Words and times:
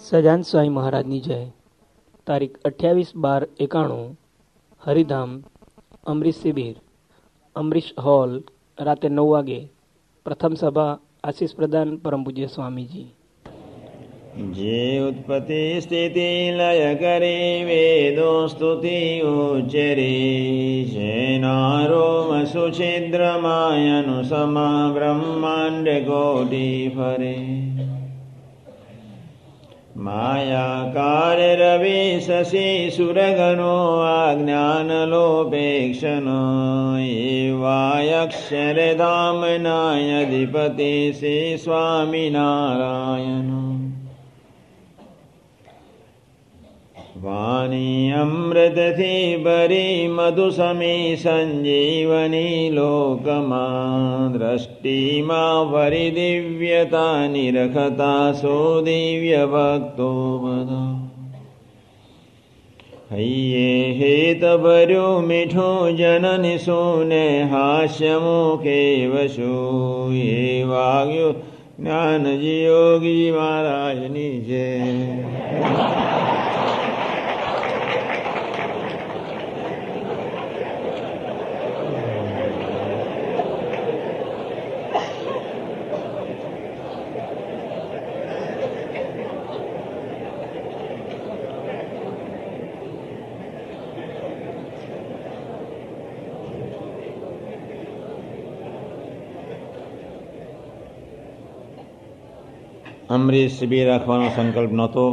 સજાન 0.00 0.42
સ્વામી 0.42 0.68
મહારાજની 0.68 1.20
જય. 1.20 1.46
તારીખ 2.26 2.58
અઠ્યાવીસ 2.64 3.12
બાર 3.16 3.48
એકાણું, 3.60 4.20
હરિધામ, 4.80 5.42
અમરીશ 6.06 6.34
શિબિર, 6.42 6.74
અમરીશ 7.56 7.92
હોલ, 7.98 8.44
રાતે 8.80 9.08
નવ 9.08 9.28
વાગે, 9.28 9.68
પ્રથમ 10.24 10.54
સભા, 10.54 10.98
આશીષ 11.24 11.54
પ્રદાન 11.54 11.96
પરમ 11.96 12.24
પૂજ્ય 12.24 12.46
સ્વામીજી. 12.46 13.14
જે 14.52 15.00
ઉત્પત્તિ 15.00 15.80
સ્થિતિ 15.80 16.50
લય 16.50 16.94
કરી, 16.94 17.64
વેદો 17.64 18.46
સ્તુતિ 18.46 19.20
ઉચ્ચરી 19.20 20.84
જેનારોમ 20.90 22.44
સુછિદ્રમાયનુ 22.44 24.22
સમા 24.22 24.90
બ્રહ્માંડ 24.94 25.88
કોટી 25.88 26.92
ફરે. 26.96 27.58
मायाकाररवि 30.06 31.92
शशी 32.26 32.90
सुरगणो 32.90 33.72
अज्ञानलोपेक्षण 34.00 34.78
एवायक्षरधाम्नाय 37.02 38.10
अधिपतिश्री 40.24 41.56
स्वामिनारायण 41.58 43.50
વાણી 47.18 48.12
અમૃતથી 48.12 49.38
ભરી 49.38 50.08
મધુ 50.08 50.44
સમી 50.52 51.16
સંજીવની 51.16 52.70
લોકમાં 52.70 54.34
દ્રષ્ટિમાં 54.34 55.72
ભરી 55.72 56.12
દિવ્યતા 56.12 57.26
નિરખતા 57.28 58.26
સો 58.34 58.54
દિવ્ય 58.82 59.42
ભક્તો 59.46 60.10
બધા 60.38 60.94
હૈયે 63.10 63.82
હેત 63.96 64.46
ભર્યું 64.60 65.26
મીઠું 65.26 65.98
જનની 65.98 66.58
સુને 66.60 67.24
હાસ્ય 67.50 68.14
મુખે 68.20 68.80
વસુ 69.08 69.56
એ 70.22 70.64
વાગ્યું 70.66 71.42
જ્ઞાનજી 71.78 72.62
યોગી 72.62 73.26
મહારાજની 73.32 74.34
જય 74.42 74.68
અમરીશ 103.18 103.58
શિબિર 103.58 103.86
રાખવાનો 103.86 104.28
સંકલ્પ 104.28 104.72
નહોતો. 104.72 105.04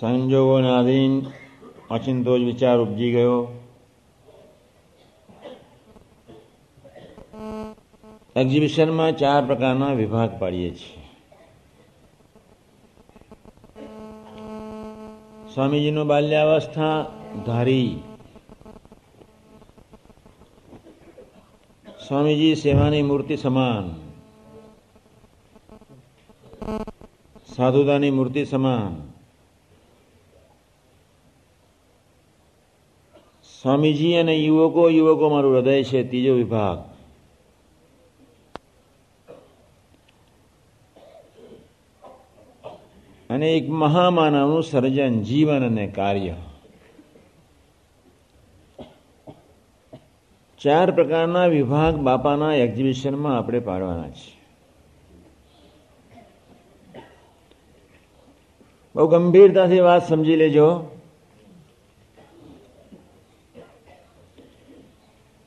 સંજોગોના 0.00 0.78
આધીન 0.78 1.12
અચિંતો 1.90 2.38
જ 2.38 2.42
વિચાર 2.42 2.76
ઉપજી 2.78 3.12
ગયો. 3.12 3.36
એક્ઝિબિશનમાં 8.36 9.16
ચાર 9.16 9.40
પ્રકારના 9.46 9.92
વિભાગ 9.92 10.38
પાડીએ 10.38 10.70
છીએ. 10.70 11.02
સ્વામીજીનું 15.54 16.06
બાલ્યાવસ્થા 16.06 16.94
ધારી 17.46 17.90
સ્વામીજી 22.12 22.54
સેવાની 22.54 23.02
મૂર્તિ 23.02 23.36
સમાન. 23.36 23.94
સાધુતાની 27.56 28.10
મૂર્તિ 28.10 28.44
સમાન. 28.44 29.12
સ્વામીજી 33.62 34.14
અને 34.14 34.36
યુવકો 34.36 34.90
યુવકો 34.90 35.28
મારું 35.28 35.54
હૃદય 35.54 35.84
છે 35.84 36.08
ત્રીજો 36.08 36.34
વિભાગ. 36.34 36.78
અને 43.30 43.52
એક 43.52 43.70
મહામાનવનું 43.70 44.62
સર્જન, 44.62 45.22
જીવન 45.22 45.66
અને 45.66 45.86
કાર્ય. 45.86 46.34
ચાર 50.62 50.90
પ્રકારના 50.90 51.46
વિભાગ 51.46 51.96
બાપાના 51.96 52.54
એક્ઝિબિશનમાં 52.54 53.38
આપણે 53.38 53.60
પાડવાના 53.60 54.08
છે. 54.08 54.42
બહુ 58.96 59.06
ગંભીરતાથી 59.06 59.80
વાત 59.80 60.08
સમજી 60.08 60.36
લેજો. 60.36 60.98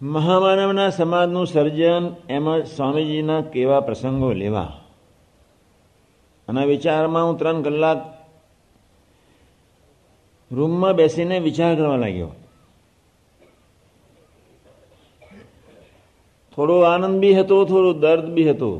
મહામાનવના 0.01 0.89
સમાજનું 0.89 1.47
સર્જન 1.47 2.15
એમાં 2.29 2.63
સ્વામીજીના 2.63 3.41
કેવા 3.41 3.79
પ્રસંગો 3.79 4.33
લેવા. 4.33 4.79
અને 6.47 6.65
વિચારમાં 6.65 7.27
હું 7.27 7.37
ત્રણ 7.37 7.61
કલાક 7.61 7.97
રૂમમાં 10.51 10.93
બેસીને 10.93 11.39
વિચાર 11.39 11.75
કરવા 11.75 11.95
લાગ્યો. 11.95 12.31
થોડો 16.55 16.75
આનંદ 16.81 17.19
બી 17.21 17.35
હતો, 17.35 17.57
થોડો 17.65 17.91
દર્દ 17.93 18.27
બી 18.35 18.49
હતો. 18.49 18.71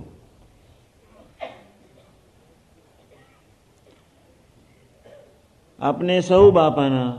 આપને 5.80 6.16
સૌ 6.22 6.46
બાપાના 6.52 7.12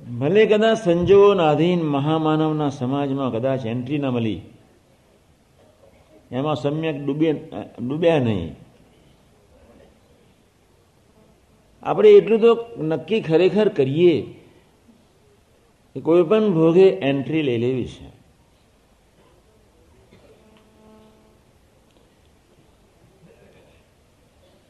ભલે 0.00 0.42
કદાચ 0.46 0.78
સંજોગોના 0.84 1.50
અધીન 1.50 1.80
મહામાનવના 1.86 2.70
સમાજમાં 2.70 3.30
કદાચ 3.32 3.62
એન્ટ્રી 3.66 4.00
ના 4.02 4.10
મળી, 4.10 4.40
એમાં 6.30 6.56
સમ્યક 6.56 6.96
ડૂબે, 7.04 7.30
ડૂબ્યા 7.80 8.18
નહીં. 8.18 8.50
આપણે 11.82 12.08
એટલું 12.10 12.40
તો 12.40 12.52
નક્કી 12.82 13.20
ખરેખર 13.20 13.68
કરીએ 13.68 14.14
કે 15.94 16.00
કોઈ 16.00 16.22
પણ 16.22 16.52
ભોગે 16.52 16.88
એન્ટ્રી 16.88 17.42
લઈ 17.42 17.58
લેવી 17.58 17.84
છે. 17.84 18.20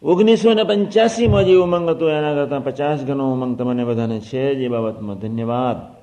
ઓગણીસો 0.03 0.55
ને 0.55 0.65
પંચ્યાસીમાં 0.65 1.45
જે 1.45 1.55
ઉમંગ 1.57 1.91
હતો, 1.91 2.11
એના 2.11 2.35
કરતા 2.35 2.59
પચાસ 2.59 3.05
ગણો 3.05 3.33
ઉમંગ 3.33 3.59
તમને 3.59 3.85
બધાને 3.85 4.21
છે 4.21 4.55
જે 4.55 4.69
બાબતમાં 4.69 5.19
ધન્યવાદ. 5.19 6.01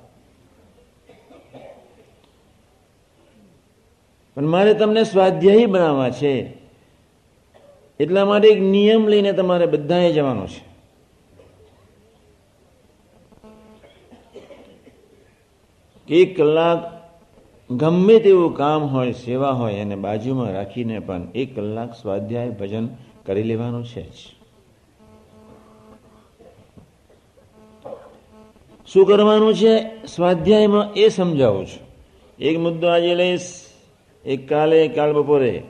પણ 4.36 4.46
મારે 4.46 4.74
તમને 4.74 5.04
સ્વાધ્યાયી 5.04 5.66
બનાવવા 5.66 6.10
છે. 6.10 6.54
એટલા 8.00 8.24
માટે 8.24 8.48
એક 8.48 8.62
નિયમ 8.62 9.08
લઈને 9.08 9.32
તમારે 9.32 9.66
બધાએ 9.66 10.12
જવાનું 10.12 10.48
છે. 10.48 10.67
એક 16.08 16.36
કલાક 16.36 16.98
ગમે 17.70 18.18
તેવું 18.18 18.54
કામ 18.54 18.82
હોય, 18.82 19.12
સેવા 19.12 19.50
હોય, 19.50 19.74
એને 19.74 19.96
બાજુમાં 19.96 20.52
રાખીને 20.52 20.98
પણ 20.98 21.22
એક 21.34 21.56
કલાક 21.56 21.94
સ્વાધ્યાય 21.94 22.50
ભજન 22.50 22.88
કરી 23.26 23.42
લેવાનું 23.42 23.84
છે 23.84 24.10
જ. 24.10 24.14
શું 28.86 29.06
કરવાનું 29.06 29.54
છે? 29.54 30.06
સ્વાધ્યાયમાં 30.06 30.92
એ 30.92 31.08
સમજાવું 31.08 31.66
છું. 31.66 31.88
એક 32.38 32.58
મુદ્દો 32.58 32.88
આજે 32.88 33.14
લઈશ, 33.14 33.64
એક 34.24 34.48
કાલે 34.48 34.88
કાલ 34.88 35.12
બપોરે. 35.12 35.62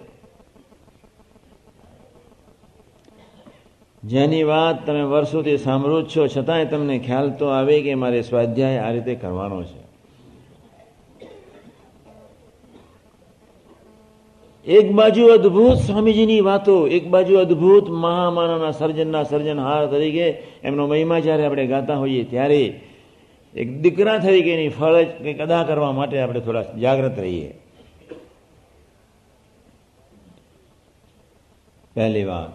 જેની 4.05 4.43
વાત 4.43 4.87
તમે 4.87 5.03
વર્ષોથી 5.03 5.57
સાંભળો 5.57 6.03
છો, 6.03 6.27
છતાંય 6.27 6.65
તમને 6.65 6.99
ખ્યાલ 6.99 7.31
તો 7.31 7.47
આવે 7.47 7.83
કે 7.83 7.95
મારે 7.95 8.23
સ્વાધ્યાય 8.23 8.79
આ 8.79 8.91
રીતે 8.91 9.15
કરવાનો 9.15 9.63
છે. 9.63 9.88
એક 14.69 14.93
બાજુ 14.93 15.27
અદ્ભુત 15.27 15.77
સ્વામીજીની 15.77 16.41
વાતો, 16.41 16.89
એક 16.89 17.09
બાજુ 17.09 17.39
અદ્ભુત 17.39 17.89
મહામાનાના 17.89 18.71
સર્જનના 18.71 19.23
સર્જનહાર 19.23 19.87
તરીકે 19.87 20.27
એમનો 20.63 20.87
મહિમા 20.87 21.19
જ્યારે 21.19 21.47
આપણે 21.47 21.67
ગાતા 21.67 21.97
હોઈએ 21.97 22.25
ત્યારે 22.25 22.81
એક 23.55 23.81
દીકરા 23.81 24.19
તરીકે 24.19 24.51
એની 24.53 24.69
ફરજ 24.69 25.09
કંઈક 25.09 25.41
અદા 25.41 25.63
કરવા 25.65 25.93
માટે 25.93 26.21
આપણે 26.21 26.41
થોડા 26.41 26.63
જાગૃત 26.63 27.19
રહીએ. 27.19 27.61
પહેલી 31.95 32.25
વાત. 32.25 32.53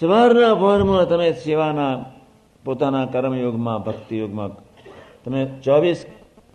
સવારના 0.00 0.54
પહોરમાં 0.54 1.08
તમે 1.08 1.32
સેવાના 1.32 2.04
પોતાના 2.64 3.06
કર્મયોગમાં, 3.06 3.84
ભક્તિયોગમાં 3.84 4.50
તમે 5.24 5.46
ચોવીસ 5.64 6.06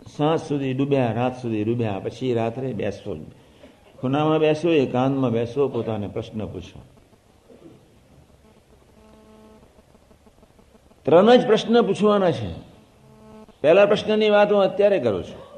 સાંજ 0.08 0.40
સુધી 0.40 0.74
ડૂબ્યા, 0.74 1.12
રાત 1.12 1.42
સુધી 1.42 1.64
ડૂબ્યા, 1.64 2.00
પછી 2.00 2.34
રાત્રે 2.34 2.74
બેસો 2.74 3.18
ખૂનામાં 4.02 4.40
બેસો, 4.40 4.70
એકાંતમાં 4.70 5.32
બેસો, 5.32 5.68
પોતાને 5.68 6.08
પ્રશ્ન 6.08 6.46
પૂછો. 6.46 6.82
ત્રણ 11.04 11.36
જ 11.36 11.48
પ્રશ્ન 11.48 11.82
પૂછવાના 11.82 12.32
છે. 12.32 12.54
પહેલા 13.62 13.86
પ્રશ્નની 13.86 14.30
વાત 14.30 14.52
હું 14.52 14.62
અત્યારે 14.62 15.00
કરું 15.00 15.24
છું. 15.24 15.52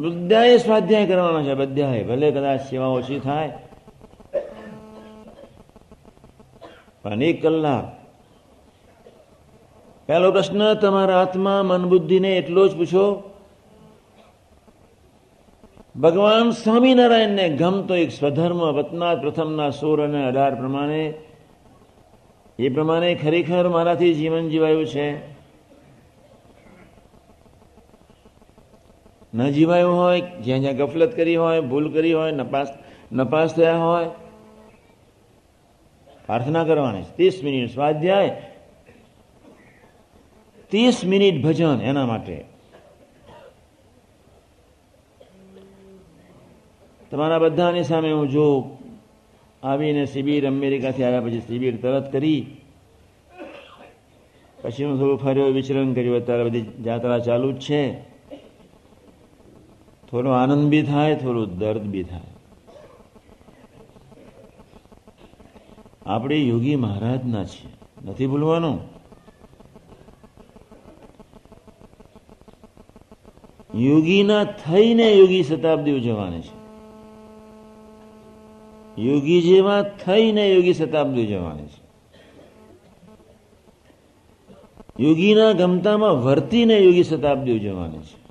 બધાએ 0.00 0.56
સ્વાધ્યાય 0.56 1.06
કરવાનો 1.06 1.42
છે, 1.42 1.54
બધાએ. 1.54 2.02
ભલે 2.04 2.30
કદાચ 2.30 2.60
સેવા 2.60 2.86
ઓછી 2.86 3.20
થાય. 3.20 3.52
પણ 7.02 7.22
એક 7.22 7.42
કલાક 7.42 8.01
પહેલો 10.12 10.32
પ્રશ્ન, 10.32 10.74
તમારા 10.74 11.20
આત્મા 11.20 11.62
મન 11.62 11.88
બુદ્ધિને 11.88 12.36
એટલો 12.36 12.68
જ 12.68 12.76
પૂછો. 12.76 13.30
ભગવાન 16.00 16.50
સ્વામિનારાયણને 16.50 17.48
ગમતો 17.48 17.94
એક 17.94 18.12
સ્વધર્મ 18.12 18.58
વતના 18.58 19.14
પ્રથમના 19.14 19.70
સોળ 19.70 20.00
અને 20.00 20.26
અઢાર 20.26 20.54
પ્રમાણે. 20.54 21.14
એ 22.58 22.68
પ્રમાણે 22.68 23.14
ખરેખર 23.14 23.68
મારાથી 23.68 24.14
જીવન 24.14 24.48
જીવાયું 24.48 24.86
છે. 24.86 25.32
ન 29.34 29.50
જીવાયું 29.50 29.96
હોય, 29.96 30.20
જ્યાં 30.20 30.60
જ્યાં 30.60 30.76
ગફલત 30.76 31.16
કરી 31.16 31.36
હોય, 31.36 31.60
ભૂલ 31.60 31.92
કરી 31.92 32.12
હોય, 32.12 32.32
નપાસ 32.32 32.68
નપાસ 33.12 33.54
થયા 33.54 33.76
હોય. 33.76 34.04
પ્રાર્થના 36.26 36.64
કરવાની. 36.64 37.02
ત્રીસ 37.02 37.40
મિનિટ 37.44 37.70
સ્વાધ્યાય 37.70 38.51
ત્રીસ 40.72 41.04
મિનિટ 41.04 41.44
ભજન 41.44 41.80
એના 41.80 42.06
માટે. 42.06 42.44
તમારા 47.10 47.38
બધાની 47.38 47.84
સામે 47.84 48.12
હું 48.12 48.28
જો 48.28 48.76
આવીને 49.62 50.06
શિબિર 50.06 50.46
અમેરિકાથી 50.46 51.04
આવ્યા 51.04 51.20
પછી 51.20 51.40
શિબિર 51.40 51.76
તરત 51.76 52.12
કરી, 52.12 52.56
પછી 54.62 54.84
હું 54.84 54.98
થોડું 54.98 55.18
ફર્યો, 55.18 55.44
વિચરણ 55.44 55.92
કર્યું, 55.92 56.16
અત્યારે 56.16 56.44
બધી 56.44 56.62
જાત્રા 56.84 57.18
ચાલુ 57.18 57.52
જ 57.52 57.60
છે. 57.60 58.00
થોડો 60.10 60.30
આનંદ 60.30 60.68
બી 60.68 60.82
થાય, 60.82 61.16
થોડું 61.16 61.58
દર્દ 61.58 61.82
બી 61.82 62.02
થાય. 62.02 62.32
આપણે 66.06 66.36
યોગી 66.36 66.76
મહારાજના 66.76 67.44
છીએ. 67.44 67.70
નથી 68.04 68.26
ભૂલવાનું? 68.26 68.91
યોગીના 73.74 74.44
થઈને 74.44 75.12
યોગી 75.12 75.42
શતાબ્દી 75.42 75.92
ઉજવવાની 75.92 76.40
છે. 76.40 76.62
યોગી 79.02 79.42
જેવા 79.42 79.82
થઈને 79.82 80.54
યોગી 80.54 80.74
શતાબ્દી 80.74 81.26
ઉજવવાની 81.26 81.66
છે. 81.66 81.82
યોગીના 85.00 85.52
ગમતામાં 85.52 86.10
વર્તીને 86.10 86.78
યોગી 86.78 87.04
શતાબ્દી 87.04 87.52
ઉજવવાની 87.52 87.98
છે. 87.98 88.22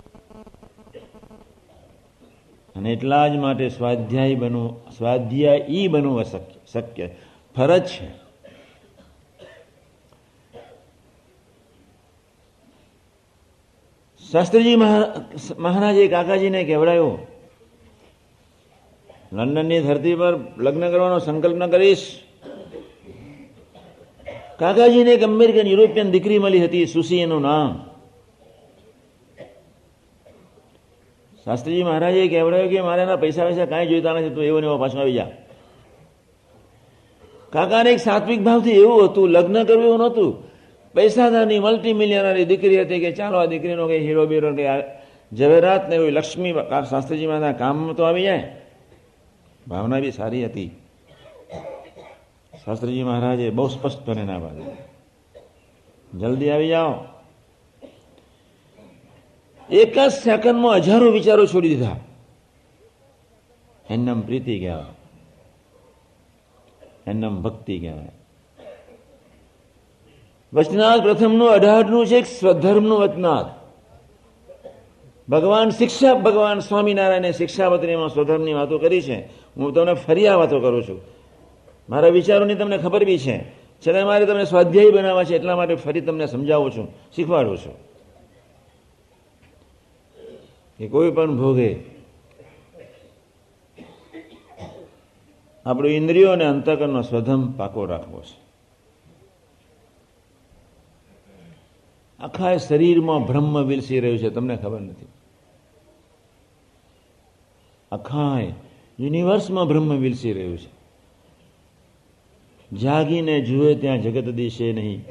અને 2.75 2.91
એટલા 2.91 3.27
જ 3.27 3.35
માટે 3.35 3.69
સ્વાધ્યાય 3.69 4.35
બનવું, 4.35 4.91
સ્વાધ્યાય 4.97 5.65
ઈ 5.69 5.87
બનવું 5.87 6.23
શક્ય 6.23 6.81
શક્ય. 6.81 7.09
ફરજ 7.55 7.85
છે. 7.85 8.20
શાસ્ત્રીજી 14.31 14.77
મહારાજે 15.65 16.03
કાકાજીને 16.07 16.59
કહેવડાયો, 16.67 17.13
લંડનની 19.37 19.81
ધરતી 19.87 20.15
પર 20.21 20.35
લગ્ન 20.65 20.85
કરવાનો 20.91 21.17
સંકલ્પ 21.19 21.57
ન 21.59 21.65
કરીશ. 21.73 22.05
કાકાજીને 24.59 25.11
એક 25.15 25.23
અમેરિકન 25.27 25.67
યુરોપિયન 25.71 26.13
દીકરી 26.15 26.39
મળી 26.43 26.63
હતી 26.65 26.85
સુસી 26.93 27.21
એનું 27.25 27.43
નામ. 27.47 27.71
શાસ્ત્રીજી 31.45 31.87
મહારાજે 31.89 32.21
કહેવડાયું 32.33 32.71
કે, 32.71 32.79
મારે 32.87 33.01
એના 33.03 33.21
પૈસા 33.23 33.47
પૈસા 33.47 33.71
કાંઈ 33.71 33.89
જોઈતા 33.91 34.13
નથી, 34.15 34.35
તું 34.35 34.43
એવો 34.49 34.59
ને 34.61 34.67
એવો 34.67 34.77
પાછો 34.83 34.97
આવી 35.01 35.17
જા. 35.19 35.31
કાકાને 37.53 37.89
એક 37.93 38.01
સાત્વિક 38.07 38.39
ભાવથી 38.47 38.79
એવું 38.83 39.03
હતું, 39.07 39.27
લગ્ન 39.35 39.57
કરવું 39.67 39.87
એવું 39.89 40.01
નહોતું 40.03 40.31
પૈસાદારની 40.93 41.59
મલ્ટી 41.59 41.93
મિલિયનરી 41.93 42.45
દીકરી 42.45 42.81
હતી 42.81 42.99
કે 42.99 43.11
ચાલો 43.11 43.37
આ 43.37 43.45
દીકરીનો 43.45 43.87
કઈ 43.87 43.99
હીરો 43.99 44.25
બીરો 44.25 44.55
કે 44.55 44.67
ઝવેરાત 45.35 45.89
ને 45.89 45.95
એવી 45.95 46.11
લક્ષ્મી 46.11 46.53
શાસ્ત્રીજી 46.89 47.27
માતા 47.27 47.51
કામમાં 47.51 47.95
તો 47.95 48.03
આવી 48.03 48.23
જાય. 48.23 48.55
ભાવના 49.67 49.99
બી 49.99 50.11
સારી 50.11 50.45
હતી. 50.45 50.71
શાસ્ત્રીજી 52.65 53.03
મહારાજે 53.03 53.49
બહુ 53.49 53.67
સ્પષ્ટપણે 53.67 54.23
ના 54.23 54.39
પાડે 54.39 54.63
જલ્દી 56.19 56.49
આવી 56.49 56.67
જાઓ. 56.67 56.93
એક 59.69 59.99
જ 59.99 60.11
સેકન્ડમાં 60.11 60.75
હજારો 60.75 61.11
વિચારો 61.11 61.45
છોડી 61.45 61.69
દીધા. 61.69 61.95
એમનામ 63.89 64.21
પ્રીતિ 64.21 64.59
કહેવાય. 64.59 64.93
એમનામ 67.07 67.41
ભક્તિ 67.41 67.79
કહેવાય. 67.79 68.20
વચનાથ 70.53 71.01
પ્રથમનું, 71.01 71.49
અઢારનું 71.49 72.07
છે 72.07 72.21
સ્વધર્મનું 72.21 72.99
વચનાથ 72.99 73.45
ભગવાન 75.29 75.69
શિક્ષા, 75.69 76.13
ભગવાન 76.13 76.59
સ્વામિનારાયણે 76.59 77.31
શિક્ષાપત્રીમાં 77.31 78.09
સ્વધર્મની 78.09 78.53
વાતો 78.53 78.77
કરી 78.77 79.01
છે. 79.01 79.19
હું 79.57 79.73
તમને 79.73 79.93
ફરી 79.93 80.27
આ 80.27 80.35
વાતો 80.35 80.59
કરું 80.59 80.83
છું. 80.83 81.01
મારા 81.89 82.07
વિચારોની 82.07 82.55
તમને 82.55 82.77
ખબર 82.77 83.05
બી 83.05 83.17
છે. 83.17 83.37
છતાં 83.87 84.05
મારે 84.05 84.25
તમને 84.25 84.45
સ્વાધ્યાયી 84.45 84.91
બનાવવા 84.91 85.23
છે, 85.23 85.35
એટલા 85.35 85.55
માટે 85.55 85.75
ફરી 85.75 86.01
તમને 86.01 86.25
સમજાવું 86.25 86.71
છું, 86.71 86.87
શીખવાડું 87.15 87.57
છું. 87.57 87.75
કે 90.77 90.87
કોઈ 90.87 91.11
પણ 91.11 91.37
ભોગે 91.37 91.79
આપણું 95.65 95.91
ઇન્દ્રિયો 95.91 96.31
અને 96.31 96.45
અંતકરનો 96.45 97.01
સ્વધર્મ 97.01 97.51
પાકો 97.51 97.85
રાખવો 97.85 98.21
છે. 98.21 98.40
આખા 102.21 102.57
શરીરમાં 102.57 103.25
બ્રહ્મ 103.25 103.63
વિલસી 103.63 103.99
રહ્યું 103.99 104.17
છે, 104.17 104.29
તમને 104.29 104.55
ખબર 104.55 104.81
નથી. 104.81 105.05
આખા 107.91 108.39
યુનિવર્સમાં 108.99 109.67
બ્રહ્મ 109.67 109.95
વિલસી 109.95 110.33
રહ્યું 110.33 110.57
છે. 110.57 110.81
જાગીને 112.75 113.41
જુએ 113.41 113.75
ત્યાં 113.75 114.01
જગત 114.01 114.29
દિશે 114.29 114.71
નહીં. 114.71 115.05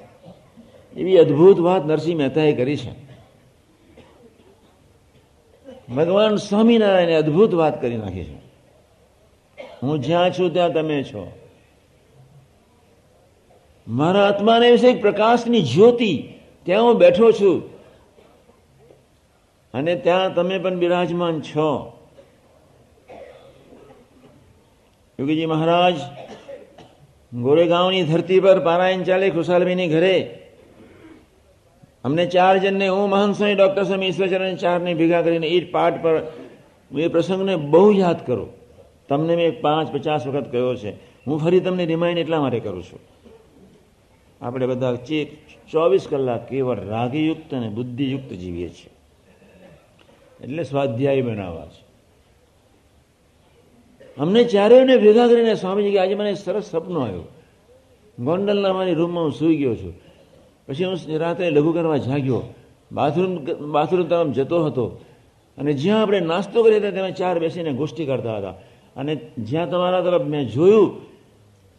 એવી 0.96 1.18
અદ્ભુત 1.18 1.58
વાત 1.58 1.86
નરસિંહ 1.86 2.18
મહેતાએ 2.18 2.52
કરી 2.52 2.76
છે. 2.76 3.10
ભગવાન 5.94 6.36
સ્વામિનારાયણે 6.36 7.14
અદ્ભુત 7.14 7.54
વાત 7.54 7.82
કરી 7.82 7.96
નાખી 7.96 8.24
છે. 8.24 8.36
હું 9.82 9.98
જ્યાં 9.98 10.32
છું 10.32 10.52
ત્યાં 10.52 10.72
તમે 10.72 11.02
છો. 11.02 11.32
મારા 13.88 14.26
આત્માને 14.26 14.70
વિશે 14.70 14.94
પ્રકાશની 14.94 15.62
જ્યોતિ 15.62 16.28
ત્યાં 16.64 16.82
હું 16.82 16.96
બેઠો 16.96 17.32
છું. 17.32 17.80
અને 19.74 19.94
ત્યાં 19.94 20.34
તમે 20.34 20.58
પણ 20.58 20.78
બિરાજમાન 20.78 21.40
છો. 21.40 21.98
યોગીજી 25.20 25.46
મહારાજ, 25.46 25.94
ગોરેગાંવની 27.34 28.02
ધરતી 28.02 28.40
પર 28.40 28.64
પારાયણ 28.64 29.02
ચાલે 29.02 29.30
ખુશાલભાઈની 29.30 29.88
ઘરે. 29.88 30.38
અમને 32.04 32.26
ચાર 32.26 32.58
જણને 32.58 32.88
હું 32.88 33.10
મહંત 33.10 33.36
સ્વામી, 33.36 33.54
ડોક્ટર 33.54 33.82
સ્વામી, 33.82 34.06
ઈશ્વરચરણ 34.06 34.54
ચારને 34.54 34.94
ભેગા 34.94 35.22
કરીને 35.22 35.46
એ 35.46 35.70
પાઠ 35.70 36.02
પર 36.02 36.22
એ 36.98 37.08
પ્રસંગને 37.08 37.56
બહુ 37.56 37.92
યાદ 37.92 38.26
કરો. 38.26 38.48
તમને 39.08 39.36
મેં 39.36 39.60
પાંચ 39.60 39.92
પચાસ 39.92 40.26
વખત 40.26 40.52
કહ્યો 40.52 40.76
છે. 40.76 40.90
હું 41.26 41.38
ફરી 41.38 41.60
તમને 41.60 41.86
રિમાઇન્ડ 41.86 42.18
એટલા 42.18 42.40
માટે 42.40 42.60
કરું 42.60 42.82
છું. 42.82 43.00
આપણે 44.40 44.66
બધા 44.66 44.96
ચેક 44.96 45.49
ચોવીસ 45.72 46.06
કલાક 46.10 46.48
કેવળ 46.48 46.80
રાગીયુક્ત 46.80 47.54
અને 47.54 47.68
બુદ્ધિયુક્ત 47.68 48.32
જીવીએ 48.32 48.68
છીએ. 48.68 48.90
એટલે 50.44 50.62
સ્વાધ્યાય 50.62 51.22
બનાવવા 51.22 51.66
છે. 51.66 51.84
અમને 54.18 54.44
ચારેયને 54.44 54.96
ભેગા 54.96 55.26
કરીને 55.26 55.54
સ્વામીજી 55.54 55.90
કે, 55.90 55.98
આજે 55.98 56.14
મને 56.14 56.34
સરસ 56.34 56.64
સપનું 56.64 57.04
આવ્યું. 57.04 57.24
ગોંડલના 58.24 58.72
મારી 58.72 58.94
રૂમમાં 58.94 59.24
હું 59.24 59.32
સૂઈ 59.32 59.56
ગયો 59.56 59.74
છું. 59.74 59.94
પછી 60.68 60.84
હું 60.84 61.18
રાત્રે 61.18 61.50
લઘુ 61.50 61.72
કરવા 61.72 61.96
જાગ્યો. 61.96 62.54
બાથરૂમ 62.92 63.44
બાથરૂમ 63.72 64.06
તરફ 64.06 64.26
જતો 64.26 64.64
હતો. 64.64 65.00
અને 65.58 65.72
જ્યાં 65.72 66.02
આપણે 66.02 66.20
નાસ્તો 66.20 66.62
કરીએ 66.62 66.78
હતા 66.78 66.90
ત્યાં 66.90 67.14
ચાર 67.14 67.38
બેસીને 67.38 67.72
ગોષ્ઠી 67.72 68.06
કરતા 68.06 68.36
હતા. 68.36 68.50
અને 68.96 69.16
જ્યાં 69.38 69.70
તમારા 69.70 70.00
તરફ 70.00 70.22
મેં 70.22 70.48
જોયું 70.48 71.09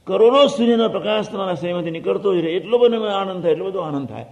કરોડો 0.08 0.48
સૂર્યનો 0.48 0.90
પ્રકાશ 0.90 1.30
તમારા 1.30 1.54
શરીરમાંથી 1.54 1.92
નીકળતો 1.92 2.36
જ 2.36 2.40
રહે. 2.40 2.52
એટલો 2.52 2.78
બધો 2.78 2.98
મને 2.98 3.14
આનંદ 3.14 3.44
થાય, 3.44 3.52
એટલો 3.52 3.66
બધો 3.66 3.80
આનંદ 3.80 4.08
થાય. 4.08 4.26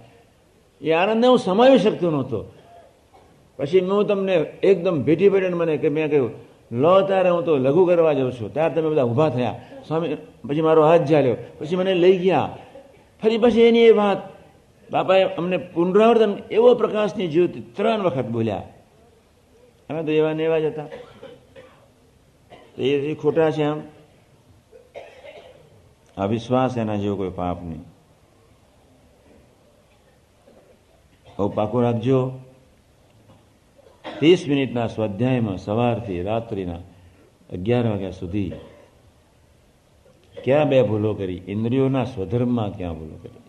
એ 0.80 0.92
આનંદને 0.92 1.26
હું 1.26 1.38
સમાવી 1.38 1.78
શકતો 1.78 2.10
નહોતો. 2.10 2.44
પછી 3.56 3.80
હું 3.80 4.06
તમને 4.06 4.34
એકદમ 4.62 5.02
ભેટી 5.02 5.28
ભેટીને 5.28 5.54
મને 5.54 5.76
કે, 5.76 5.88
મેં 5.88 6.10
કહ્યું, 6.10 6.30
લો 6.72 7.00
ત્યારે 7.00 7.28
હું 7.28 7.44
તો 7.44 7.56
લઘુ 7.56 7.86
કરવા 7.86 8.12
જાઉં 8.12 8.32
છું. 8.32 8.54
ત્યારે 8.54 8.74
તમે 8.74 8.88
બધા 8.88 9.02
ઊભા 9.02 9.28
થયા. 9.28 9.60
સ્વામી, 9.88 10.14
પછી 10.48 10.60
મારો 10.60 10.86
હાથ 10.86 11.02
ઝાલ્યો. 11.02 11.36
પછી 11.58 11.76
મને 11.76 11.94
લઈ 11.94 12.18
ગયા. 12.18 12.58
ફરી 13.22 13.38
પછી 13.38 13.60
એની 13.60 13.78
એ 13.78 13.90
વાત. 13.90 14.40
બાપાએ 14.90 15.24
અમને 15.24 15.56
પુનરાવર્તન 15.56 16.34
એવો 16.50 16.74
પ્રકાશની 16.74 17.28
જ્યોતિ 17.28 17.60
ત્રણ 17.60 18.02
વખત 18.02 18.24
બોલ્યા. 18.24 18.62
અમે 19.90 20.02
તો 20.02 20.10
એવા 20.10 20.32
ને 20.32 20.44
એવા 20.44 20.58
જ 20.58 20.64
હતા. 20.64 20.84
એ 22.78 23.14
ખોટા 23.14 23.50
છે 23.50 23.62
આમ. 23.62 23.80
અવિશ્વાસ 26.16 26.78
એના 26.78 26.96
જેવો 26.96 27.16
કોઈ 27.16 27.30
પાપ 27.30 27.62
નહીં. 27.64 27.80
બહુ 31.38 31.48
પાકું 31.48 31.82
રાખજો. 31.82 32.32
ત્રીસ 34.18 34.48
મિનિટના 34.48 34.86
સ્વાધ્યાયમાં 34.86 35.58
સવારથી 35.58 36.22
રાત્રિના 36.22 36.76
અગિયાર 37.52 37.86
વાગ્યા 37.86 38.10
સુધી 38.10 38.52
ક્યાં 40.44 40.68
બે 40.68 40.82
ભૂલો 40.82 41.14
કરી? 41.14 41.42
ઇન્દ્રિયોના 41.48 42.04
સ્વધર્મમાં 42.04 42.76
ક્યાં 42.76 42.98
ભૂલો 42.98 43.16
કરી? 43.16 43.42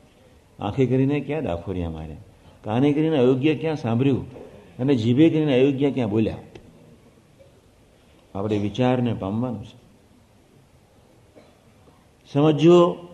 આંખે 0.59 0.85
કરીને 0.85 1.19
ક્યાં 1.19 1.43
દાખોરિયા 1.43 1.89
માર્યા? 1.89 2.17
કાને 2.63 2.93
કરીને 2.93 3.17
અયોગ્ય 3.17 3.55
ક્યાં 3.55 3.75
સાંભળ્યું? 3.75 4.31
અને 4.77 4.95
જીભે 4.95 5.29
કરીને 5.29 5.53
અયોગ્ય 5.53 5.91
ક્યાં 5.91 6.09
બોલ્યા? 6.09 6.37
આપણે 8.35 8.57
વિચારને 8.57 9.13
પામવાનું 9.13 9.65
છે. 9.65 9.80
સમજો 12.33 13.07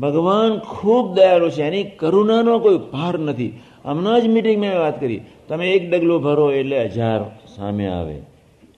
ભગવાન 0.00 0.58
ખૂબ 0.58 1.14
દયાળુ 1.14 1.50
છે, 1.50 1.62
એની 1.62 1.84
કરુણાનો 1.84 2.58
કોઈ 2.58 2.78
ભાર 2.78 3.18
નથી. 3.18 3.60
હમણાં 3.84 4.20
જ 4.20 4.26
મિટિંગમાં 4.26 4.78
વાત 4.78 5.00
કરી. 5.00 5.20
તમે 5.48 5.70
એક 5.70 5.90
ડગલું 5.90 6.22
ભરો 6.22 6.52
એટલે 6.52 6.84
હજાર 6.84 7.20
સામે 7.56 7.86
આવે. 7.86 8.22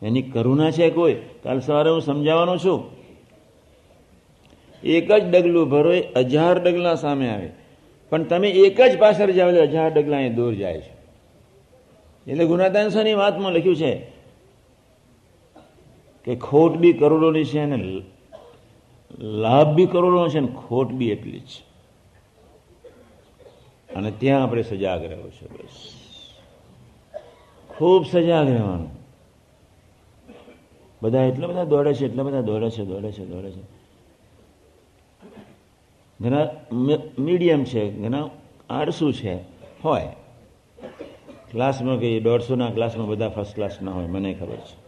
એની 0.03 0.23
કરુણા 0.23 0.71
છે 0.71 0.91
કોઈ? 0.91 1.15
કાલ 1.43 1.61
સવારે 1.61 1.91
હું 1.91 2.01
સમજાવવાનો 2.01 2.57
છું. 2.57 2.85
એક 4.83 5.13
જ 5.13 5.31
ડગલું 5.31 5.71
ભરો 5.71 5.93
એ 5.93 6.03
હજાર 6.17 6.59
ડગલા 6.59 6.95
સામે 6.95 7.29
આવે. 7.29 7.51
પણ 8.11 8.23
તમે 8.23 8.51
એક 8.51 8.81
જ 8.81 8.99
પાછળ 8.99 9.31
જાઓ 9.31 9.49
એટલે 9.49 9.67
હજાર 9.67 9.91
ડગલા 9.91 10.21
એ 10.21 10.29
દૂર 10.29 10.55
જાય 10.55 10.81
છે. 10.81 10.97
એટલે 12.31 12.45
ગુનાદાનસાની 12.45 13.15
વાતમાં 13.15 13.53
લખ્યું 13.53 13.77
છે 13.77 14.11
કે 16.25 16.37
ખોટ 16.37 16.77
બી 16.77 16.93
કરોડોની 16.93 17.45
છે 17.45 17.61
અને 17.61 18.01
લાભ 19.19 19.75
બી 19.75 19.87
કરોડોનો 19.87 20.29
છે 20.29 20.41
ને 20.41 20.49
ખોટ 20.49 20.89
બી 20.89 21.11
એટલી 21.11 21.41
જ. 21.41 21.63
અને 23.97 24.11
ત્યાં 24.11 24.43
આપણે 24.43 24.63
સજાગ 24.63 25.05
રહેવું 25.05 25.33
છે 25.33 25.47
બસ. 25.47 25.93
ખૂબ 27.69 28.07
સજાગ 28.07 28.49
રહેવાનું. 28.49 28.91
બધા 31.03 31.23
એટલા 31.23 31.47
બધા 31.47 31.65
દોડે 31.65 31.95
છે, 31.95 32.07
એટલા 32.07 32.23
બધા 32.23 32.41
દોડે 32.41 32.71
છે 32.71 32.85
દોડે 32.85 33.13
છે 33.13 33.25
દોડે 33.25 33.51
છે. 33.51 33.77
ઘણા 36.21 36.49
મીડિયમ 37.19 37.65
છે, 37.65 37.91
ઘણા 37.91 38.29
આળસુ 38.71 39.13
છે, 39.13 39.35
હોય. 39.85 40.09
ક્લાસમાં 41.51 41.99
કહીએ 41.99 42.21
દોઢસોના 42.21 42.71
ક્લાસમાં 42.71 43.07
બધા 43.07 43.29
ફર્સ્ટ 43.29 43.55
ક્લાસ 43.55 43.83
ના 43.83 43.93
હોય, 43.93 44.07
મને 44.07 44.35
ખબર 44.35 44.57
છે. 44.57 44.87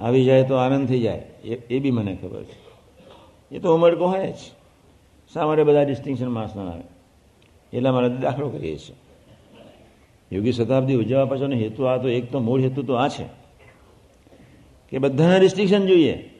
આવી 0.00 0.24
જાય 0.24 0.44
તો 0.44 0.54
આનંદ 0.54 0.88
થઈ 0.88 1.00
જાય. 1.00 1.31
એ 1.48 1.78
બી 1.78 1.90
મને 1.90 2.18
ખબર 2.22 2.44
છે. 2.44 2.72
એ 3.54 3.58
તો 3.58 3.74
ઉમળકો 3.74 4.06
હોય 4.06 4.32
જ. 4.32 4.36
શા 5.34 5.46
માટે 5.46 5.64
બધા 5.64 5.82
ડિસ્ટિંક્શન 5.82 6.28
માર્ક્સ 6.28 6.56
આવે? 6.56 6.82
એટલા 7.76 7.92
માટે 7.92 8.16
દાખલો 8.16 8.48
કરીએ 8.48 8.76
છીએ. 8.76 8.96
યોગી 10.32 10.52
શતાબ્દી 10.52 10.94
ઉજવવા 10.94 11.24
પાછળનો 11.24 11.56
હેતુ 11.56 11.84
આ 11.84 11.96
તો, 11.96 12.08
એક 12.08 12.32
તો 12.32 12.40
મૂળ 12.40 12.60
હેતુ 12.60 12.82
તો 12.82 12.94
આ 12.94 13.08
છે 13.08 13.24
કે 14.90 14.98
બધાના 14.98 15.36
રિસ્ટ્રિક્શન 15.36 15.86
જોઈએ. 15.86 16.30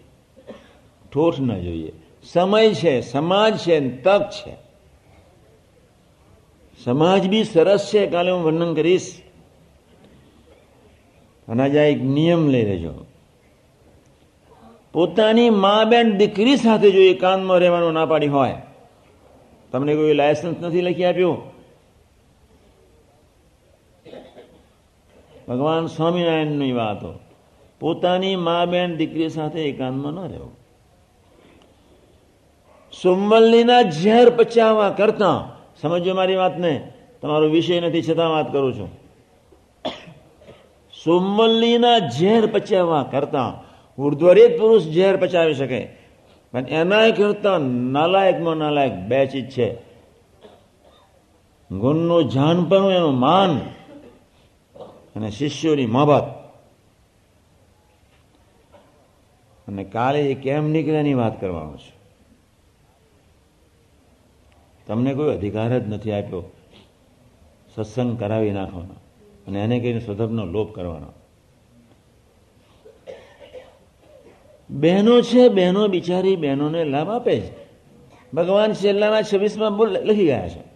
ઠોઠ 1.12 1.40
ન 1.40 1.60
જોઈએ. 1.60 1.92
સમય 2.32 2.74
છે, 2.74 3.00
સમાજ 3.00 3.58
છે 3.58 4.02
તક 4.02 4.30
છે. 4.30 4.56
સમાજ 6.84 7.28
બી 7.28 7.44
સરસ 7.44 7.90
છે, 7.94 8.06
કાલે 8.06 8.30
હું 8.30 8.42
વર્ણન 8.42 8.74
કરીશ. 8.74 9.22
અને 11.48 11.62
આજે 11.62 11.78
એક 11.78 12.02
નિયમ 12.02 12.48
લઈ 12.48 12.62
લેજો 12.62 13.06
પોતાની 14.94 15.50
મા 15.50 15.84
બેન 15.84 16.16
દીકરી 16.16 16.56
સાથે 16.56 16.90
જો 16.90 17.02
એકાંતમાં 17.02 17.58
રહેવાનું 17.58 17.92
ના 17.92 18.06
પાડી 18.06 18.26
હોય, 18.26 18.58
તમને 19.72 19.92
કોઈ 19.94 20.14
લાયસન્સ 20.14 20.58
નથી 20.60 20.82
લખી 20.82 21.04
આપ્યું? 21.04 21.38
ભગવાન 25.48 25.86
સ્વામિનારાયણની 25.86 26.72
વાતો. 26.72 27.10
પોતાની 27.80 28.36
મા 28.36 28.64
બેન 28.64 28.96
દીકરી 28.96 29.28
સાથે 29.28 29.60
એકાંતમાં 29.68 30.12
ન 30.12 30.28
રહેવું. 30.28 30.54
સોમવલ્લીના 33.02 33.82
ઝેર 33.82 34.30
પચાવવા 34.30 34.90
કરતા 34.90 35.38
સમજો 35.80 36.14
મારી 36.14 36.36
વાતને? 36.36 36.74
તમારો 37.22 37.46
વિષય 37.48 37.80
નથી, 37.80 38.02
છતાં 38.02 38.30
વાત 38.30 38.52
કરું 38.52 38.72
છું. 38.78 38.90
સોમવલ્લીના 41.04 41.98
ઝેર 41.98 42.46
પચાવવા 42.46 43.04
કરતા 43.10 43.48
ઉર્ધ્વરેત 43.98 44.60
પુરુષ 44.60 44.82
ઝેર 44.82 45.16
પચાવી 45.16 45.54
શકે. 45.54 45.88
પણ 46.52 46.68
એના 46.68 47.10
કરતા 47.10 47.58
નાલાયકમાં 47.58 48.54
નાલાયક 48.54 48.92
બે 48.92 49.26
ચીજ 49.26 49.50
છે. 49.50 49.74
ગુણનું 51.70 52.30
જાણપણું 52.30 52.92
એનું 52.92 53.18
માન 53.18 53.58
અને 55.16 55.30
શિષ્યોની 55.30 55.86
મહબત. 55.86 56.22
અને 59.68 59.84
કાલે 59.84 60.20
એ 60.20 60.34
કેમ 60.34 60.70
નીકળ્યાની 60.70 61.14
વાત 61.14 61.40
કરવાનો 61.40 61.76
છું. 61.76 62.02
તમને 64.86 65.14
કોઈ 65.14 65.36
અધિકાર 65.36 65.78
જ 65.78 65.88
નથી 65.88 66.12
આપ્યો. 66.12 66.42
સત્સંગ 67.74 68.20
કરાવી 68.20 68.50
નાખવાનો. 68.50 68.94
અને 69.46 69.64
એને 69.64 69.80
કહીને 69.80 70.00
સ્વધર્મનો 70.00 70.44
લોપ 70.44 70.74
કરવાનો. 70.74 71.21
બહેનો 74.70 75.20
છે, 75.20 75.48
બહેનો 75.48 75.88
બિચારી 75.88 76.36
બહેનોને 76.36 76.84
લાભ 76.84 77.10
આપે 77.10 77.40
છે. 77.40 77.62
ભગવાન 78.34 78.72
છેલ્લાના 78.72 79.22
છવ્વીસમાં 79.22 79.76
બોલ, 79.76 79.90
લખી 79.90 80.24
ગયા 80.24 80.48
છે. 80.48 80.72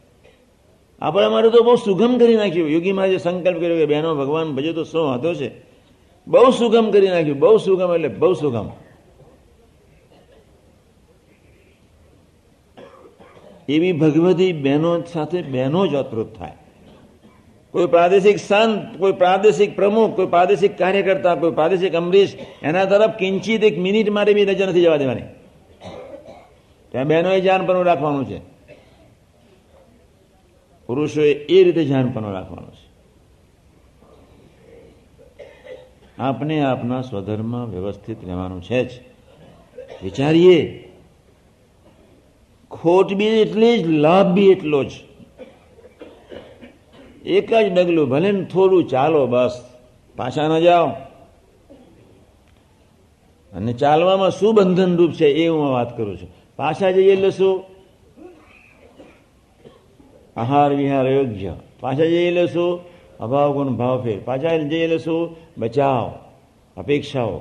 આપણે 1.00 1.26
અમારે 1.26 1.50
તો 1.50 1.62
બહુ 1.62 1.76
સુગમ 1.76 2.18
કરી 2.18 2.36
નાખ્યું. 2.36 2.70
યોગીમાં 2.70 3.08
જે 3.08 3.18
સંકલ્પ 3.18 3.60
કર્યો 3.60 3.76
કે 3.76 3.86
બહેનો, 3.86 4.16
ભગવાન, 4.16 4.54
ભજે 4.54 4.72
તો 4.72 4.84
શું 4.84 5.14
હતો 5.14 5.34
છે. 5.34 5.50
બહુ 6.26 6.50
સુગમ 6.50 6.90
કરી 6.90 7.08
નાખ્યું. 7.08 7.38
બહુ 7.38 7.56
સુગમ 7.56 7.94
એટલે 7.94 8.08
બહુ 8.08 8.32
સુગમ. 8.32 8.70
એવી 13.68 13.92
ભગવતી 13.92 14.52
બહેનો 14.52 15.02
સાથે 15.02 15.42
બહેનો 15.42 15.86
જ 15.86 15.94
અતૃત 15.94 16.38
થાય. 16.38 16.52
કોઈ 17.76 17.86
પ્રાદેશિક 17.86 18.38
સંત, 18.38 18.98
કોઈ 18.98 19.12
પ્રાદેશિક 19.12 19.76
પ્રમુખ, 19.76 20.16
કોઈ 20.16 20.26
પ્રાદેશિક 20.26 20.78
કાર્યકર્તા, 20.78 21.34
કોઈ 21.34 21.50
પ્રાદેશિક 21.50 21.94
અમરીશ 21.94 22.36
એના 22.62 22.84
તરફ 22.84 23.10
કિંચિત 23.10 23.64
એક 23.64 23.78
મિનિટ 23.78 24.10
માટે 24.10 24.34
બી 24.34 24.44
નજર 24.44 24.68
નથી 24.68 24.82
જવા 24.82 24.96
દેવાની. 24.96 25.22
ત્યાં 26.92 27.08
બહેનોએ 27.08 27.40
જાનપણું 27.40 27.84
રાખવાનું 27.84 28.24
છે. 28.24 28.38
પુરુષોએ 30.86 31.32
એ 31.32 31.64
રીતે 31.64 31.84
જાનપણું 31.84 32.32
રાખવાનું 32.32 32.72
છે. 32.72 32.86
આપને 36.18 36.64
આપના 36.64 37.02
સ્વધર્મમાં 37.02 37.70
વ્યવસ્થિત 37.70 38.24
રહેવાનું 38.24 38.62
છે 38.62 38.84
જ. 38.84 38.90
વિચારીએ, 40.02 40.88
ખોટ 42.70 43.14
બી 43.14 43.26
એટલી 43.26 43.78
જ, 43.78 43.86
લાભ 43.86 44.26
બી 44.26 44.50
એટલો 44.50 44.84
જ. 44.84 44.90
એક 47.26 47.54
જ 47.54 47.72
ડગલું, 47.72 48.08
ભલે 48.08 48.32
ને 48.32 48.44
થોડું 48.44 48.88
ચાલો 48.88 49.26
બસ, 49.26 49.64
પાછા 50.16 50.48
ન 50.48 50.58
જાઓ. 50.58 50.86
અને 53.52 53.72
ચાલવામાં 53.72 54.30
શું 54.30 54.54
બંધન 54.54 54.96
રૂપ 54.96 55.12
છે, 55.12 55.26
એ 55.26 55.48
હું 55.48 55.70
વાત 55.70 55.96
કરું 55.96 56.16
છું. 56.16 56.28
પાછા 56.56 56.90
જઈએ 56.90 57.12
એટલે 57.12 57.30
શું 57.30 57.64
આહાર 60.36 60.72
વિહાર 60.72 61.06
યોગ્ય. 61.08 61.54
પાછા 61.80 62.04
જઈએ 62.04 62.28
એટલે 62.28 62.46
શું 62.46 62.80
અભાવ 63.20 63.52
ગુણ 63.52 63.68
ભાવ 63.68 64.02
ફેર. 64.02 64.18
પાછા 64.24 64.56
જઈએ 64.56 64.84
એટલે 64.84 64.98
શું 64.98 65.36
બચાવ, 65.58 66.12
અપેક્ષાઓ. 66.76 67.36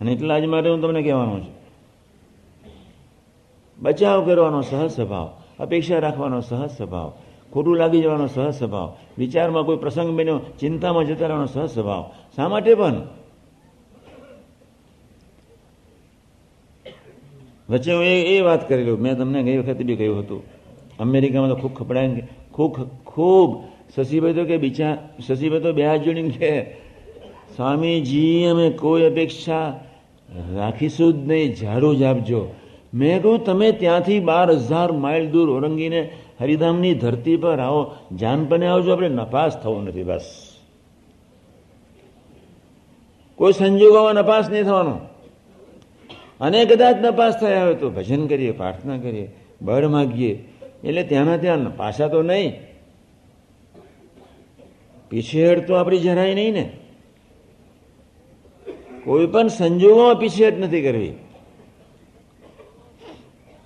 અને 0.00 0.12
એટલા 0.12 0.38
જ 0.38 0.44
માટે 0.44 0.68
હું 0.70 0.80
તમને 0.80 1.02
કહેવાનું 1.02 1.46
છું. 1.46 1.54
બચાવ 3.78 4.24
કરવાનો 4.24 4.62
સહજ 4.62 4.90
સ્વભાવ, 4.90 5.30
અપેક્ષા 5.58 5.98
રાખવાનો 5.98 6.40
સહજ 6.40 6.70
સ્વભાવ. 6.70 7.12
ખોટું 7.54 7.76
લાગી 7.76 8.02
જવાનો 8.02 8.26
સહજ 8.26 8.50
સ્વભાવ. 8.50 8.88
વિચારમાં 9.18 9.64
કોઈ 9.66 9.76
પ્રસંગ 9.76 10.10
બન્યો, 10.18 10.38
ચિંતામાં 10.60 11.04
જતા 11.06 11.26
રહેવાનો 11.26 11.46
સહજ 11.46 11.66
સ્વભાવ. 11.66 12.04
શા 12.36 12.48
માટે 12.48 12.74
પણ? 12.74 12.96
વચ્ચે 17.68 17.92
હું 17.94 18.04
એ 18.04 18.40
વાત 18.40 18.62
કરેલું 18.68 18.98
મેં 19.00 19.14
તમને 19.18 19.42
ગઈ 19.42 19.58
વખતે 19.58 19.82
બી 19.84 19.96
કહ્યું 19.96 20.18
હતું. 20.18 20.42
અમેરિકામાં 20.98 21.50
તો 21.50 21.56
ખૂબ 21.56 21.74
ખપડાય 21.74 22.08
ખૂબ 22.52 22.72
ખૂબ. 23.06 23.50
શશીભાઈ 23.94 24.34
તો 24.34 24.44
કે 24.44 24.56
બીજા 24.56 24.94
શશીભાઈ 25.26 25.62
તો 25.62 25.72
બે 25.72 25.82
હાથ 25.86 26.02
જોડીને 26.02 26.30
કે, 26.30 26.52
સ્વામીજી, 27.56 28.44
અમે 28.50 28.66
કોઈ 28.70 29.04
અપેક્ષા 29.10 29.66
રાખીશું 30.58 31.10
જ 31.12 31.28
નહીં. 31.28 31.54
ઝાડુ 31.54 31.94
જ 31.94 32.02
આપજો 32.02 32.40
મેં 32.94 33.22
કહ્યું, 33.22 33.44
તમે 33.44 33.68
ત્યાંથી 33.72 34.20
બાર 34.20 34.48
હજાર 34.50 34.90
માઇલ 35.04 35.24
દૂર 35.30 35.48
ઓરંગીને 35.56 36.00
હરિધામની 36.40 36.94
ધરતી 36.94 37.36
પર 37.36 37.60
આવો 37.60 37.94
જાનપને 38.16 38.66
આવજો, 38.66 38.92
આપણે 38.92 39.08
નપાસ 39.08 39.62
થવું 39.62 39.84
નથી, 39.84 40.02
બસ. 40.02 40.50
કોઈ 43.36 43.52
સંજોગોમાં 43.52 44.14
નપાસ 44.14 44.50
નહીં 44.50 44.64
થવાનું. 44.64 45.00
અને 46.40 46.64
કદાચ 46.64 46.96
નપાસ 46.96 47.40
થયા 47.40 47.64
હોય 47.64 47.74
તો 47.74 47.90
ભજન 47.90 48.26
કરીએ, 48.26 48.50
પ્રાર્થના 48.50 48.98
કરીએ, 48.98 49.36
બળ 49.62 49.88
માગીએ. 49.88 50.48
એટલે 50.84 51.02
ત્યાંના 51.02 51.36
ત્યાં 51.36 51.76
પાછા 51.76 52.08
તો 52.08 52.22
નહીં. 52.22 52.52
પીછેહડ 55.10 55.60
તો 55.60 55.74
આપણી 55.74 55.98
જરાય 55.98 56.34
નહીં 56.34 56.52
ને. 56.52 56.70
કોઈ 59.04 59.26
પણ 59.26 59.48
સંજોગોમાં 59.48 60.14
પીછેહટ 60.14 60.58
નથી 60.58 60.82
કરવી. 60.82 61.12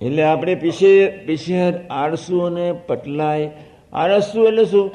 એટલે 0.01 0.23
આપણે 0.23 0.55
પીછે 0.55 1.09
પીછેહટ 1.09 1.89
આળસુ 1.89 2.39
અને 2.39 2.73
પટલાય. 2.87 3.51
આળસુ 3.93 4.43
એટલે 4.43 4.65
શું? 4.65 4.91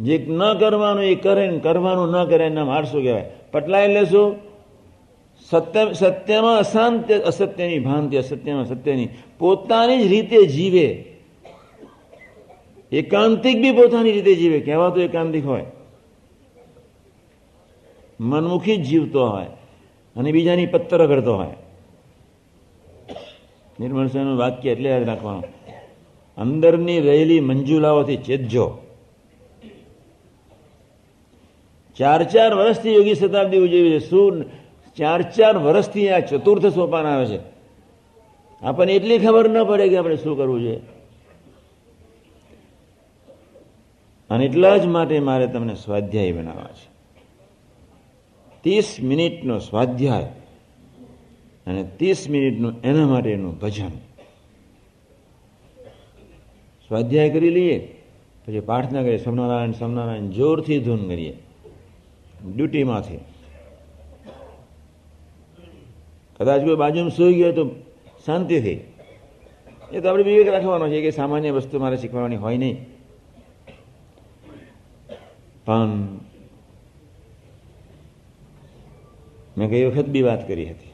જે 0.00 0.26
ન 0.28 0.54
કરવાનું 0.54 1.04
એ 1.04 1.14
કરે 1.14 1.50
ને 1.50 1.58
કરવાનું 1.58 2.10
ન 2.10 2.24
કરે 2.24 2.44
એના 2.44 2.74
આળસુ 2.74 3.02
કહેવાય. 3.02 3.30
પટલાય 3.52 3.84
એટલે 3.84 4.04
શું? 4.04 4.36
સત્ય, 5.50 5.92
સત્યમાં 5.92 6.58
અશાંત, 6.58 7.12
અસત્યની 7.12 7.78
ભાંતિ 7.78 8.16
અસત્યમાં 8.16 8.64
સત્યની. 8.64 9.08
પોતાની 9.38 10.04
જ 10.04 10.06
રીતે 10.06 10.46
જીવે. 10.46 11.04
એકાંતિક 12.92 13.60
બી 13.60 13.72
પોતાની 13.72 14.12
રીતે 14.12 14.34
જીવે. 14.34 14.60
કહેવાતો 14.60 15.00
એકાંતિક 15.00 15.46
હોય. 15.46 15.66
મનમુખી 18.20 18.76
જીવતો 18.76 19.26
હોય. 19.26 19.46
અને 20.16 20.32
બીજાની 20.32 20.66
પત્તર 20.66 21.06
કરતો 21.06 21.36
હોય. 21.36 21.63
નિર્મળ 23.80 24.06
સ્વામીનું 24.06 24.38
વાક્ય 24.38 24.70
એટલે 24.70 24.90
યાદ 24.90 25.02
રાખવાનું. 25.02 25.42
અંદરની 26.36 27.00
રહેલી 27.00 27.40
મંજુલાઓથી 27.40 28.16
ચેતજો 28.16 28.78
ચાર 31.96 32.24
ચાર 32.24 32.54
વર્ષથી 32.54 32.94
યોગી 32.94 33.14
શતાબ્દી 33.14 33.58
ઉજવી 33.58 33.90
છે. 33.90 33.98
શું 33.98 34.44
ચાર 34.96 35.22
ચાર 35.22 35.58
વર્ષથી 35.58 36.10
આ 36.10 36.18
ચતુર્થ 36.18 36.66
સોપાન 36.66 37.06
આવે 37.06 37.26
છે? 37.26 37.38
આપણને 38.62 38.92
એટલી 38.92 39.18
ખબર 39.18 39.48
ન 39.48 39.64
પડે 39.64 39.88
કે 39.88 39.96
આપણે 39.96 40.16
શું 40.16 40.36
કરવું 40.36 40.60
જોઈએ. 40.60 40.80
અને 44.30 44.44
એટલા 44.44 44.76
જ 44.76 44.86
માટે 44.86 45.20
મારે 45.20 45.46
તમને 45.46 45.74
સ્વાધ્યાય 45.74 46.32
બનાવવા 46.32 46.64
છે. 46.64 46.94
ત્રીસ 48.60 48.96
મિનિટનો 49.02 49.58
સ્વાધ્યાય. 49.58 50.43
અને 51.66 51.82
ત્રીસ 51.98 52.20
મિનિટનું 52.30 52.74
એના 52.84 53.06
માટેનું 53.06 53.54
ભજન. 53.60 53.92
સ્વાધ્યાય 56.90 57.30
કરી 57.30 57.50
લઈએ, 57.50 57.78
પછી 58.44 58.60
પ્રાર્થના 58.60 59.02
કરીએ 59.02 59.18
સમનારાયણ 59.18 59.72
સમનારાયણ 59.72 60.30
જોરથી 60.30 60.80
ધૂન 60.80 61.02
કરીએ. 61.08 61.34
ડ્યુટીમાંથી. 62.54 63.22
કદાચ 66.40 66.60
કોઈ 66.64 66.76
બાજુમાં 66.76 67.10
સૂઈ 67.10 67.34
ગયો 67.34 67.52
તો 67.52 67.64
શાંતિથી 68.26 68.80
એ 69.92 70.00
તો 70.00 70.08
આપણે 70.08 70.24
વિવેક 70.24 70.48
રાખવાનો 70.48 70.88
છે 70.88 71.00
કે 71.02 71.10
સામાન્ય 71.10 71.50
વસ્તુ 71.50 71.78
મારે 71.78 71.96
શીખવાની 71.96 72.36
હોય 72.36 72.58
નહીં. 72.58 72.76
પણ 75.66 75.90
મેં 79.58 79.68
ગઈ 79.70 79.84
વખત 79.84 80.08
બી 80.14 80.22
વાત 80.22 80.42
કરી 80.48 80.68
હતી. 80.70 80.93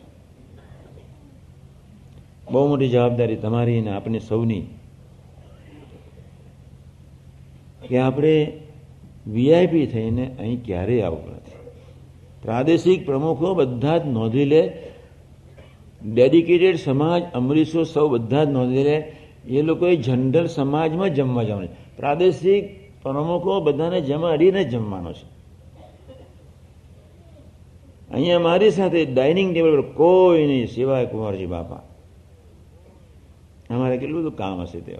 બહુ 2.51 2.69
મોટી 2.69 2.89
જવાબદારી 2.89 3.37
તમારી 3.37 3.79
અને 3.79 3.91
આપણી 3.91 4.21
સૌની 4.21 4.65
કે 7.89 7.99
આપણે 7.99 8.53
વીઆઈપી 9.27 9.87
થઈને 9.87 10.37
અહીં 10.39 10.65
ક્યારેય 10.65 11.03
આવવું 11.03 11.31
નથી. 11.37 11.59
પ્રાદેશિક 12.43 13.07
પ્રમુખો 13.07 13.55
બધા 13.55 13.99
જ 13.99 14.07
નોંધી 14.07 14.45
લે, 14.45 14.63
ડેડિકેટેડ 16.13 16.77
સમાજ, 16.77 17.23
અમરીશો 17.35 17.85
સૌ 17.85 18.09
બધા 18.09 18.45
જ 18.45 18.49
નોંધી 18.49 18.85
લે, 18.85 18.97
એ 19.49 19.63
લોકોએ 19.63 19.97
જનરલ 19.97 20.47
સમાજમાં 20.47 21.15
જમવા 21.15 21.43
જવાનું 21.43 21.69
પ્રાદેશિક 21.97 22.65
પ્રમુખો 23.03 23.61
બધાને 23.61 24.01
જમા 24.01 24.33
અડીને 24.33 24.65
જમવાનો 24.65 25.13
છે. 25.13 25.27
અહીંયા 28.15 28.39
મારી 28.39 28.71
સાથે 28.71 29.05
ડાઇનિંગ 29.05 29.55
ટેબલ 29.55 29.81
પર 29.81 29.83
કોઈ 29.95 30.47
નહીં 30.47 30.67
સિવાય 30.67 31.07
કુંવરજી 31.07 31.47
બાપા. 31.47 31.83
અમારે 33.71 33.97
કેટલું 33.97 34.21
બધું 34.21 34.37
કામ 34.37 34.61
હશે 34.61 34.81
તે 34.81 34.97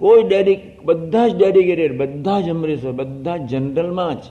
કોઈ 0.00 0.22
ડેડી 0.22 0.58
બધા 0.84 1.28
જ 1.28 1.36
ડેડિકેટેડ 1.36 1.92
બધા 2.00 2.40
જ 2.40 2.50
અમરીશો 2.50 2.92
બધા 2.92 3.36
જ 3.36 3.40
જનરલમાં 3.40 4.14
જ. 4.14 4.24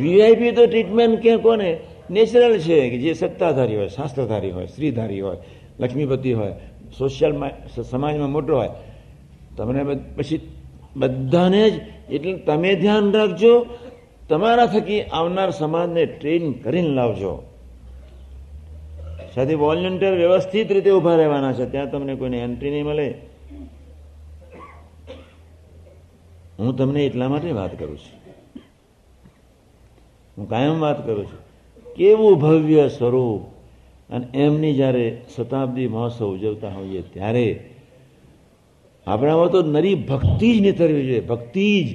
વીઆઈપી 0.00 0.52
તો 0.52 0.66
ટ્રીટમેન્ટ 0.66 1.22
ક્યાં 1.22 1.38
કોને? 1.38 1.70
નેચરલ 2.10 2.58
છે 2.58 2.90
કે 2.90 2.98
જે 2.98 3.12
સત્તાધારી 3.12 3.76
હોય, 3.76 3.88
શાસ્ત્રધારી 3.88 4.50
હોય, 4.50 4.66
સ્ત્રીધારી 4.66 5.20
હોય, 5.20 5.36
લક્ષ્મીપતિ 5.80 6.32
હોય 6.32 6.52
સોશિયલ 6.98 7.32
સમાજમાં 7.82 8.30
મોટો 8.30 8.56
હોય. 8.56 8.70
તમને 9.56 9.82
પછી 10.16 10.40
બધાને 10.96 11.70
જ, 11.70 11.74
એટલે 12.10 12.32
તમે 12.38 12.74
ધ્યાન 12.74 13.12
રાખજો 13.12 13.66
તમારા 14.28 14.66
થકી 14.66 15.02
આવનાર 15.02 15.50
સમાજને 15.50 16.06
ટ્રેન 16.06 16.52
કરીને 16.52 16.88
લાવજો. 16.88 17.32
સાથે 19.34 19.54
વોલન્ટિયર 19.54 20.14
વ્યવસ્થિત 20.14 20.72
રીતે 20.72 20.90
ઊભા 20.90 21.16
રહેવાના 21.16 21.52
છે. 21.52 21.66
ત્યાં 21.66 21.90
તમને 21.90 22.14
કોઈને 22.14 22.38
એન્ટ્રી 22.38 22.70
નહીં 22.70 22.84
મળે. 22.84 23.14
હું 26.58 26.76
તમને 26.76 27.04
એટલા 27.04 27.28
માટે 27.28 27.52
વાત 27.52 27.78
કરું 27.78 27.98
છું. 27.98 28.32
હું 30.38 30.48
કાયમ 30.48 30.80
વાત 30.80 31.06
કરું 31.06 31.26
છું. 31.26 31.44
કેવું 31.94 32.38
ભવ્ય 32.38 32.88
સ્વરૂપ 32.88 33.54
અને 34.12 34.26
એમની 34.34 34.74
જ્યારે 34.74 35.22
શતાબ્દી 35.36 35.88
મહોત્સવ 35.88 36.26
ઉજવતા 36.26 36.68
હોઈએ 36.68 37.02
ત્યારે 37.02 37.70
આપણામાં 39.06 39.50
તો 39.50 39.62
નરી 39.62 39.94
ભક્તિ 39.94 40.58
જ 40.58 40.60
નીતરવી 40.60 41.06
જોઈએ. 41.06 41.20
ભક્તિ 41.20 41.84
જ. 41.84 41.94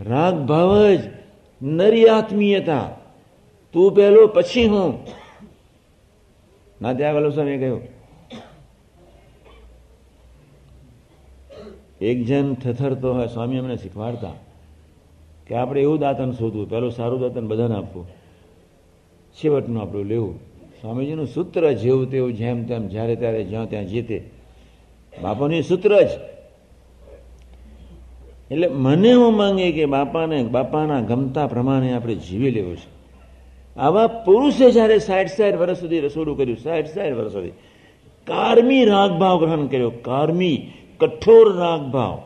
રાગ 0.00 0.34
ભાવ 0.34 0.94
જ. 0.94 0.98
નરી 1.62 2.06
આત્મીયતા. 2.06 2.90
તું 3.72 3.94
પહેલો, 3.94 4.26
પછી 4.26 4.66
હું. 4.66 4.98
ના, 6.82 6.94
ત્યાં 6.94 7.10
આગળ 7.10 7.30
સ્વામી 7.30 7.58
કહ્યું? 7.58 7.80
એક 12.00 12.26
જણ 12.26 12.54
થથરતો 12.54 13.14
હોય, 13.14 13.26
સ્વામી 13.26 13.58
અમને 13.58 13.76
શીખવાડતા 13.76 14.32
કે 15.46 15.54
આપણે 15.54 15.82
એવું 15.82 15.98
દાંતન 15.98 16.32
શોધવું, 16.32 16.70
પેલું 16.70 16.90
સારું 16.90 17.20
દાંતન 17.20 17.48
બધાને 17.48 17.74
આપવું. 17.74 18.08
છેવટનું 19.34 19.82
આપણું 19.82 20.04
લેવું. 20.04 20.38
સ્વામીજીનું 20.80 21.26
સૂત્ર 21.26 21.72
જેવું 21.72 22.10
તેવું 22.10 22.32
જેમ 22.32 22.64
તેમ 22.64 22.88
જ્યારે 22.88 23.16
ત્યારે 23.16 23.44
જ્યાં 23.44 23.70
ત્યાં 23.70 23.84
જીતે 23.84 24.30
બાપાનું 25.22 25.62
સૂત્ર 25.62 26.02
જ. 26.02 26.08
એટલે 28.50 28.68
મને 28.68 29.12
હું 29.12 29.36
માંગે 29.36 29.72
કે 29.72 29.86
બાપાને, 29.86 30.42
બાપાના 30.42 31.00
ગમતા 31.00 31.46
પ્રમાણે 31.46 31.92
આપણે 31.92 32.14
જીવી 32.14 32.50
લેવું 32.50 32.76
છે. 32.76 32.97
આવા 33.78 34.06
પુરુષે 34.06 34.70
જ્યારે 34.70 34.98
સાઠ 34.98 35.28
સાઠ 35.28 35.56
વર્ષ 35.56 35.78
સુધી 35.78 36.00
રસોડું 36.00 36.36
કર્યું 36.36 36.58
સાઠ 36.58 36.86
સાઠ 36.86 37.12
વર્ષ 37.12 37.32
સુધી, 37.32 37.52
કારમી 38.26 38.84
રાગભાવ 38.84 39.38
ગ્રહણ 39.38 39.66
કર્યો, 39.66 39.90
કારમી, 39.90 40.58
કઠોર 41.00 41.56
રાગભાવ. 41.56 42.18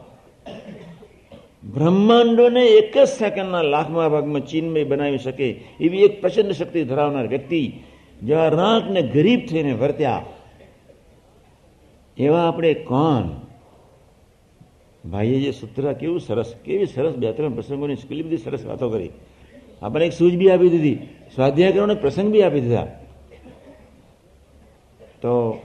બ્રહ્માંડોને 1.74 2.64
એક 2.66 2.94
જ 2.94 3.04
સેકન્ડના 3.06 3.62
લાખમાં 3.62 4.10
ભાગમાં 4.10 4.46
ચીનમય 4.46 4.84
બનાવી 4.84 5.18
શકે 5.18 5.48
એવી 5.80 6.04
એક 6.04 6.20
પ્રચંડ 6.20 6.52
શક્તિ 6.52 6.84
ધરાવનાર 6.84 7.26
વ્યક્તિ 7.26 7.72
જેવા 8.22 8.48
રાગને 8.48 9.02
ગરીબ 9.02 9.46
થઈને 9.48 9.72
વર્ત્યા. 9.72 10.24
એવા 12.18 12.48
આપણે 12.48 12.74
કોણ? 12.74 13.28
ભાઈએ 15.10 15.38
જે 15.40 15.52
સૂત્ર 15.52 15.92
કેવું 15.92 16.20
સરસ, 16.20 16.54
કેવી 16.64 16.86
સરસ 16.86 17.14
બે 17.16 17.32
ત્રણ 17.32 17.54
પ્રસંગોની 17.54 17.94
કેટલી 17.94 18.22
બધી 18.22 18.36
સરસ 18.36 18.64
વાતો 18.64 18.88
કરી. 18.90 19.10
આપણને 19.82 20.06
એક 20.06 20.12
સૂઝ 20.12 20.36
બી 20.36 20.50
આપી 20.50 20.68
દીધી. 20.68 20.98
સ્વાધ્યાય 21.34 21.72
કરવાનો 21.72 21.94
પ્રસંગ 21.94 22.32
બી 22.32 22.42
આપી 22.42 22.60
દીધા. 22.60 22.86
તો 25.22 25.62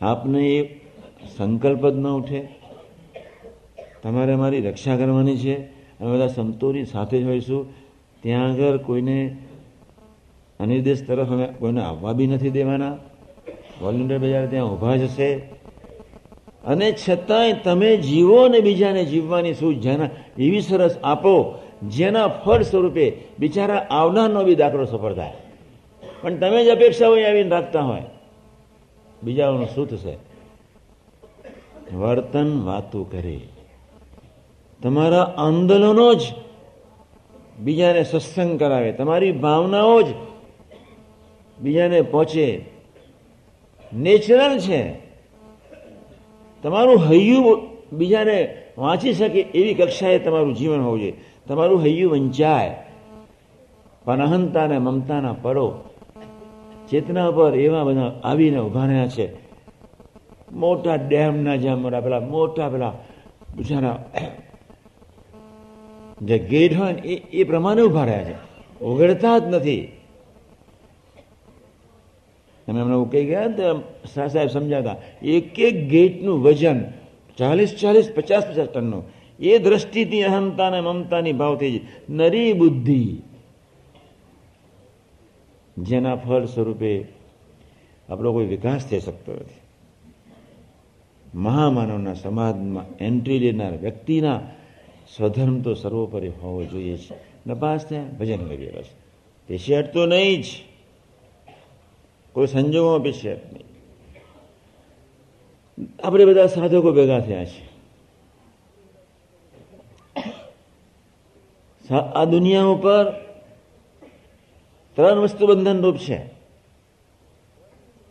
આપને 0.00 0.46
એ 0.46 0.80
સંકલ્પ 1.36 1.88
જ 1.88 1.94
ન 1.94 2.06
ઉઠે. 2.06 2.48
તમારે 4.02 4.32
અમારી 4.32 4.60
રક્ષા 4.60 4.96
કરવાની 4.96 5.36
છે. 5.36 5.60
અમે 6.00 6.12
બધા 6.12 6.26
સંતોની 6.26 6.84
સાથે 6.84 7.22
જ 7.22 7.24
હોઈશું. 7.24 7.74
ત્યાં 8.22 8.50
આગળ 8.50 8.76
કોઈને 8.76 9.36
અનિર્દેશ 10.60 11.06
તરફ 11.06 11.28
અમે 11.28 11.46
કોઈને 11.46 11.82
આવવા 11.82 12.12
બી 12.12 12.26
નથી 12.26 12.50
દેવાના. 12.50 12.96
વોલેન્ટિયર 13.80 14.20
બજાર 14.20 14.46
ત્યાં 14.46 14.66
ઊભા 14.66 14.96
જ 14.96 15.02
હશે. 15.02 15.53
અને 16.66 16.94
છતાંય 17.08 17.52
તમે 17.52 17.96
જીવો 17.96 18.48
ને 18.48 18.60
બીજાને 18.60 19.04
જીવવાની 19.04 19.54
શું 19.54 19.80
જેના 19.80 20.04
એવી 20.38 20.60
સરસ 20.60 20.96
આપો, 21.04 21.58
જેના 21.88 22.28
ફળ 22.28 22.62
સ્વરૂપે 22.62 23.16
બિચારા 23.38 23.86
આવનારનો 23.90 24.44
બી 24.44 24.54
દાખલો 24.54 24.84
સફળ 24.84 25.14
થાય. 25.14 25.32
પણ 26.22 26.36
તમે 26.36 26.64
જ 26.64 26.68
અપેક્ષા 26.68 27.08
હોય 27.08 27.24
આવીને 27.24 27.50
રાખતા 27.50 27.80
હોય. 27.80 28.02
બીજાઓનું 29.22 29.66
શું 29.66 29.88
થશે? 29.88 30.16
વર્તન 31.96 32.62
વાતું 32.64 33.10
કરે. 33.10 33.40
તમારા 34.82 35.34
આંદોલનો 35.36 36.14
જ 36.14 36.20
બીજાને 37.58 38.04
સત્સંગ 38.04 38.60
કરાવે. 38.60 38.92
તમારી 38.92 39.32
ભાવનાઓ 39.32 40.02
જ 40.02 40.06
બીજાને 41.58 42.02
પહોંચે. 42.02 42.64
નેચરલ 43.92 44.58
છે. 44.58 45.04
તમારું 46.64 47.10
હૈયું 47.10 47.60
બીજાને 47.92 48.56
વાંચી 48.78 49.12
શકે 49.12 49.40
એવી 49.40 49.74
કક્ષાએ 49.74 50.18
તમારું 50.18 50.54
જીવન 50.54 50.80
હોવું 50.80 50.98
જોઈએ. 50.98 51.20
તમારું 51.48 51.82
હૈયું 51.82 52.12
વંચાય. 52.12 52.76
પણ 54.04 54.20
અહંતા 54.20 54.64
અને 54.64 54.78
મમતાના 54.78 55.32
પરો. 55.32 55.84
ચેતના 56.90 57.30
પર 57.30 57.54
એવા 57.54 57.84
બધા 57.84 58.20
આવીને 58.24 58.58
ઊભા 58.58 58.86
રહ્યા 58.86 59.08
છે. 59.08 59.34
મોટા 60.52 60.94
ડેમના 60.94 61.56
જેમ 61.56 62.00
પેલા, 62.00 62.20
મોટા 62.20 62.68
પેલા 62.68 62.92
બિચારા 63.56 64.10
જે 66.22 66.38
ગેટ 66.38 66.76
હોય 66.76 66.92
ને 66.92 67.00
એ 67.32 67.44
પ્રમાણે 67.44 67.82
ઊભા 67.82 68.04
રહ્યા 68.04 68.24
છે. 68.24 68.34
ઓગળતા 68.84 69.38
જ 69.38 69.42
નથી. 69.54 69.92
તમે 72.66 72.80
એમને 72.80 73.10
કહી 73.10 73.24
ગયા 73.24 73.48
તો 73.48 73.82
શાહ 74.14 74.28
સાહેબ 74.28 74.48
સમજાતા. 74.48 74.96
એક 75.22 75.58
એક 75.58 75.88
ગેટનું 75.88 76.42
વજન 76.42 76.84
ચાલીસ 77.38 77.76
ચાલીસ 77.76 78.12
પચાસ 78.14 78.46
પચાસ 78.46 78.68
ટનનું. 78.68 79.04
એ 79.40 79.58
દ્રષ્ટિથી 79.58 80.22
અહંતા 80.22 80.66
અને 80.66 80.80
મમતાની 80.80 81.32
ભાવથી 81.32 81.80
નરી 82.10 82.52
બુદ્ધિ. 82.52 83.16
જેના 85.78 86.16
ફળ 86.16 86.44
સ્વરૂપે 86.44 87.04
આપણો 88.08 88.32
કોઈ 88.32 88.46
વિકાસ 88.46 88.86
થઈ 88.86 89.00
શકતો 89.00 89.32
નથી. 89.32 89.60
મહામાનવના 91.34 92.14
સમાજમાં 92.14 92.98
એન્ટ્રી 92.98 93.38
લેનાર 93.38 93.76
વ્યક્તિના 93.76 94.40
સ્વધર્મ 95.16 95.60
તો 95.60 95.74
સર્વોપરી 95.74 96.28
હોવો 96.28 96.64
જોઈએ 96.64 96.96
છે 96.96 97.14
નપાસ 97.46 97.86
થયા 97.86 98.02
ભજન 98.18 98.48
કરીએ 98.48 98.72
બસ. 98.72 98.84
શેઠ 99.56 99.92
તો 99.92 100.06
નહીં 100.06 100.42
જ. 100.42 100.46
કોઈ 102.34 102.46
સંજોગોમાં 102.46 103.02
પેશિયટ 103.02 103.52
નહીં 103.52 103.64
આપણે 106.04 106.24
બધા 106.24 106.46
સાધકો 106.46 106.92
ભેગા 106.92 107.20
થયા 107.20 107.44
છે. 107.44 107.74
આ 111.94 112.24
દુનિયા 112.24 112.64
ઉપર 112.64 113.04
ત્રણ 114.96 115.18
વસ્તુ 115.18 115.46
બંધન 115.46 115.82
રૂપ 115.82 115.96
છે. 115.96 116.26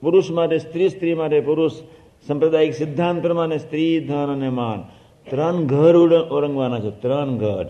પુરુષ 0.01 0.31
માટે 0.31 0.57
સ્ત્રી 0.57 0.89
સ્ત્રી 0.89 1.13
માટે 1.13 1.39
પુરુષ. 1.39 1.71
સંપ્રદાયિક 2.27 2.73
સિદ્ધાંત 2.73 3.21
પ્રમાણે 3.21 3.57
સ્ત્રી, 3.57 3.99
ધન 3.99 4.33
અને 4.33 4.49
માન. 4.49 4.83
ત્રણ 5.29 5.65
ઘર 5.65 5.95
ઓળંગવાના 6.31 6.79
છે, 6.79 6.89
ત્રણ 6.89 7.37
ઘર. 7.37 7.65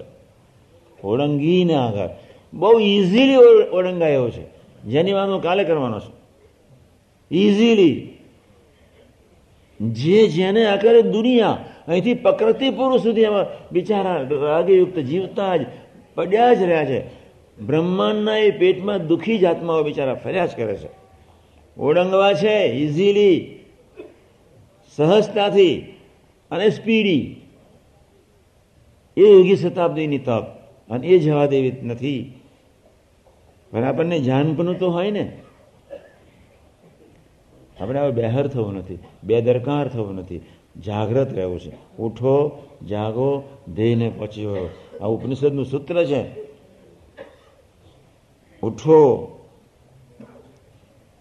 ઓળંગીને 1.04 1.74
આગળ. 1.74 2.10
બહુ 2.54 2.80
ઇઝીલી 2.80 3.36
ઓળંગાયો 3.72 4.30
છે. 4.30 4.46
જેની 4.84 5.14
વાત 5.14 5.44
કાલે 5.44 5.64
કરવાનો 5.64 6.00
છું. 6.00 6.23
ઇઝીલી 7.34 8.18
જે 9.92 10.28
જેને 10.28 10.66
આકારે 10.66 11.02
દુનિયા 11.02 11.66
અહીંથી 11.88 12.14
પ્રકૃતિ 12.14 12.70
પુરુષ 12.70 13.02
સુધી 13.02 13.22
એમાં 13.22 13.46
બિચારા 13.72 14.22
રાગયુક્ત 14.32 15.00
જીવતા 15.00 15.58
જ 15.58 15.66
પડ્યા 16.16 16.54
જ 16.54 16.62
રહ્યા 16.62 16.86
છે. 16.86 17.24
બ્રહ્માંડના 17.66 18.38
એ 18.38 18.52
પેટમાં 18.52 19.08
દુઃખી 19.08 19.38
જ 19.38 19.46
આત્માઓ 19.46 19.84
બિચારા 19.84 20.14
ફર્યા 20.14 20.46
જ 20.46 20.56
કરે 20.56 20.76
છે. 20.76 20.88
ઓળંગવા 21.78 22.34
છે 22.34 22.64
ઇઝીલી 22.64 23.60
સહજતાથી 24.96 25.94
અને 26.52 26.70
સ્પીડી 26.70 27.36
એ 29.18 29.22
યોગી 29.22 29.56
શતાબ્દીની 29.56 30.18
તપ 30.18 30.44
અને 30.90 31.08
એ 31.08 31.20
જવા 31.20 31.46
દેવી 31.46 31.72
નથી. 31.72 32.34
પણ 33.72 33.84
આપણને 33.84 34.20
જાનપનું 34.20 34.80
તો 34.80 34.90
હોય 34.90 35.12
ને. 35.12 35.43
આપણે 37.84 38.00
હવે 38.00 38.12
બેહર 38.12 38.48
થવું 38.48 38.74
નથી, 38.74 39.00
બેદરકાર 39.24 39.88
થવું 39.88 40.16
નથી. 40.16 40.42
જાગ્રત 40.86 41.34
રહેવું 41.34 41.60
છે. 41.60 41.98
ઉઠો, 42.00 42.64
જાગો 42.90 43.44
ધ્યેયને 43.76 44.14
પહોંચી 44.18 44.46
વળો. 44.46 44.70
આ 45.02 45.06
ઉપનિષદનું 45.06 45.66
સૂત્ર 45.66 46.04
છે. 46.04 46.26
ઉઠો. 48.64 49.30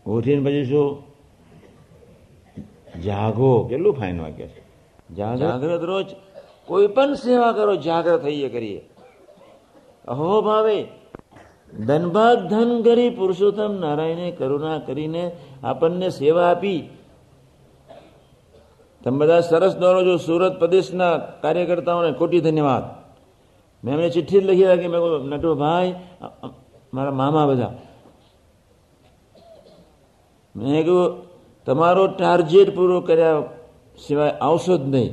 ઉઠીને 0.07 0.47
પછી 0.47 0.65
શું? 0.65 1.03
જાગો. 3.03 3.67
કેટલું 3.69 3.95
ફાઇન 3.95 4.21
વાક્ય 4.21 4.47
છે. 4.47 4.61
જાગ્રત 5.15 5.83
રોજ 5.83 6.07
કોઈ 6.67 6.87
પણ 6.87 7.15
સેવા 7.15 7.53
કરો, 7.53 7.77
જાગ્રત 7.77 8.23
થઈએ 8.23 8.49
કરીએ. 8.49 8.89
અહો 10.09 10.43
ભાવે. 10.43 10.85
ધનભાગ 11.87 12.39
ધન 12.39 12.83
કરી 12.83 13.11
પુરુષોત્તમ 13.11 13.81
નારાયણે 13.81 14.31
કરુણા 14.31 14.79
કરીને 14.79 15.33
આપણને 15.63 16.09
સેવા 16.11 16.51
આપી. 16.51 16.81
તમે 19.05 19.17
બધા 19.19 19.41
સરસ 19.41 19.75
દોરો 19.77 20.01
છો, 20.07 20.17
સુરત 20.17 20.59
પ્રદેશના 20.59 21.19
કાર્યકર્તાઓને 21.43 22.13
કોટી 22.13 22.41
ધન્યવાદ. 22.41 22.85
મેં 23.85 23.95
એમને 23.95 24.11
ચિઠ્ઠી 24.11 24.41
લખી 24.41 24.65
રાખી, 24.65 24.89
મેં 24.89 25.01
નટુભાઈ 25.31 25.95
મારા 26.95 27.11
મામા 27.11 27.47
બધા. 27.47 27.73
મેં 30.57 30.85
કહ્યું, 30.85 31.09
તમારો 31.65 32.05
ટાર્ગેટ 32.07 32.75
પૂરો 32.75 33.01
કર્યા 33.01 33.43
સિવાય 34.07 34.31
આવશો 34.31 34.75
જ 34.77 34.81
નહીં. 34.81 35.11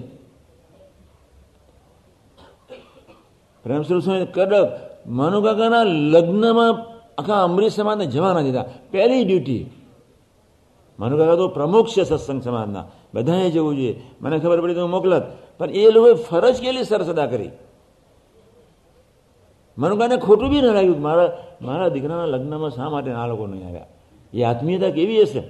પ્રેમસુર 3.64 4.00
સ્વામી 4.00 4.26
કડક, 4.26 4.68
મનુકાકાના 5.06 5.84
લગ્નમાં 6.14 6.72
આખા 7.18 7.44
અમરીશ 7.44 7.74
સમાજને 7.74 8.06
જવાના 8.06 8.42
દીધા. 8.42 8.66
પહેલી 8.92 9.24
ડ્યુટી 9.26 9.62
મનુકાકા 11.00 11.38
તો 11.38 11.46
પ્રમુખ 11.50 11.88
છે 11.88 12.04
સત્સંગ 12.04 12.42
સમાજના 12.42 12.86
બધાએ 13.14 13.50
જવું 13.50 13.74
જોઈએ 13.74 13.94
મને 14.20 14.36
ખબર 14.38 14.60
પડી 14.60 14.76
તો 14.76 14.88
મોકલત 14.88 15.26
પણ 15.58 15.72
એ 15.74 15.84
લોકોએ 15.88 16.14
ફરજ 16.20 16.58
કેટલી 16.58 16.86
સરસ 16.86 17.10
અદા 17.10 17.28
કરી 17.28 17.52
મનુકાને 19.78 20.16
ખોટું 20.18 20.50
બી 20.50 20.62
ન 20.62 20.68
લાગ્યું 20.70 21.00
મારા 21.00 21.30
મારા 21.60 21.90
દીકરાના 21.90 22.28
લગ્નમાં 22.28 22.72
શા 22.72 22.90
માટે 22.90 23.10
આ 23.12 23.28
લોકો 23.28 23.44
નહીં 23.48 23.64
આવ્યા 23.64 23.90
એ 24.34 24.40
આત્મીયતા 24.44 24.92
કેવી 24.92 25.24
હશે 25.24 25.42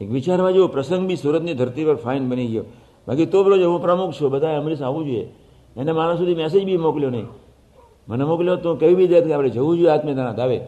એક 0.00 0.08
વિચારવા 0.08 0.52
જેવો 0.52 0.68
પ્રસંગ 0.68 1.06
બી 1.06 1.16
સુરતની 1.16 1.54
ધરતી 1.54 1.84
પર 1.84 1.98
ફાઇન 1.98 2.24
બની 2.28 2.48
ગયો 2.48 2.66
બાકી 3.06 3.26
તો 3.26 3.38
બોલો 3.40 3.56
હું 3.62 3.80
પ્રમુખ 3.80 4.12
છું 4.12 4.30
બધા 4.30 4.58
અમરીશ 4.58 4.82
આવવું 4.82 5.04
જોઈએ 5.04 5.26
એને 5.76 5.92
મારા 5.92 6.16
સુધી 6.16 6.34
મેસેજ 6.34 6.62
બી 6.64 6.78
મોકલ્યો 6.78 7.10
નહીં 7.10 7.28
મને 8.08 8.24
મોકલ્યો 8.24 8.56
તો 8.56 8.70
કેવી 8.74 8.96
બી 8.96 9.08
દે 9.08 9.16
આપણે 9.26 9.50
જવું 9.50 9.76
જોઈએ 9.76 9.90
આત્મીયતાના 9.90 10.36
દાવે 10.36 10.58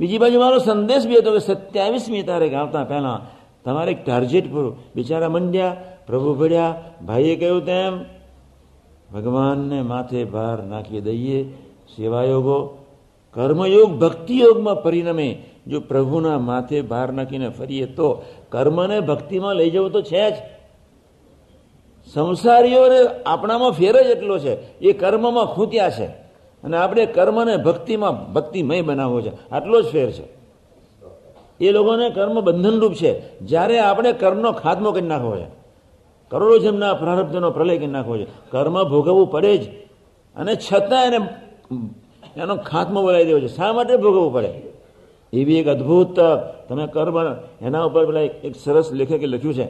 બીજી 0.00 0.18
બાજુ 0.18 0.40
મારો 0.40 0.58
સંદેશ 0.58 1.06
બી 1.06 1.16
હતો 1.16 1.32
કે 1.32 1.38
સત્યાવીસમી 1.38 2.22
તારીખ 2.22 2.54
આવતા 2.54 2.84
પહેલા 2.84 3.26
તમારે 3.64 3.92
એક 3.92 4.04
ટાર્ગેટ 4.04 4.52
પૂરું 4.52 4.76
બિચારા 4.94 5.28
મંડ્યા, 5.28 5.76
પ્રભુ 6.06 6.34
ભળ્યા 6.34 6.82
ભાઈએ 7.06 7.36
કહ્યું 7.36 7.66
તેમ, 7.66 8.00
ભગવાનને 9.14 9.82
માથે 9.82 10.24
ભાર 10.24 10.62
નાખી 10.62 11.00
દઈએ, 11.00 11.44
સેવાયોગો, 11.96 12.84
કર્મયોગ, 13.34 13.90
ભક્તિયોગમાં 13.90 14.82
પરિણમે. 14.82 15.42
જો 15.66 15.80
પ્રભુના 15.80 16.38
માથે 16.38 16.82
ભાર 16.82 17.12
નાખીને 17.12 17.48
ફરીએ 17.48 17.86
તો 17.86 18.22
કર્મને 18.48 19.00
ભક્તિમાં 19.00 19.54
લઈ 19.54 19.70
જવું 19.70 19.90
તો 19.90 20.02
છે 20.02 20.30
જ. 20.30 20.34
સંસારીઓને 22.14 23.22
આપણામાં 23.26 23.70
ફેર 23.70 24.02
જ 24.02 24.06
એટલો 24.06 24.38
છે. 24.38 24.78
એ 24.78 24.92
કર્મમાં 24.92 25.46
ખૂત્યા 25.46 25.90
છે. 25.90 26.19
અને 26.64 26.76
આપણે 26.76 27.06
કર્મને 27.06 27.56
ભક્તિમાં 27.56 28.32
ભક્તિમય 28.32 28.82
બનાવવો 28.82 29.20
છે. 29.20 29.50
આટલો 29.50 29.82
જ 29.82 29.86
ફેર 29.86 30.10
છે. 30.10 30.40
એ 31.60 31.70
લોકોને 31.70 32.10
કર્મ 32.10 32.40
બંધનરૂપ 32.40 32.92
છે. 32.94 33.38
જ્યારે 33.38 33.78
આપણે 33.78 34.12
કર્મનો 34.12 34.52
ખાત્મો 34.52 34.92
કરી 34.92 35.06
નાખવો 35.06 35.36
છે. 35.36 35.46
કરોડો 36.30 36.58
જમના 36.58 36.94
પ્રારબ્ધનો 36.94 37.50
પ્રલય 37.50 37.78
કરી 37.78 37.86
નાખવો 37.86 38.16
છે. 38.18 38.24
કર્મ 38.24 38.84
ભોગવવું 38.84 39.30
પડે 39.30 39.58
જ. 39.58 39.68
અને 40.36 40.54
છતાં 40.54 41.04
એને 41.04 41.16
એનો 42.36 42.56
ખાત્મો 42.56 43.02
બોલાવી 43.02 43.24
દેવો 43.24 43.40
છે. 43.40 43.48
શા 43.48 43.72
માટે 43.72 43.96
ભોગવવું 43.96 44.32
પડે? 44.32 44.70
એવી 45.32 45.58
એક 45.58 45.68
અદ્ભુત, 45.68 46.20
તમે 46.68 46.86
કર્મ 46.86 47.32
એના 47.66 47.84
ઉપર 47.84 48.06
પેલા 48.06 48.20
એક 48.20 48.56
સરસ 48.56 48.92
લેખકે 48.92 49.26
લખ્યું 49.26 49.54
છે. 49.54 49.68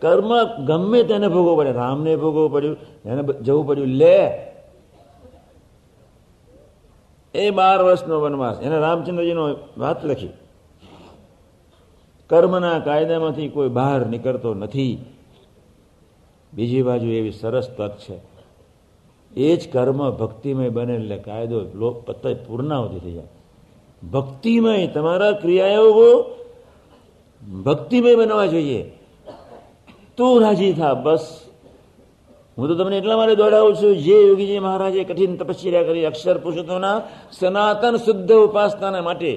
કર્મ 0.00 0.42
ગમે 0.64 1.02
તેને 1.02 1.28
ભોગવવું 1.28 1.56
પડે. 1.56 1.72
રામને 1.72 2.16
ભોગવવું 2.16 2.52
પડ્યું, 2.52 2.76
એને 3.04 3.22
જવું 3.42 3.66
પડ્યું. 3.66 3.86
લે 3.86 4.30
એ 7.34 7.50
બાર 7.50 7.82
વર્ષનો 7.82 8.20
વનવાસ. 8.20 8.60
એને 8.60 8.78
રામચંદ્રજીનો 8.78 9.54
વાત 9.78 10.04
લખી. 10.04 10.28
કર્મના 12.26 12.78
કાયદામાંથી 12.78 13.48
કોઈ 13.48 13.68
બહાર 13.68 14.06
નીકળતો 14.06 14.54
નથી. 14.54 15.04
બીજી 16.54 16.82
બાજુ 16.82 17.06
એવી 17.06 17.30
સરસ 17.30 17.70
તક 17.70 17.96
છે. 17.96 18.20
એ 19.36 19.56
જ 19.56 19.72
કર્મ 19.72 20.10
ભક્તિમય 20.10 20.68
બને 20.68 20.94
એટલે 20.94 21.16
કાયદો 21.16 21.64
પૂર્ણાવતી 22.46 22.98
થઈ 22.98 23.12
જાય. 23.12 23.26
ભક્તિમય 24.12 24.86
તમારા 24.86 25.32
ક્રિયાઓ 25.32 25.92
ભક્તિમય 27.62 28.14
બનવા 28.14 28.46
જોઈએ. 28.46 28.98
તું 30.16 30.40
રાજી 30.40 30.72
થા, 30.72 30.94
બસ. 30.94 31.43
હું 32.58 32.64
તો 32.68 32.74
તમને 32.78 32.96
એટલા 33.00 33.18
માટે 33.20 33.34
દોડાવું 33.42 33.74
છું. 33.80 33.92
જે 34.06 34.16
યોગીજી 34.28 34.62
મહારાજે 34.66 35.02
કઠિન 35.04 35.32
તપશ્ચર્યા 35.40 35.88
કરી, 35.88 36.04
અક્ષર 36.10 36.36
પુરુષોત્તમના 36.44 36.96
સનાતન 37.32 37.94
શુદ્ધ 37.96 38.32
ઉપાસના 38.46 39.02
માટે 39.08 39.32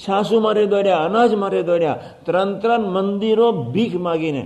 છાસુ 0.00 0.36
મારે 0.40 0.62
દોડ્યા, 0.66 1.04
અનાજ 1.08 1.32
મારે 1.34 1.60
દોડ્યા 1.62 2.00
ત્રણ 2.26 2.50
ત્રણ 2.62 2.82
મંદિરો 2.94 3.48
ભીખ 3.74 3.96
માગીને 4.06 4.44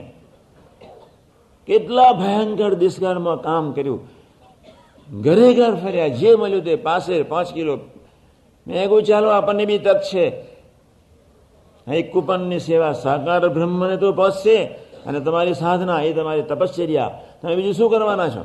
કેટલા 1.68 2.12
ભયંકર 2.22 2.72
દિશકાળમાં 2.82 3.38
કામ 3.46 3.64
કર્યું. 3.76 4.00
ઘરે 5.08 5.48
ઘર 5.58 5.74
ફર્યા, 5.82 6.16
જે 6.20 6.30
મળ્યું 6.40 6.64
તે 6.64 6.74
પાસે 6.86 7.14
પાંચ 7.32 7.48
કિલો. 7.56 7.74
મેં 8.66 8.88
કહું 8.88 9.02
ચાલો, 9.02 9.28
આપણને 9.28 9.64
બી 9.70 9.82
તક 9.86 10.00
છે. 10.10 10.26
એક 11.86 12.06
કુપનની 12.12 12.64
સેવા 12.68 12.94
સાકાર 13.04 13.42
બ્રહ્મને 13.56 13.96
તો 14.02 14.08
પહોંચશે 14.12 14.56
અને 15.06 15.18
તમારી 15.20 15.54
સાધના, 15.54 16.00
એ 16.08 16.10
તમારી 16.12 16.48
તપશ્ચર્યા 16.50 17.10
તમે 17.44 17.56
બીજું 17.56 17.74
શું 17.74 17.90
કરવાના 17.90 18.28
છો? 18.28 18.44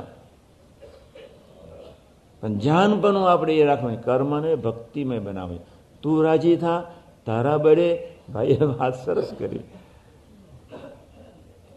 પણ 2.40 2.58
જાનપણું 2.58 3.30
આપણે 3.32 3.52
એ 3.56 3.64
રાખવાનું 3.64 4.02
કર્મને 4.02 4.54
ભક્તિમય 4.54 5.18
બનાવે 5.18 5.56
તું 6.02 6.24
રાજી 6.24 6.56
થા, 6.56 6.84
તારા 7.26 7.58
બળે 7.58 7.88
ભાઈએ 8.32 8.64
વાત 8.64 8.94
સરસ 9.04 9.32
કરી. 9.38 9.64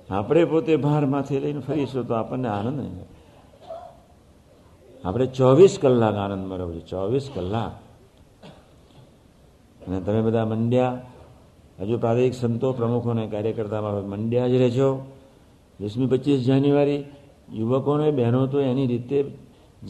આપણે 0.09 0.45
પોતે 0.45 0.75
ભાર 0.75 1.05
માથે 1.05 1.39
લઈને 1.39 1.59
ફરીશું 1.59 2.07
તો 2.07 2.13
આપણને 2.13 2.47
આનંદ 2.47 2.79
નહીં 2.79 3.07
આપણે 5.05 5.25
ચોવીસ 5.25 5.79
કલાક 5.81 6.15
આનંદ 6.15 6.45
મેળવજો 6.51 6.79
ચોવીસ 6.79 7.31
કલાક. 7.33 7.73
અને 9.87 9.99
તમે 10.01 10.21
બધા 10.21 10.45
મંડ્યા, 10.45 10.99
હજુ 11.79 11.97
પ્રાદેશિક 11.97 12.33
સંતો 12.33 12.73
પ્રમુખોને 12.73 13.27
કાર્યકર્તામાં 13.27 13.93
મંડ્યા 13.93 14.47
જ 14.47 14.55
રહેજો. 14.55 15.12
વીસમી 15.79 16.11
પચીસ 16.11 16.39
જાન્યુઆરી 16.47 17.01
યુવકોને, 17.59 18.07
બહેનો 18.17 18.41
તો 18.51 18.57
એની 18.61 18.87
રીતે 18.93 19.19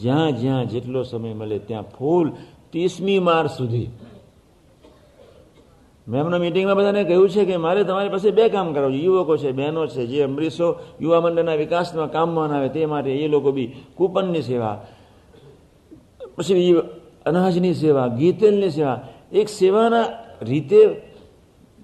જ્યાં 0.02 0.32
જ્યાં 0.40 0.64
જેટલો 0.72 1.00
સમય 1.02 1.34
મળે 1.34 1.58
ત્યાં 1.68 1.86
ફૂલ 1.94 2.26
ત્રીસમી 2.70 3.20
માર્ચ 3.28 3.50
સુધી. 3.58 3.88
મેં 6.06 6.20
એમના 6.20 6.42
મિટિંગમાં 6.44 6.76
બધાને 6.78 7.02
કહ્યું 7.08 7.28
છે 7.34 7.42
કે 7.48 7.54
મારે 7.56 7.80
તમારી 7.88 8.12
પાસે 8.14 8.28
બે 8.38 8.44
કામ 8.54 8.66
કરાવવું 8.74 9.00
યુવકો 9.06 9.34
છે, 9.42 9.50
બહેનો 9.52 9.82
છે, 9.86 10.02
જે 10.10 10.18
અમરીશો 10.28 10.68
યુવા 11.02 11.22
મંડળના 11.24 11.60
વિકાસમાં 11.62 12.10
કામમાં 12.16 12.50
આવે 12.52 12.68
તે 12.74 12.80
માટે 12.92 13.10
એ 13.24 13.26
લોકો 13.28 13.50
બી 13.56 13.68
કૂપનની 13.96 14.44
સેવા, 14.50 14.76
પછી 16.36 16.74
અનાજની 17.28 17.74
સેવા, 17.74 18.08
ગીતેલની 18.18 18.72
સેવા, 18.76 18.98
એક 19.32 19.48
સેવાના 19.48 20.06
રીતે 20.48 20.80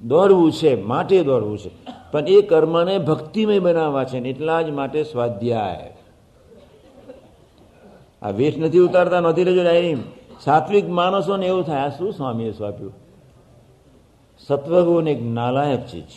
દોડવું 0.07 0.53
છે, 0.53 0.83
માટે 0.83 1.23
દોડવું 1.23 1.59
છે. 1.59 1.71
પણ 2.13 2.29
એ 2.29 2.43
કર્મને 2.43 2.99
ભક્તિમય 2.99 3.59
બનાવવા 3.59 4.05
છે 4.05 4.19
એટલા 4.19 4.63
જ 4.63 4.71
માટે 4.71 5.05
સ્વાધ્યાય. 5.05 5.97
આ 8.23 8.31
વેઠ 8.31 8.59
નથી 8.59 8.79
ઉતારતા, 8.79 9.21
નથી 9.21 9.45
લેજો 9.45 9.63
ડાયરી 9.63 9.97
સાત્વિક 10.41 10.89
માણસોને 10.89 11.47
એવું 11.47 11.65
થાય, 11.65 11.81
આ 11.81 11.89
શું 11.89 12.13
સ્વામીએ 12.13 12.53
સ્વાપ્યું 12.53 12.93
સત્વગુણ 14.47 15.09
એક 15.09 15.23
નાલાયક 15.23 15.87
ચીજ 15.87 16.11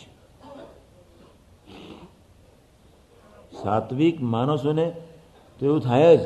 સાત્વિક 3.63 4.21
માણસોને 4.21 4.91
તો 5.59 5.65
એવું 5.65 5.79
થાય 5.79 6.17
જ. 6.17 6.21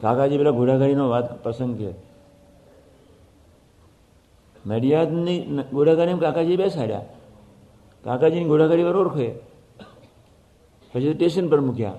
કાકાજી 0.00 0.38
પેલા 0.38 0.50
ઘોડાગાડીનો 0.50 1.08
વાત 1.08 1.42
પ્રસંગ 1.42 1.78
છે 1.78 2.07
નડિયાદની 4.68 5.38
ઘોડાગાડીમાં 5.72 6.20
કાકાજી 6.20 6.56
બેસાડ્યા. 6.56 7.02
કાકાજીની 8.04 8.44
ઘોડાગાડી 8.44 8.82
વાર 8.82 8.96
ઓળખે. 8.96 9.28
પછી 10.92 11.12
સ્ટેશન 11.12 11.48
પર 11.48 11.60
મૂક્યા. 11.60 11.92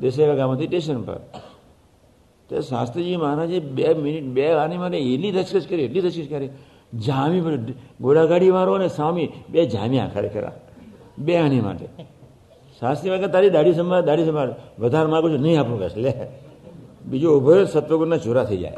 દેસાઈવા 0.00 0.34
ગામથી 0.34 0.66
સ્ટેશન 0.66 1.02
પર. 1.02 1.18
તે 2.48 2.60
શાસ્ત્રીજી 2.60 3.16
મહારાજે 3.16 3.58
બે 3.60 3.94
મિનિટ, 3.94 4.24
બે 4.24 4.52
આની 4.52 4.76
માટે 4.76 4.98
એટલી 4.98 5.32
ધસકસ 5.32 5.66
કરી, 5.68 5.82
એટલી 5.82 6.00
ધસકસ 6.00 6.26
કરી. 6.30 6.50
જામી 7.06 7.40
ઘોડાગાડી 8.00 8.50
વાળો 8.50 8.72
અને 8.72 8.88
સ્વામી 8.88 9.32
બે 9.50 9.66
જામ્યા 9.66 10.10
ખરેખર 10.14 10.52
બે 11.18 11.36
આની 11.36 11.60
માટે. 11.60 11.86
શાસ્ત્રી 12.80 13.10
વાગે 13.10 13.26
તારી 13.26 13.50
દાઢી 13.50 13.72
સંભાળ 13.72 14.02
દાઢી 14.02 14.24
સંભાળ. 14.24 14.54
વધારે 14.78 15.06
માગું 15.06 15.30
છું, 15.30 15.40
નહીં 15.40 15.60
આપણું 15.60 15.80
કશ 15.80 15.96
લે. 15.96 16.12
બીજો 17.06 17.28
ઊભો 17.36 17.64
સત્વગુણના 17.64 18.16
ચોરા 18.16 18.44
થઈ 18.44 18.56
જાય. 18.56 18.74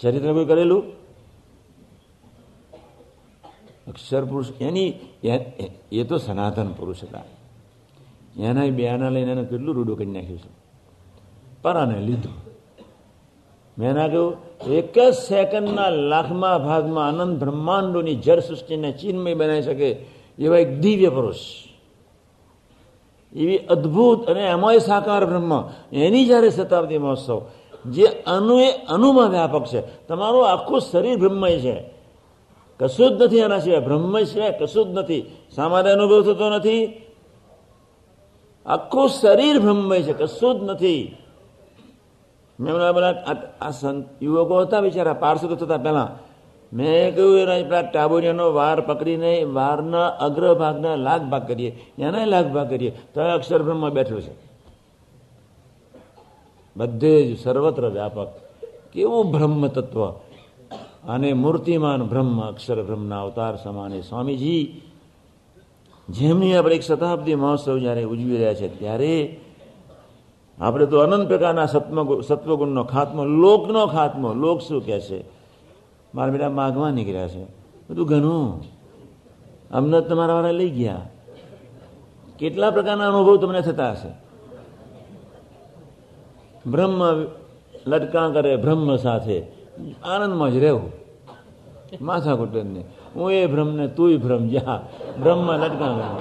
ચરિત્ર 0.00 0.32
કોઈ 0.32 0.44
કરેલું? 0.44 0.97
અક્ષર 3.98 4.24
પુરુષ, 4.24 4.48
એની 4.60 4.92
એ 5.92 6.04
તો 6.04 6.18
સનાતન 6.18 6.68
પુરુષ 6.72 7.02
હતા. 7.02 7.22
એના 8.42 8.64
બેના 8.70 9.08
લઈને 9.08 9.32
એને 9.32 9.44
કેટલું 9.44 9.74
રૂડું 9.74 9.96
કરી 9.98 10.06
નાખ્યું 10.06 10.38
છે. 10.38 10.50
પરાને 11.62 11.98
લીધું. 11.98 12.36
મેં 13.78 13.92
ના 13.94 14.06
કહ્યું, 14.06 14.36
એક 14.70 14.96
જ 14.98 15.14
સેકન્ડના 15.14 15.88
લાખમાં 15.88 16.58
ભાગમાં 16.58 17.08
આનંદ 17.08 17.38
બ્રહ્માંડોની 17.38 18.14
જળ 18.14 18.40
સૃષ્ટિને 18.40 18.92
ચિન્મય 18.92 19.34
બનાવી 19.34 19.62
શકે 19.62 19.88
એવા 20.38 20.58
એક 20.58 20.70
દિવ્ય 20.78 21.08
પુરુષ. 21.08 21.40
એવી 23.32 23.58
અદ્ભુત 23.58 24.30
અને 24.30 24.42
એમાંય 24.46 24.78
સાકાર 24.78 25.26
બ્રહ્મ. 25.26 25.52
એની 25.92 26.26
જ્યારે 26.26 26.50
શતાબ્દી 26.50 26.98
મહોત્સવ 26.98 27.38
જે 27.86 28.06
અનુ 28.26 28.54
એ 28.58 28.70
અનુમાં 28.88 29.28
વ્યાપક 29.28 29.64
છે. 29.64 30.06
તમારું 30.06 30.48
આખું 30.48 30.80
શરીર 30.80 31.16
બ્રહ્મય 31.16 31.58
છે. 31.58 31.97
કશું 32.80 33.18
જ 33.18 33.22
નથી 33.22 33.38
એના 33.38 33.58
સિવાય, 33.58 33.80
બ્રહ્મ 33.80 34.22
સિવાય 34.22 34.58
કશું 34.58 34.86
જ 34.86 34.88
નથી. 34.90 35.30
સામાન્ય 35.54 35.90
અનુભવ 35.90 36.22
થતો 36.22 36.50
નથી. 36.50 37.02
આખું 38.66 39.08
શરીર 39.08 39.58
બ્રહ્મય 39.58 40.02
છે 40.02 40.12
કશું 40.12 40.60
જ 40.60 40.62
નથી. 40.62 41.16
મેં 42.60 42.74
બધા 42.74 43.24
આ 43.60 43.70
યુવકો 44.22 44.60
હતા 44.60 44.80
બિચારા 44.80 45.12
પાર્ષદો 45.12 45.54
થતા 45.54 45.76
પહેલાં. 45.76 46.28
મેં 46.76 47.14
કહ્યું, 47.14 47.38
એના 47.38 47.54
પેલા 47.54 47.82
ટાબોરિયાનો 47.82 48.52
વાર 48.52 48.80
પકડીને 48.80 49.44
વારના 49.44 50.08
અગ્રભાગના 50.08 50.96
લાગ 50.96 51.22
ભાગ 51.22 51.48
કરીએ. 51.48 51.80
એના 51.98 52.24
લાગ 52.24 52.46
ભાગ 52.46 52.70
કરીએ? 52.70 52.98
તો 53.14 53.20
અક્ષર 53.20 53.62
બ્રહ્મ 53.62 53.90
બેઠો 53.90 54.20
છે. 54.20 54.32
બધે 56.76 57.34
જ 57.34 57.42
સર્વત્ર 57.42 57.88
વ્યાપક. 57.88 58.28
કેવું 58.92 59.32
બ્રહ્મ 59.32 59.66
તત્વ 59.66 60.12
અને 61.06 61.32
મૂર્તિમાન 61.32 62.02
બ્રહ્મ, 62.02 62.42
અક્ષર 62.42 62.82
બ્રહ્મના 62.82 63.22
અવતાર 63.22 63.56
સમાને 63.56 64.00
સ્વામીજી, 64.00 64.80
જેમની 66.08 66.56
આપણે 66.56 66.74
એક 66.74 66.82
શતાબ્દી 66.82 67.34
મહોત્સવ 67.34 67.78
જ્યારે 67.78 68.04
ઉજવી 68.04 68.36
રહ્યા 68.36 68.54
છે, 68.54 68.78
ત્યારે 68.78 69.40
આપણે 70.58 70.86
તો 70.86 70.98
અનંત 70.98 71.28
પ્રકારના 71.28 71.66
સત્વ 71.66 72.20
સત્વગુણનો 72.20 72.84
ખાત્મો, 72.84 73.24
લોકનો 73.24 73.86
ખાત્મો, 73.86 74.32
લોક 74.32 74.60
શું 74.60 74.86
કહે 74.86 75.00
છે? 75.00 75.24
મારા 76.14 76.32
બેટા 76.32 76.50
માગવા 76.50 76.90
નીકળ્યા 76.90 77.28
છે. 77.28 77.44
બધું 77.90 78.06
ઘણું 78.06 78.62
અમને 79.70 80.00
તમારા 80.00 80.34
વાળા 80.34 80.50
લઈ 80.50 80.70
ગયા. 80.70 81.08
કેટલા 82.38 82.70
પ્રકારના 82.70 83.08
અનુભવ 83.08 83.36
તમને 83.36 83.60
થતા 83.60 83.90
હશે? 83.90 84.08
બ્રહ્મ 86.70 87.02
લટકા 87.86 88.30
કરે 88.30 88.56
બ્રહ્મ 88.56 88.96
સાથે. 88.96 89.57
આનંદમાં 90.04 90.50
જ 90.50 90.56
રહેવું. 90.56 90.92
માથા 92.00 92.34
નહીં 92.34 92.84
હું 93.16 93.32
એ 93.32 93.46
ભ્રમને 93.46 93.88
તું 93.88 94.16
ભ્રમ, 94.16 94.48
જા. 94.48 94.82
ભ્રમમાં 95.20 95.58
લટકા 95.58 96.18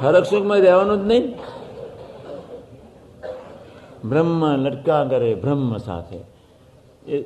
હરક 0.00 0.24
સુખમાં 0.24 0.58
રહેવાનું 0.58 1.02
જ 1.02 1.06
નહીં. 1.06 1.34
બ્રહ્મ 4.08 4.56
લટકા 4.56 5.04
કરે 5.04 5.34
બ્રહ્મ 5.34 5.76
સાથે. 5.76 6.18
એ, 7.12 7.24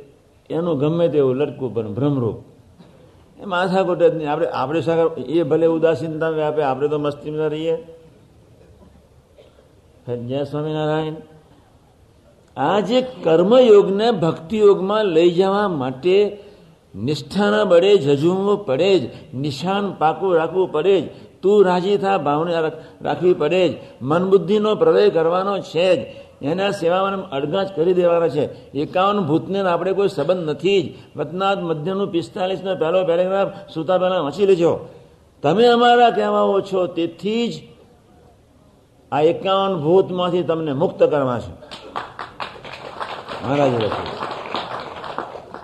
એનું 0.50 0.78
ગમે 0.78 1.09
તેવું 1.09 1.37
લટકું 1.37 1.74
પણ 1.74 1.94
ભ્રમરૂપ. 1.94 2.44
એ 3.40 3.44
માથાકૂટ 3.44 3.98
જ 3.98 4.14
નહીં 4.14 4.30
આપણે 4.30 4.46
આપણે 4.46 4.80
સાગર, 4.80 5.06
એ 5.18 5.42
ભલે 5.42 5.66
ઉદાસીનતા 5.66 6.28
વ્યાપે 6.28 6.62
આપણે 6.62 6.88
તો 6.88 6.98
મસ્તીમાં 6.98 7.48
રહીએ. 7.48 7.98
જય 10.16 10.44
સ્વામિનારાયણ. 10.44 11.36
આ 12.56 12.80
જે 12.80 13.02
કર્મયોગને 13.02 14.10
ભક્તિ 14.10 14.58
યોગમાં 14.58 15.04
લઈ 15.04 15.30
જવા 15.30 15.68
માટે 15.68 16.16
નિષ્ઠાના 16.94 17.64
બળે 17.64 17.96
જજુમવું 17.96 18.66
પડે 18.66 18.98
જ, 18.98 19.02
નિશાન 19.34 19.94
પાકું 19.98 20.34
રાખવું 20.34 20.72
પડે 20.72 21.00
જ, 21.00 21.04
તું 21.42 21.64
રાજી 21.64 21.96
થા, 21.96 22.18
ભાવના 22.18 22.70
રાખવી 23.02 23.34
પડે 23.34 23.68
જ 23.68 23.72
મન 24.02 24.30
બુદ્ધિનો 24.30 24.74
પ્રવેશ 24.74 25.12
કરવાનો 25.12 25.58
છે 25.58 25.96
જ, 25.96 26.00
એના 26.42 26.70
સેવામાં 26.70 27.30
અડગાજ 27.30 27.68
કરી 27.76 27.94
દેવાના 27.94 28.28
છે. 28.28 28.44
એકાવન 28.74 29.18
ભૂતને 29.20 29.60
આપણે 29.60 29.92
કોઈ 29.92 30.08
સંબંધ 30.08 30.50
નથી 30.50 30.82
જ. 30.82 30.86
વતનાથ 31.18 31.58
મધ્યનું 31.58 32.08
પિસ્તાલીસનો 32.08 32.74
પહેલો 32.76 33.04
પેરેગ્રાફ 33.04 33.48
સુતા 33.74 33.98
પહેલા 33.98 34.20
વાંચી 34.20 34.46
લેજો. 34.46 34.72
તમે 35.42 35.66
અમારા 35.66 36.10
કહેવાઓ 36.10 36.60
છો, 36.60 36.86
તેથી 36.86 37.48
જ 37.48 37.54
આ 39.12 39.20
એકાવન 39.20 39.72
ભૂતમાંથી 39.76 40.42
તમને 40.42 40.72
મુક્ત 40.72 41.02
કરવા 41.02 41.38
છે. 41.38 41.65
મહારાજ 43.42 43.72
લખ્યું 43.75 44.14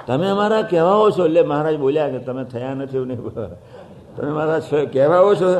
તમે 0.07 0.27
અમારા 0.29 0.63
કહેવાઓ 0.63 1.11
છો, 1.11 1.23
એટલે 1.27 1.43
મહારાજ 1.43 1.77
બોલ્યા 1.77 2.09
કે 2.09 2.19
તમે 2.19 2.45
થયા 2.45 2.75
નથી 2.75 2.97
એવું 2.97 3.09
નહીં 3.09 3.23
તમે 4.17 4.31
મારા 4.31 4.59
કહેવાઓ 4.93 5.31
છો? 5.35 5.51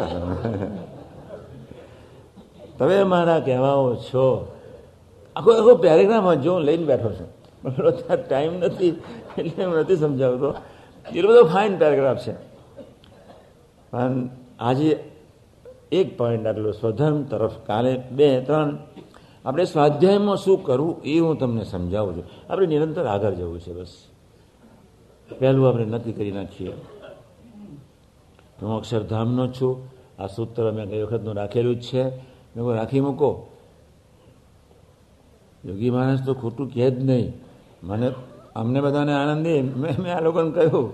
તમે 2.79 3.03
મારા 3.05 3.41
કહેવાઓ 3.41 3.95
છો. 4.09 4.27
આખો 5.37 5.51
આખો 5.53 5.75
પેરેગ્રાફ 5.75 6.29
જો 6.35 6.51
હું 6.55 6.63
લઈને 6.63 6.85
બેઠો 6.85 7.11
છું. 7.13 7.29
પણ 7.63 8.17
ટાઈમ 8.29 8.55
નથી, 8.59 8.93
એટલે 9.39 9.65
હું 9.65 9.75
નથી 9.79 9.97
સમજાવતો. 9.97 10.49
એટલો 11.07 11.29
બધો 11.31 11.45
ફાઇન 11.45 11.73
પેરેગ્રાફ 11.79 12.21
છે. 12.27 12.35
પણ 13.93 14.29
આજે 14.61 14.91
એક 15.93 16.09
પોઈન્ટ 16.19 16.47
આટલો, 16.47 16.71
સ્વધર્મ 16.73 17.23
તરફ 17.23 17.57
કાલે 17.67 17.93
બે, 18.11 18.29
ત્રણ 18.41 18.69
આપણે 19.45 19.65
સ્વાધ્યાયમાં 19.65 20.37
શું 20.37 20.65
કરવું 20.65 21.03
એ 21.03 21.19
હું 21.19 21.39
તમને 21.39 21.65
સમજાવું 21.65 22.17
છું. 22.17 22.25
આપણે 22.51 22.67
નિરંતર 22.67 23.07
આગળ 23.07 23.35
જવું 23.35 23.61
છે 23.61 23.73
બસ. 23.73 23.93
પહેલું 25.39 25.69
આપણે 25.69 25.85
નક્કી 25.85 26.13
કરી 26.13 26.31
નાખીએ. 26.31 26.73
હું 28.63 28.77
અક્ષરધામનો 28.77 29.49
છું. 29.49 29.89
આ 30.19 30.27
સૂત્ર 30.27 30.71
મેં 30.71 30.87
ગઈ 30.87 31.03
વખતનું 31.03 31.35
રાખેલું 31.35 31.77
જ 31.77 31.83
છે. 31.83 32.03
મેં 32.57 32.75
રાખી 32.75 33.01
મૂકો. 33.01 33.47
યોગી 35.65 35.91
માણસ 35.91 36.27
તો 36.27 36.35
ખોટું 36.35 36.75
કહે 36.75 36.91
જ 36.91 37.05
નહીં. 37.05 37.33
મને, 37.83 38.13
અમને 38.57 38.81
બધાને 38.81 39.13
આનંદી 39.13 39.63
મેં 39.63 40.03
મેં 40.03 40.17
આ 40.17 40.21
લોકોને 40.21 40.51
કહ્યું, 40.51 40.93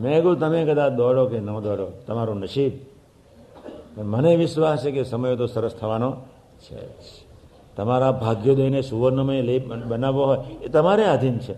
મેં 0.00 0.22
કહ્યું 0.22 0.38
તમે 0.38 0.64
કદાચ 0.64 0.92
દોડો 0.92 1.26
કે 1.26 1.40
ન 1.40 1.60
દોડો? 1.60 1.86
તમારું 2.06 2.40
નસીબ. 2.40 2.72
મને 4.00 4.36
વિશ્વાસ 4.36 4.84
છે 4.84 4.90
કે 4.90 5.04
સમય 5.04 5.36
તો 5.36 5.46
સરસ 5.46 5.74
થવાનો 5.74 6.16
છે 6.60 7.25
તમારા 7.76 8.12
ભાગ્યોદયને 8.12 8.82
સુવર્ણમય 8.82 9.42
લઈ 9.42 9.58
બનાવવો 9.58 10.24
હોય, 10.24 10.38
એ 10.62 10.68
તમારે 10.68 11.04
આધીન 11.04 11.38
છે. 11.38 11.54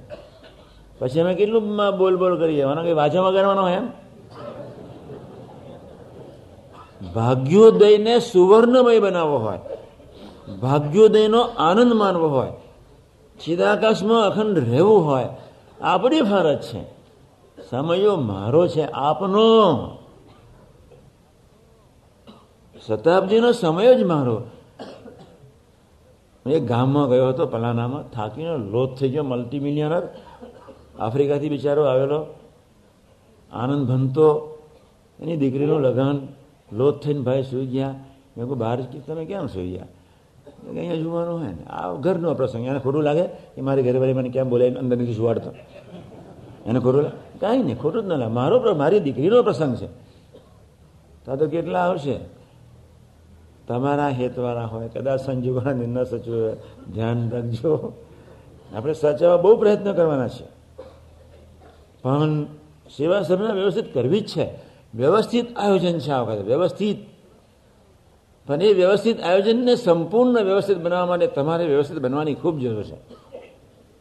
પછી 0.99 1.21
અમે 1.21 1.35
કેટલું 1.35 1.77
બોલ 1.99 2.17
બોલ 2.17 2.39
કરીએ 2.39 2.61
એનો 2.61 2.83
કે 2.83 2.93
વાંચવામાં 2.93 3.33
કરવાનો 3.33 3.69
એમ? 3.69 3.89
ભાગ્યોદયને 7.15 8.19
સુવર્ણમય 8.19 8.99
બનાવવો 8.99 9.39
હોય. 9.39 9.59
ભાગ્યોદયનો 10.61 11.41
આનંદ 11.41 11.93
માનવો 11.93 12.29
હોય. 12.29 12.53
ચિદાકાશમાં 13.45 14.27
અખંડ 14.27 14.59
રહેવું 14.59 15.07
હોય. 15.07 15.29
આપણી 15.81 16.23
ફરજ 16.23 16.61
છે. 16.61 16.99
સમયો 17.71 18.17
મારો 18.17 18.69
છે, 18.69 18.83
આપનો. 18.83 19.91
શતાબ્દીનો 22.89 23.53
સમય 23.53 23.95
જ 23.95 24.03
મારો. 24.03 24.43
એક 26.53 26.67
ગામમાં 26.67 27.09
ગયો 27.09 27.29
હતો, 27.29 27.47
પલાનામાં. 27.47 28.11
થાકીને 28.11 28.57
લોથ 28.57 28.99
થઈ 28.99 29.11
ગયો 29.11 29.25
મલ્ટી 29.25 29.61
મિલિયનર 29.61 30.03
આફ્રિકાથી 31.01 31.49
બિચારો 31.49 31.85
આવેલો. 31.85 32.27
આનંદ 33.53 33.89
ભનતો. 33.89 34.59
એની 35.21 35.37
દીકરીનું 35.37 35.81
લગન. 35.81 36.29
લોથ 36.73 37.05
થઈને 37.05 37.21
ભાઈ 37.21 37.43
સુઈ 37.43 37.67
ગયા. 37.67 37.95
મેં 38.37 38.47
કહું 38.47 38.59
બહાર 38.59 38.81
તમે 38.81 39.25
કેમ 39.25 39.47
સુઈ 39.47 39.71
ગયા? 39.71 39.87
અહીંયા 40.69 40.95
જોવાનું 40.95 41.39
હોય 41.39 41.49
ને. 41.49 41.65
આ 41.65 41.93
ઘરનો 41.93 42.35
પ્રસંગ. 42.35 42.67
એને 42.67 42.79
ખોટું 42.79 43.03
લાગે 43.03 43.27
કે 43.27 43.61
મારી 43.61 43.83
ઘરવાળી 43.83 44.13
મને 44.13 44.29
કેમ 44.29 44.49
બોલે 44.49 44.75
અંદર 44.75 44.97
નથી 44.97 45.15
સુવાડતો. 45.15 45.51
એને 46.67 46.81
ખોટું 46.81 47.03
લાગે? 47.03 47.39
કાંઈ 47.39 47.63
નહીં, 47.63 47.79
ખોટું 47.79 48.03
જ 48.03 48.07
ના 48.07 48.17
લાગે. 48.17 48.33
મારો 48.33 48.75
મારી 48.75 49.01
દીકરીનો 49.01 49.43
પ્રસંગ 49.43 49.77
છે. 49.77 49.87
તા 51.25 51.37
તો 51.37 51.47
કેટલા 51.47 51.79
આવશે? 51.79 52.38
તમારા 53.69 54.09
હેતવાળા 54.09 54.65
હોય, 54.65 54.89
કદાચ 54.89 55.21
સંજોગોના 55.21 55.73
નિર્ણય 55.73 56.05
સચવે, 56.05 56.53
ધ્યાન 56.93 57.31
રાખજો. 57.31 57.93
આપણે 58.75 58.93
સાચવવા 58.93 59.37
બહુ 59.37 59.57
પ્રયત્ન 59.57 59.93
કરવાના 59.93 60.29
છે. 60.29 60.45
પણ 62.03 62.45
સેવા 62.97 63.23
સભા 63.23 63.53
વ્યવસ્થિત 63.53 63.95
કરવી 63.95 64.21
જ 64.21 64.27
છે. 64.27 64.51
વ્યવસ્થિત 64.95 65.59
આયોજન 65.59 65.99
છે 65.99 66.11
આ 66.11 66.21
વખતે, 66.21 66.43
વ્યવસ્થિત. 66.43 66.97
પણ 68.47 68.63
એ 68.63 68.73
વ્યવસ્થિત 68.73 69.21
આયોજનને 69.21 69.77
સંપૂર્ણ 69.77 70.43
વ્યવસ્થિત 70.43 70.79
બનાવવા 70.79 71.07
માટે 71.07 71.27
તમારે 71.27 71.67
વ્યવસ્થિત 71.67 71.99
બનવાની 71.99 72.35
ખૂબ 72.35 72.59
જરૂર 72.59 72.85
છે. 72.85 72.97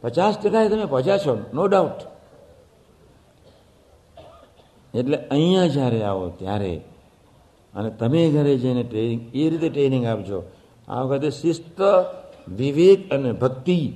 પચાસ 0.02 0.38
ટકાએ 0.38 0.68
તમે 0.68 0.84
પહોંચ્યા 0.84 1.18
છો, 1.18 1.44
નો 1.54 1.66
ડાઉટ 1.66 2.18
એટલે 4.94 5.16
અહીંયા 5.16 5.66
જ્યારે 5.66 6.02
આવો, 6.02 6.28
ત્યારે 6.28 6.80
અને 7.74 7.90
તમે 7.90 8.30
ઘરે 8.30 8.56
જઈને 8.56 8.82
ટ્રેનિંગ 8.82 9.36
એ 9.36 9.50
રીતે 9.50 9.68
ટ્રેનિંગ 9.68 10.06
આપજો. 10.06 10.42
આ 10.88 11.02
વખતે 11.02 11.30
શિસ્ત, 11.30 11.80
વિવેક 12.48 13.12
અને 13.12 13.32
ભક્તિ 13.32 13.92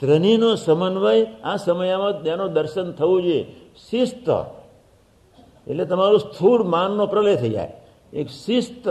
ત્રણેયનો 0.00 0.54
સમન્વય 0.54 1.26
આ 1.44 1.56
સમયમાં 1.56 2.22
તેનું 2.22 2.52
દર્શન 2.52 2.92
થવું 2.92 3.22
જોઈએ. 3.22 3.42
શિસ્ત. 3.90 4.46
એટલે 5.68 5.84
તમારું 5.84 6.20
સ્થૂળ 6.20 6.62
માનનો 6.62 7.06
પ્રલય 7.06 7.36
થઈ 7.36 7.50
જાય. 7.50 7.72
એક 8.12 8.28
શિસ્ત, 8.28 8.88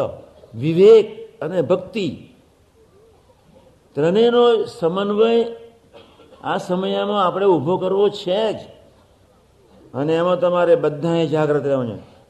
વિવેક 0.56 1.40
અને 1.42 1.62
ભક્તિ. 1.62 2.18
ત્રણેયનો 3.94 4.66
સમન્વય 4.66 5.46
આ 6.44 6.58
સમયમાં 6.58 7.26
આપણે 7.26 7.46
ઊભો 7.46 7.78
કરવો 7.78 8.10
છે 8.10 8.54
જ. 8.54 8.56
અને 9.94 10.16
એમાં 10.16 10.40
તમારે 10.40 10.76
બધાએ 10.76 11.28
જાગ્રત 11.28 11.66
રહેવું 11.66 11.86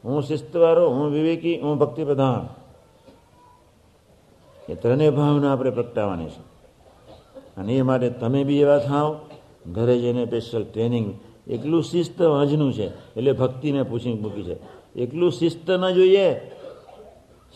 હું 0.06 0.24
શિસ્તવાળો, 0.24 0.90
હું 0.90 1.12
વિવેકી, 1.12 1.60
હું 1.60 1.78
ભક્તિ 1.78 2.04
પ્રધાન 2.04 2.48
એ 4.70 4.76
ત્રણેય 4.76 5.10
ભાવના 5.10 5.54
આપણે 5.54 5.70
પ્રગટાવવાની 5.70 6.26
છે. 6.26 6.40
અને 7.58 7.74
એ 7.74 7.82
માટે 7.82 8.10
તમે 8.10 8.44
બી 8.44 8.60
એવા 8.60 8.78
થાવ, 8.78 9.20
ઘરે 9.68 10.00
જઈને 10.00 10.26
સ્પેશિયલ 10.26 10.64
ટ્રેનિંગ 10.64 11.14
એકલું 11.48 11.84
શિસ્ત 11.84 12.22
અજનું 12.22 12.74
છે, 12.74 12.88
એટલે 12.88 13.32
ભક્તિ 13.32 13.72
મેં 13.72 13.90
પૂછી 13.90 14.14
મૂકી 14.14 14.44
છે. 14.44 14.58
એકલું 14.96 15.32
શિસ્ત 15.32 15.72
ન 15.72 15.94
જોઈએ. 15.94 16.52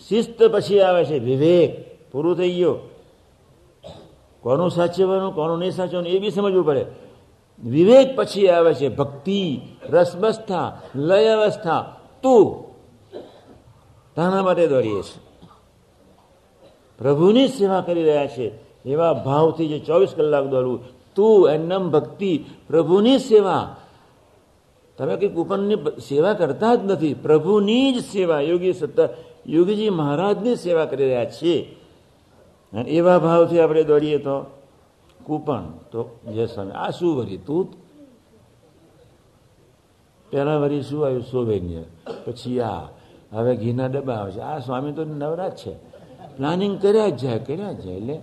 શિસ્ત 0.10 0.44
પછી 0.44 0.82
આવે 0.82 1.06
છે 1.06 1.20
વિવેક. 1.20 1.96
પૂરું 2.12 2.38
થઈ 2.38 2.54
ગયો. 2.54 2.78
કોનું 4.42 4.72
સાચવવાનું, 4.72 5.36
કોનું 5.36 5.60
નહીં 5.60 5.72
સાચવવાનું, 5.72 6.12
એ 6.12 6.20
બી 6.20 6.32
સમજવું 6.32 6.66
પડે. 6.66 6.86
વિવેક 7.64 8.16
પછી 8.16 8.48
આવે 8.48 8.74
છે 8.74 8.90
ભક્તિ 8.90 9.62
રસમસ્થા 9.90 10.82
લય 10.96 11.28
અવસ્થા 11.28 11.95
તું 12.26 12.46
તાના 14.18 14.44
માટે 14.44 14.66
દોડીએ 14.68 15.02
છીએ 15.04 15.24
પ્રભુની 17.00 17.50
સેવા 17.50 17.82
કરી 17.82 18.04
રહ્યા 18.04 18.30
છે 18.30 18.46
એવા 18.86 19.14
ભાવથી 19.22 19.70
જે 19.70 19.78
ચોવીસ 19.82 20.12
કલાક 20.14 20.46
દોડવું 20.48 20.80
તું 21.18 21.40
એનમ 21.50 21.84
ભક્તિ 21.90 22.32
પ્રભુની 22.68 23.20
સેવા 23.22 23.64
તમે 25.00 25.14
કંઈક 25.16 25.36
ઉપરની 25.36 25.80
સેવા 26.00 26.36
કરતા 26.36 26.76
જ 26.76 26.82
નથી 26.86 27.16
પ્રભુની 27.18 27.88
જ 27.92 27.98
સેવા 28.04 28.42
યોગી 28.42 28.76
સત્તા 28.76 29.10
યોગીજી 29.46 29.92
મહારાજની 29.92 30.58
સેવા 30.58 30.88
કરી 30.88 31.08
રહ્યા 31.08 31.32
છીએ 31.32 31.60
અને 32.74 32.90
એવા 32.92 33.20
ભાવથી 33.20 33.60
આપણે 33.60 33.84
દોડીએ 33.84 34.20
તો 34.20 34.36
કૂપણ 35.20 35.66
તો 35.91 35.99
સમય 36.47 36.74
આ 36.76 36.91
શું 36.91 37.14
વરી 37.18 37.41
તું 37.41 37.66
પહેલા 40.32 40.57
વરી 40.57 40.82
શું 40.82 41.05
આવ્યું? 41.05 41.23
સૌભાગ્ય 41.23 41.84
પછી 42.26 42.61
આ. 42.61 42.82
હવે 43.34 43.55
ઘીના 43.55 43.88
ડબ્બા 43.88 44.13
આવે 44.13 44.32
છે. 44.32 44.39
આ 44.39 44.59
સ્વામી 44.59 44.91
તો 44.91 45.03
નવરાજ 45.03 45.51
છે. 45.51 45.73
પ્લાનિંગ 46.38 46.82
કર્યા 46.82 47.09
જ 47.09 47.15
જાય, 47.15 47.39
કર્યા 47.39 47.71
જ 47.71 47.82
જાય. 47.82 47.95
એટલે 47.95 48.21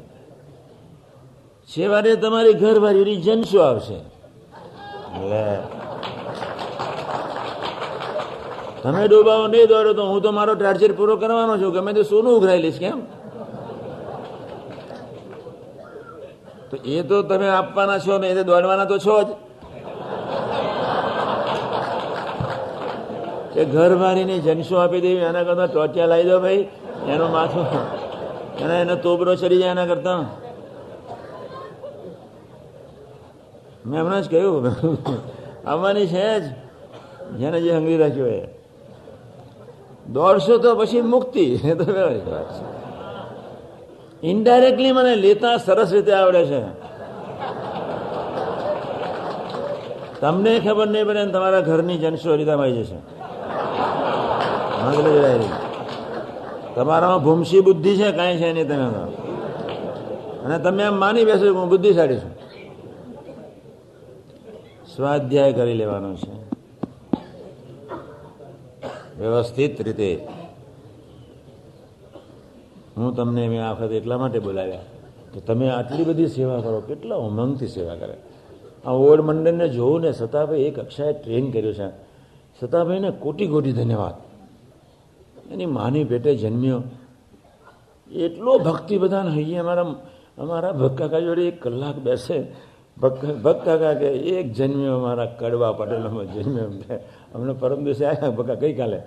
છેવાડે 1.65 2.17
તમારી 2.17 2.53
ઘરવાળી 2.53 3.17
જનશો 3.17 3.61
આવશે. 3.61 3.95
એટલે 3.95 5.63
તમે 8.83 9.09
ડોબાવો, 9.09 9.47
નહીં 9.47 9.69
દોડો 9.69 9.93
તો 9.93 10.07
હું 10.07 10.23
તો 10.23 10.33
મારો 10.33 10.55
ટાર્ચર 10.55 10.93
પૂરો 10.93 11.17
કરવાનો 11.17 11.59
છું 11.59 11.73
ગમે 11.73 11.93
તે 11.93 12.03
સોનું 12.03 12.37
ઉઘરાઈ 12.37 12.63
લઈશ, 12.63 12.79
કેમ? 12.79 13.01
તો 16.71 16.77
એ 16.85 17.03
તો 17.03 17.23
તમે 17.23 17.49
આપવાના 17.49 17.99
છો 17.99 18.19
ને, 18.19 18.29
એ 18.29 18.43
દોડવાના 18.43 18.85
તો 18.85 18.99
છો 18.99 19.23
જ. 19.23 19.27
કે 23.55 23.65
ઘર 23.65 23.97
મારીને 23.97 24.39
જનસો 24.39 24.77
આપી 24.77 25.01
દેવી, 25.01 25.15
એના 25.15 25.43
કરતા 25.43 25.67
ટોટિયા 25.67 26.07
લાવી 26.07 26.25
દો 26.25 26.41
ભાઈ. 26.41 26.69
એનું 27.09 27.31
માથું. 27.31 27.67
એના 28.61 28.75
એનો 28.75 28.97
તોબરો 28.97 29.35
ચડી 29.35 29.59
જાય 29.59 29.71
એના 29.71 29.87
કરતા. 29.87 30.19
મેં 33.87 34.01
હમણાં 34.01 34.23
જ 34.23 34.31
કહ્યું, 34.31 34.55
આવવાની 35.67 36.07
છે 36.07 36.41
જ. 36.41 36.45
જેને 37.39 37.61
જે 37.61 37.71
હંગરી 37.73 37.97
રાખ્યો 37.97 38.27
એ 38.27 38.41
દોડશો 40.13 40.59
તો 40.59 40.75
પછી 40.75 41.01
મુક્તિ. 41.01 41.45
એ 41.65 41.75
તો 41.75 41.85
ઇનડાયરેક્ટલી 44.23 44.93
મને 44.93 45.15
લેતા 45.17 45.57
સરસ 45.57 45.93
રીતે 45.93 46.13
આવડે 46.13 46.43
છે. 46.47 46.61
તમને 50.21 50.53
ખબર 50.61 50.89
નહીં 50.89 51.07
પડે 51.07 51.27
તમારા 51.27 51.61
ઘરની 51.61 51.99
જનસો 51.99 52.37
રીતામાં 52.37 52.71
જશે. 52.71 53.22
તમારામાં 56.75 57.25
ભૂમસી 57.25 57.61
બુદ્ધિ 57.61 57.97
છે, 57.97 58.13
કાંઈ 58.13 58.37
છે 58.37 58.53
નહીં 58.53 58.69
તમે 58.69 58.87
અને 60.45 60.59
તમે 60.59 60.83
એમ 60.83 60.97
માની 60.99 61.25
બેસો 61.25 61.41
કે 61.41 61.49
હું 61.49 61.69
બુદ્ધિશાળી 61.69 62.17
છું. 62.17 62.33
સ્વાધ્યાય 64.97 65.53
કરી 65.53 65.75
લેવાનો 65.75 66.15
છે. 66.15 66.33
વ્યવસ્થિત 69.21 69.83
રીતે. 69.83 70.29
હું 72.97 73.17
તમને 73.17 73.49
મેં 73.49 73.69
આ 73.69 73.73
વખતે 73.73 73.97
એટલા 73.97 74.19
માટે 74.19 74.39
બોલાવ્યા 74.39 74.81
કે 75.35 75.41
તમે 75.41 75.69
આટલી 75.69 76.05
બધી 76.05 76.27
સેવા 76.27 76.61
કરો, 76.61 76.81
કેટલા 76.81 77.17
ઉમંગથી 77.17 77.67
સેવા 77.67 77.95
કરે. 77.95 78.17
આ 78.87 78.91
ઓડ 78.91 79.21
મંડળને 79.21 79.69
જોવું 79.69 80.01
ને 80.01 80.13
સતાભાઈ, 80.13 80.61
એક 80.61 80.79
કક્ષાએ 80.79 81.13
ટ્રેન 81.13 81.51
કર્યો 81.51 81.73
છે. 81.73 81.89
સતાભાઈને 82.61 83.11
કોટી 83.11 83.47
કોટી 83.47 83.73
ધન્યવાદ. 83.73 84.32
એની 85.53 85.75
માની 85.79 86.05
પેટે 86.05 86.31
જન્મ્યો. 86.43 86.81
એટલો 88.11 88.53
ભક્તિ 88.67 88.95
બધાને 89.03 89.31
હૈયે 89.37 89.61
અમારા 89.65 89.89
અમારા 90.39 90.79
ભક્કાકા 90.83 91.25
જોડે 91.27 91.43
એક 91.51 91.57
કલાક 91.63 91.97
બેસે. 92.07 92.39
ભક્કાકા 93.45 93.95
કે 94.01 94.09
એક 94.37 94.47
જન્મ્યો 94.57 94.95
અમારા 95.01 95.35
કડવા 95.41 95.73
પટેલોમાં 95.79 96.29
જન્મ્યો. 96.35 96.67
અમને 96.71 96.95
અમને 97.35 97.53
પરમ 97.61 97.81
દિવસે 97.85 98.05
આવ્યા 98.07 98.37
ભક્કા 98.39 98.61
ગઈકાલે 98.63 98.99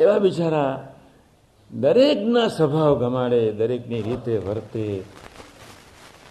એવા 0.00 0.18
બિચારા 0.18 0.72
દરેકના 1.70 2.48
સ્વભાવ 2.48 2.92
ગમાડે, 3.02 3.40
દરેકની 3.52 4.02
રીતે 4.02 4.34
વર્તે. 4.46 4.86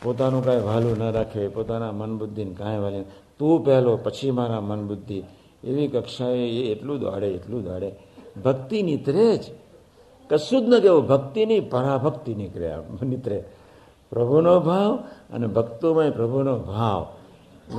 પોતાનું 0.03 0.41
કાંઈ 0.45 0.67
વાલું 0.69 0.95
ન 0.99 1.03
રાખે, 1.11 1.41
પોતાના 1.47 1.93
મન 1.99 2.11
બુદ્ધિને 2.19 2.53
કાંઈ 2.59 2.81
વાલે 2.85 2.99
તું 3.39 3.55
પહેલો, 3.65 3.93
પછી 4.05 4.31
મારા 4.31 4.61
મન 4.69 4.81
બુદ્ધિ 4.87 5.19
એવી 5.63 5.87
કક્ષાએ 5.87 6.43
એ 6.59 6.61
એટલું 6.73 6.97
દોડે 6.99 7.27
એટલું 7.37 7.61
દોડે. 7.67 7.89
ભક્તિ 8.41 8.83
નીતરે 8.83 9.37
જ. 9.37 9.43
કશું 10.29 10.65
જ 10.65 10.69
ન 10.69 10.79
કહેવું 10.79 11.07
ભક્તિની 11.07 11.59
પરાભક્તિ 11.59 12.35
નીકળે 12.35 12.75
નીતરે. 13.05 13.43
પ્રભુનો 14.09 14.59
ભાવ 14.59 14.95
અને 15.33 15.47
ભક્તોમાં 15.47 16.11
પ્રભુનો 16.11 16.59
ભાવ. 16.59 17.07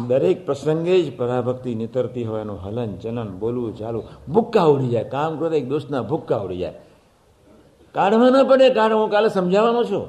દરેક 0.09 0.47
પ્રસંગે 0.47 1.03
જ 1.03 1.17
પરાભક્તિ 1.17 1.75
નીતરતી 1.75 2.25
હોય 2.25 2.41
એનું 2.41 2.59
હલન, 2.65 2.97
ચલન, 2.97 3.29
બોલવું 3.39 3.77
ચાલુ 3.77 4.03
ભૂક્કા 4.29 4.63
ઉડી 4.63 4.89
જાય, 4.89 5.05
કામ 5.05 5.39
કરતા 5.39 5.57
એક 5.57 5.69
દોસ્તના 5.69 6.03
ભૂક્કા 6.03 6.37
ઉડી 6.37 6.57
જાય. 6.57 6.75
કાઢવા 7.93 8.31
ન 8.31 8.49
પડે 8.49 8.71
કારણ 8.71 8.97
હું 8.97 9.11
કાલે 9.11 9.29
સમજાવવાનો 9.29 9.85
છું. 9.85 10.07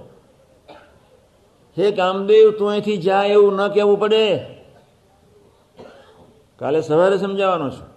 હે 1.78 1.92
કામદેવ, 1.92 2.52
તું 2.52 2.70
અહીંથી 2.70 2.98
જા, 2.98 3.24
એવું 3.24 3.54
ન 3.54 3.68
કહેવું 3.68 4.00
પડે. 4.00 4.38
કાલે 6.60 6.82
સવારે 6.82 7.18
સમજાવવાનો 7.18 7.70
છું. 7.70 7.95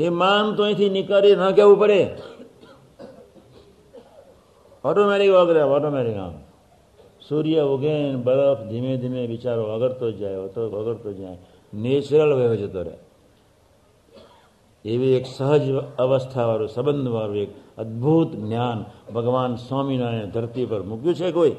હે 0.00 0.08
માન 0.08 0.54
તો 0.54 0.62
અહીંથી 0.62 0.88
નીકળી 0.88 1.36
ન 1.36 1.50
કહેવું 1.50 1.78
પડે? 1.78 2.08
ઓટોમેટિક 4.84 5.30
વગરે 5.30 5.62
ઓટોમેટિક 5.62 6.16
આમ. 6.16 6.32
સૂર્ય 7.28 7.60
ઉગે 7.60 8.16
બરફ 8.16 8.58
ધીમે 8.68 8.96
ધીમે 8.96 9.26
બિચારો 9.26 9.62
વગરતો 9.62 10.10
જાય 10.10 10.46
તો 10.48 10.70
વગરતો 10.70 11.12
જાય. 11.12 11.38
નેચરલ 11.74 12.32
વહેવો 12.32 12.56
જતો 12.56 12.82
રહે. 12.82 12.92
એવી 14.84 15.12
એક 15.12 15.26
સહજ 15.26 15.70
અવસ્થાવાળું, 15.98 16.68
સંબંધવાળું 16.68 17.36
એક 17.36 17.48
અદ્ભુત 17.78 18.36
જ્ઞાન 18.36 18.84
ભગવાન 19.12 19.54
સ્વામિનારાયણ 19.54 20.26
ધરતી 20.26 20.66
પર 20.66 20.82
મૂક્યું 20.82 21.14
છે 21.14 21.32
કોઈ? 21.32 21.50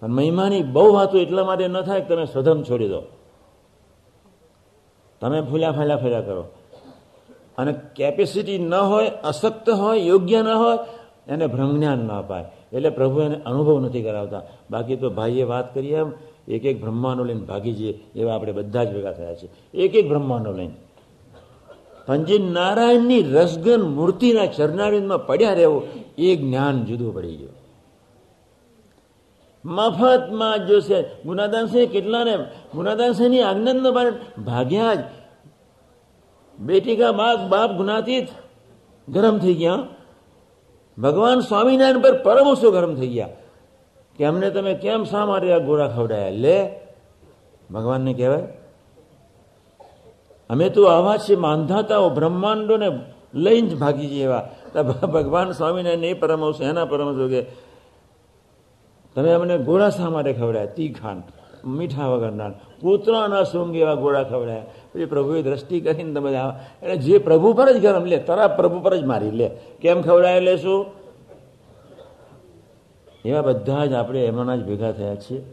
પણ 0.00 0.08
મહિમાની 0.08 0.62
બહુ 0.62 0.92
વાતો 0.92 1.18
એટલા 1.18 1.44
માટે 1.44 1.68
ન 1.68 1.80
થાય 1.80 2.00
કે 2.00 2.14
તમે 2.14 2.24
સ્વધમ 2.24 2.62
છોડી 2.62 2.88
દો. 2.88 3.02
તમે 5.20 5.40
ફૂલ્યા 5.40 5.72
ફાલ્યા 5.72 5.96
ફેર્યા 5.96 6.20
કરો. 6.20 6.48
અને 7.60 7.72
કેપેસિટી 7.96 8.58
ન 8.58 8.74
હોય, 8.74 9.10
અશક્ત 9.24 9.70
હોય, 9.70 10.00
યોગ્ય 10.00 10.42
ન 10.42 10.48
હોય, 10.48 10.78
એને 11.28 11.46
બ્રહ્મજ્ઞાન 11.46 11.98
ન 11.98 12.12
અપાય. 12.12 12.44
એટલે 12.72 12.90
પ્રભુ 12.90 13.20
એને 13.20 13.36
અનુભવ 13.46 13.80
નથી 13.80 14.02
કરાવતા. 14.02 14.42
બાકી 14.70 14.96
તો 14.96 15.10
ભાઈએ 15.10 15.42
વાત 15.42 15.74
કરીએ 15.74 15.96
એમ, 15.96 16.12
એક 16.48 16.64
એક 16.64 16.80
બ્રહ્માંડો 16.80 17.24
લઈને 17.24 17.40
ભાગી 17.40 17.72
જઈએ, 17.72 18.00
એવા 18.16 18.34
આપણે 18.34 18.52
બધા 18.52 18.84
જ 18.84 18.94
ભેગા 18.94 19.12
થયા 19.12 19.34
છે 19.34 19.48
એક 19.74 19.94
એક 19.94 20.08
બ્રહ્માંડો 20.08 20.52
લઈને. 20.52 20.74
પંજી 22.06 22.38
નારાયણની 22.38 23.22
રસગન 23.22 23.80
મૂર્તિના 23.80 24.46
ચરણારિંદમાં 24.46 25.26
પડ્યા 25.26 25.52
રહેવું, 25.52 25.82
એ 26.18 26.36
જ્ઞાન 26.36 26.84
જુદું 26.84 27.14
પડી 27.14 27.36
ગયું. 27.36 27.60
મફતમાં 29.64 30.66
જોશે. 30.66 31.02
ગુનાદાન 31.02 31.66
સિંહ 31.66 31.90
કેટલાને 31.90 32.36
ગુનાદાન 32.74 33.12
સિંહની 33.12 33.42
આજ્ઞા 33.42 34.04
ભાગ્યા 34.38 34.94
જ 34.94 34.98
બેટી 36.60 36.96
કા 36.96 37.12
બાપ 37.12 37.40
બાપ 37.48 37.70
ગુનાતીત. 37.72 38.28
ગરમ 39.08 39.38
થઈ 39.38 39.54
ગયા. 39.54 39.78
ભગવાન 40.98 41.40
સ્વામિનારાયણ 41.40 42.00
પર 42.00 42.14
પરમોસો 42.22 42.70
ગરમ 42.70 42.94
થઈ 42.94 43.08
ગયા. 43.08 43.28
કે 44.16 44.24
અમને 44.24 44.50
તમે 44.50 44.74
કેમ 44.74 45.04
શા 45.04 45.26
માટે 45.26 45.52
આ 45.52 45.58
ગોળા 45.58 45.88
ખવડાયા? 45.88 46.30
લે, 46.30 46.56
ભગવાનને 47.70 48.12
કહેવાય, 48.14 48.44
અમે 50.50 50.68
તો 50.68 50.84
આવા 50.84 51.16
છે 51.16 51.34
માંધાતાઓ, 51.36 52.10
બ્રહ્માંડોને 52.10 52.88
લઈને 53.34 53.68
જ 53.68 53.78
ભાગી 53.78 54.06
જઈએ 54.06 54.24
એવા. 54.24 54.48
ભગવાન 55.06 55.52
સ્વામિનારાયણ 55.52 56.04
એ 56.04 56.12
પરમહંસો 56.14 56.64
એના 56.64 56.84
પરમહંસો 56.84 57.28
કે, 57.28 57.42
તમે 59.14 59.32
અમને 59.32 59.58
ગોળા 59.58 59.90
શા 59.90 60.10
માટે 60.10 60.32
ખવડાયા? 60.32 60.66
તીખાન, 60.66 61.22
મીઠા 61.64 62.06
વગરના. 62.06 62.50
કૂતરાના 62.80 63.42
સૂંઘ 63.42 63.76
એવા 63.76 63.94
ગોળા 63.94 64.22
ખવડાયા. 64.22 64.62
પછી 64.92 65.04
પ્રભુએ 65.04 65.42
દ્રષ્ટિ 65.42 65.80
કરીને 65.80 66.14
તમે 66.14 66.32
એટલે 66.82 66.96
જે 66.96 67.18
પ્રભુ 67.18 67.52
પર 67.52 67.72
જ 67.72 67.82
ગરમ 67.82 68.04
લે, 68.04 68.18
તરા 68.18 68.48
પ્રભુ 68.48 68.80
પર 68.80 68.96
જ 68.96 69.04
મારી 69.04 69.30
લે. 69.30 69.50
કેમ 69.80 70.02
ખવડાય 70.02 70.40
લેશું? 70.40 70.86
એવા 73.24 73.42
બધા 73.42 73.86
જ 73.86 73.92
આપણે 73.92 74.26
એમાંના 74.26 74.56
જ 74.56 74.66
ભેગા 74.66 74.92
થયા 74.92 75.14
છીએ. 75.14 75.44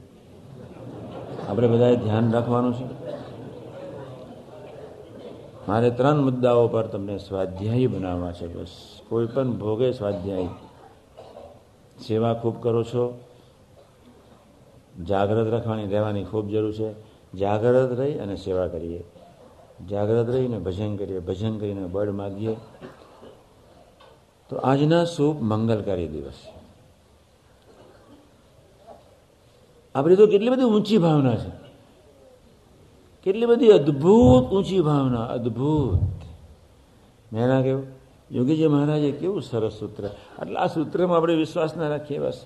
આપણે 1.49 1.67
બધાએ 1.67 1.95
ધ્યાન 1.95 2.31
રાખવાનું 2.31 2.73
છે. 2.73 2.85
મારે 5.67 5.89
ત્રણ 5.89 6.21
મુદ્દાઓ 6.21 6.67
પર 6.67 6.87
તમને 6.87 7.17
સ્વાધ્યાયી 7.17 7.87
બનાવવા 7.87 8.31
છે 8.31 8.47
બસ. 8.47 9.01
કોઈ 9.09 9.25
પણ 9.25 9.51
ભોગે 9.51 9.91
સ્વાધ્યાયી. 9.91 10.47
સેવા 12.07 12.33
ખૂબ 12.33 12.63
કરો 12.63 12.83
છો. 12.83 13.19
જાગ્રત 15.07 15.47
રાખવાની, 15.47 15.87
રહેવાની 15.87 16.23
ખૂબ 16.23 16.49
જરૂર 16.49 16.73
છે. 16.73 17.06
જાગ્રત 17.35 17.99
રહી 17.99 18.13
અને 18.13 18.35
સેવા 18.35 18.67
કરીએ. 18.67 19.03
જાગ્રત 19.89 20.29
રહીને 20.29 20.59
ભજન 20.59 20.97
કરીએ, 20.97 21.19
ભજન 21.19 21.57
કરીને 21.57 21.87
બળ 21.87 22.11
માગીએ. 22.11 22.57
તો 24.49 24.55
આજના 24.55 25.05
શુભ 25.05 25.43
મંગલકારી 25.43 26.07
દિવસ. 26.07 26.33
આપણી 29.95 30.15
તો 30.15 30.27
કેટલી 30.27 30.49
બધી 30.49 30.63
ઊંચી 30.63 30.97
ભાવના 30.97 31.35
છે. 31.35 31.51
કેટલી 33.23 33.45
બધી 33.45 33.67
અદ્ભુત 33.67 34.53
ઊંચી 34.53 34.81
ભાવના, 34.81 35.25
અદ્ભુત. 35.25 35.99
મેં 37.33 37.63
કેવું? 37.63 37.87
યોગીજી 38.31 38.67
મહારાજે 38.67 39.11
કેવું 39.11 39.41
સરસ 39.41 39.71
સૂત્ર? 39.71 40.05
એટલે 40.41 40.55
આ 40.55 40.67
સૂત્રમાં 40.67 41.17
આપણે 41.17 41.35
વિશ્વાસ 41.35 41.77
ના 41.77 41.87
રાખીએ 41.87 42.19
બસ. 42.19 42.45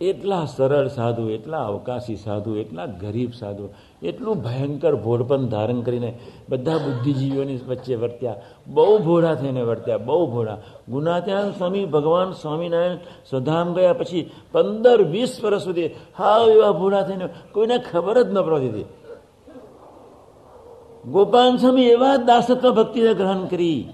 એટલા 0.00 0.44
સરળ 0.44 0.88
સાધુ, 0.88 1.28
એટલા 1.28 1.64
અવકાશી 1.64 2.16
સાધુ, 2.16 2.56
એટલા 2.56 2.86
ગરીબ 2.86 3.32
સાધુ, 3.32 3.68
એટલું 4.02 4.42
ભયંકર 4.42 4.94
ભોળપન 4.94 5.46
ધારણ 5.46 5.80
કરીને 5.80 6.18
બધા 6.48 6.78
બુદ્ધિજીવીઓની 6.78 7.58
વચ્ચે 7.68 7.94
વર્ત્યા. 7.94 8.34
બહુ 8.68 8.98
ભોળા 8.98 9.34
થઈને 9.34 9.62
વર્ત્યા, 9.62 9.98
બહુ 9.98 10.26
ભોળા. 10.26 10.58
ગુનાત્યાન 10.88 11.50
સ્વામી, 11.50 11.84
ભગવાન 11.84 12.32
સ્વામિનારાયણ 12.32 12.96
સ્વધામ 13.30 13.74
ગયા 13.74 13.92
પછી 13.92 14.30
પંદર, 14.52 15.02
વીસ 15.02 15.44
વર્ષ 15.44 15.62
સુધી 15.62 15.86
હાવ 16.18 16.48
એવા 16.48 16.72
ભોળા 16.72 17.02
થઈને 17.02 17.28
કોઈને 17.52 17.78
ખબર 17.78 18.22
જ 18.22 18.26
ન 18.32 18.42
પડતી 18.42 18.68
હતી. 18.68 18.84
ગોપાલ 21.10 21.56
સ્વામી 21.56 21.82
એવા 21.82 22.16
દાસત્વ 22.16 22.70
ભક્તિને 22.74 23.14
ગ્રહણ 23.14 23.44
કરી. 23.44 23.88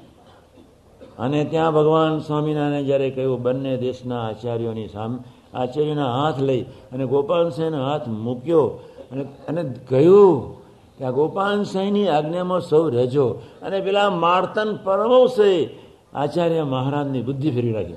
અને 1.18 1.44
ત્યાં 1.44 1.72
ભગવાન 1.72 2.18
સ્વામિનારાયણ 2.18 2.82
જ્યારે 2.82 3.11
કહ્યું, 3.11 3.42
બંને 3.42 3.76
દેશના 3.76 4.26
આચાર્યોની 4.28 4.88
સામે 4.88 5.18
આચાર્યના 5.55 6.24
હાથ 6.24 6.40
લઈ 6.40 6.62
અને 6.62 7.07
ગોપાલ 7.07 7.50
સાંઈનો 7.50 7.84
હાથ 7.84 8.09
મૂક્યો 8.09 8.66
અને 9.12 9.24
અને 9.48 9.74
કહ્યું 9.88 10.64
કે 10.98 11.05
આ 11.05 11.11
ગોપાલ 11.11 11.62
સાંઈની 11.62 12.09
આજ્ઞામાં 12.09 12.61
સૌ 12.61 12.88
રહેજો. 12.88 13.28
અને 13.62 13.80
પેલા 13.80 14.11
માર્તન 14.11 14.76
પરમવશે 14.76 15.70
આચાર્ય 16.14 16.62
મહારાજની 16.62 17.22
બુદ્ધિ 17.22 17.50
ફેરવી 17.50 17.72
રાખી. 17.72 17.94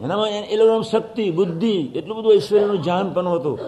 એનામાં 0.00 0.28
એ 0.28 0.56
લોકો 0.56 0.82
શક્તિ, 0.82 1.30
બુદ્ધિ, 1.30 1.92
એટલું 1.94 2.18
બધું 2.18 2.34
ઐશ્વર્યનું 2.34 2.82
જાન 2.82 3.12
પણ 3.12 3.28
હતું. 3.28 3.58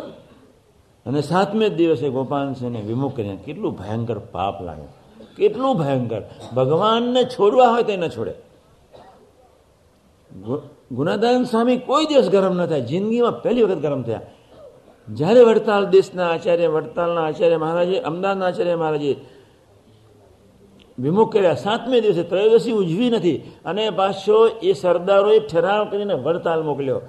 અને 1.06 1.22
સાતમે 1.22 1.68
જ 1.68 1.74
દિવસે 1.74 2.08
ગોપાલસિંહને 2.08 2.80
વિમુખ 2.80 3.16
કરીને 3.16 3.36
કેટલું 3.36 3.78
ભયંકર 3.78 4.18
પાપ 4.18 4.62
લાગ્યું. 4.62 4.88
કેટલું 5.36 5.78
ભયંકર. 5.78 6.22
ભગવાનને 6.54 7.24
છોડવા 7.24 7.68
હોય 7.68 7.82
તો 7.82 7.92
ન 7.92 8.08
છોડે. 8.08 8.34
ગુનાદાન 10.92 11.44
સ્વામી 11.44 11.76
કોઈ 11.76 12.06
દિવસ 12.06 12.30
ગરમ 12.30 12.56
ન 12.56 12.66
થાય. 12.66 12.80
જિંદગીમાં 12.80 13.42
પહેલી 13.42 13.62
વખત 13.62 13.78
ગરમ 13.78 14.02
થયા. 14.02 14.20
જ્યારે 15.08 15.40
વડતાલ 15.40 15.84
દેશના 15.84 16.30
આચાર્ય, 16.30 16.66
વડતાલના 16.66 17.24
આચાર્ય 17.24 17.56
મહારાજે, 17.56 17.98
અમદાવાદના 17.98 18.46
આચાર્ય 18.46 18.74
મહારાજે 18.74 19.16
વિમુખ 20.98 21.32
કર્યા. 21.32 21.54
સાતમે 21.54 22.00
દિવસે 22.00 22.22
ત્રયોદશી 22.22 22.72
ઉજવી 22.72 23.10
નથી. 23.10 23.36
અને 23.64 23.90
પાછો 23.90 24.48
એ 24.62 24.72
સરદારોએ 24.72 25.38
ઠરાવ 25.38 25.90
કરીને 25.90 26.14
વડતાલ 26.14 26.62
મોકલ્યો 26.62 27.00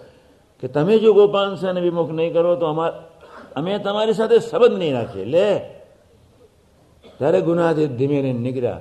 કે 0.60 0.68
તમે 0.68 0.98
જો 0.98 1.14
ગોપાલ 1.14 1.80
વિમુખ 1.80 2.12
નહીં 2.12 2.34
કરો 2.34 2.56
તો 2.56 2.66
અમાર, 2.66 2.92
અમે 3.56 3.78
તમારી 3.78 4.14
સાથે 4.14 4.40
સંબંધ 4.40 4.80
નહીં 4.80 4.94
રાખીએ. 4.94 5.26
લે. 5.26 5.60
ત્યારે 7.18 7.42
ગુનાથી 7.42 7.88
ધીમે 7.88 8.34
નીકળ્યા. 8.34 8.80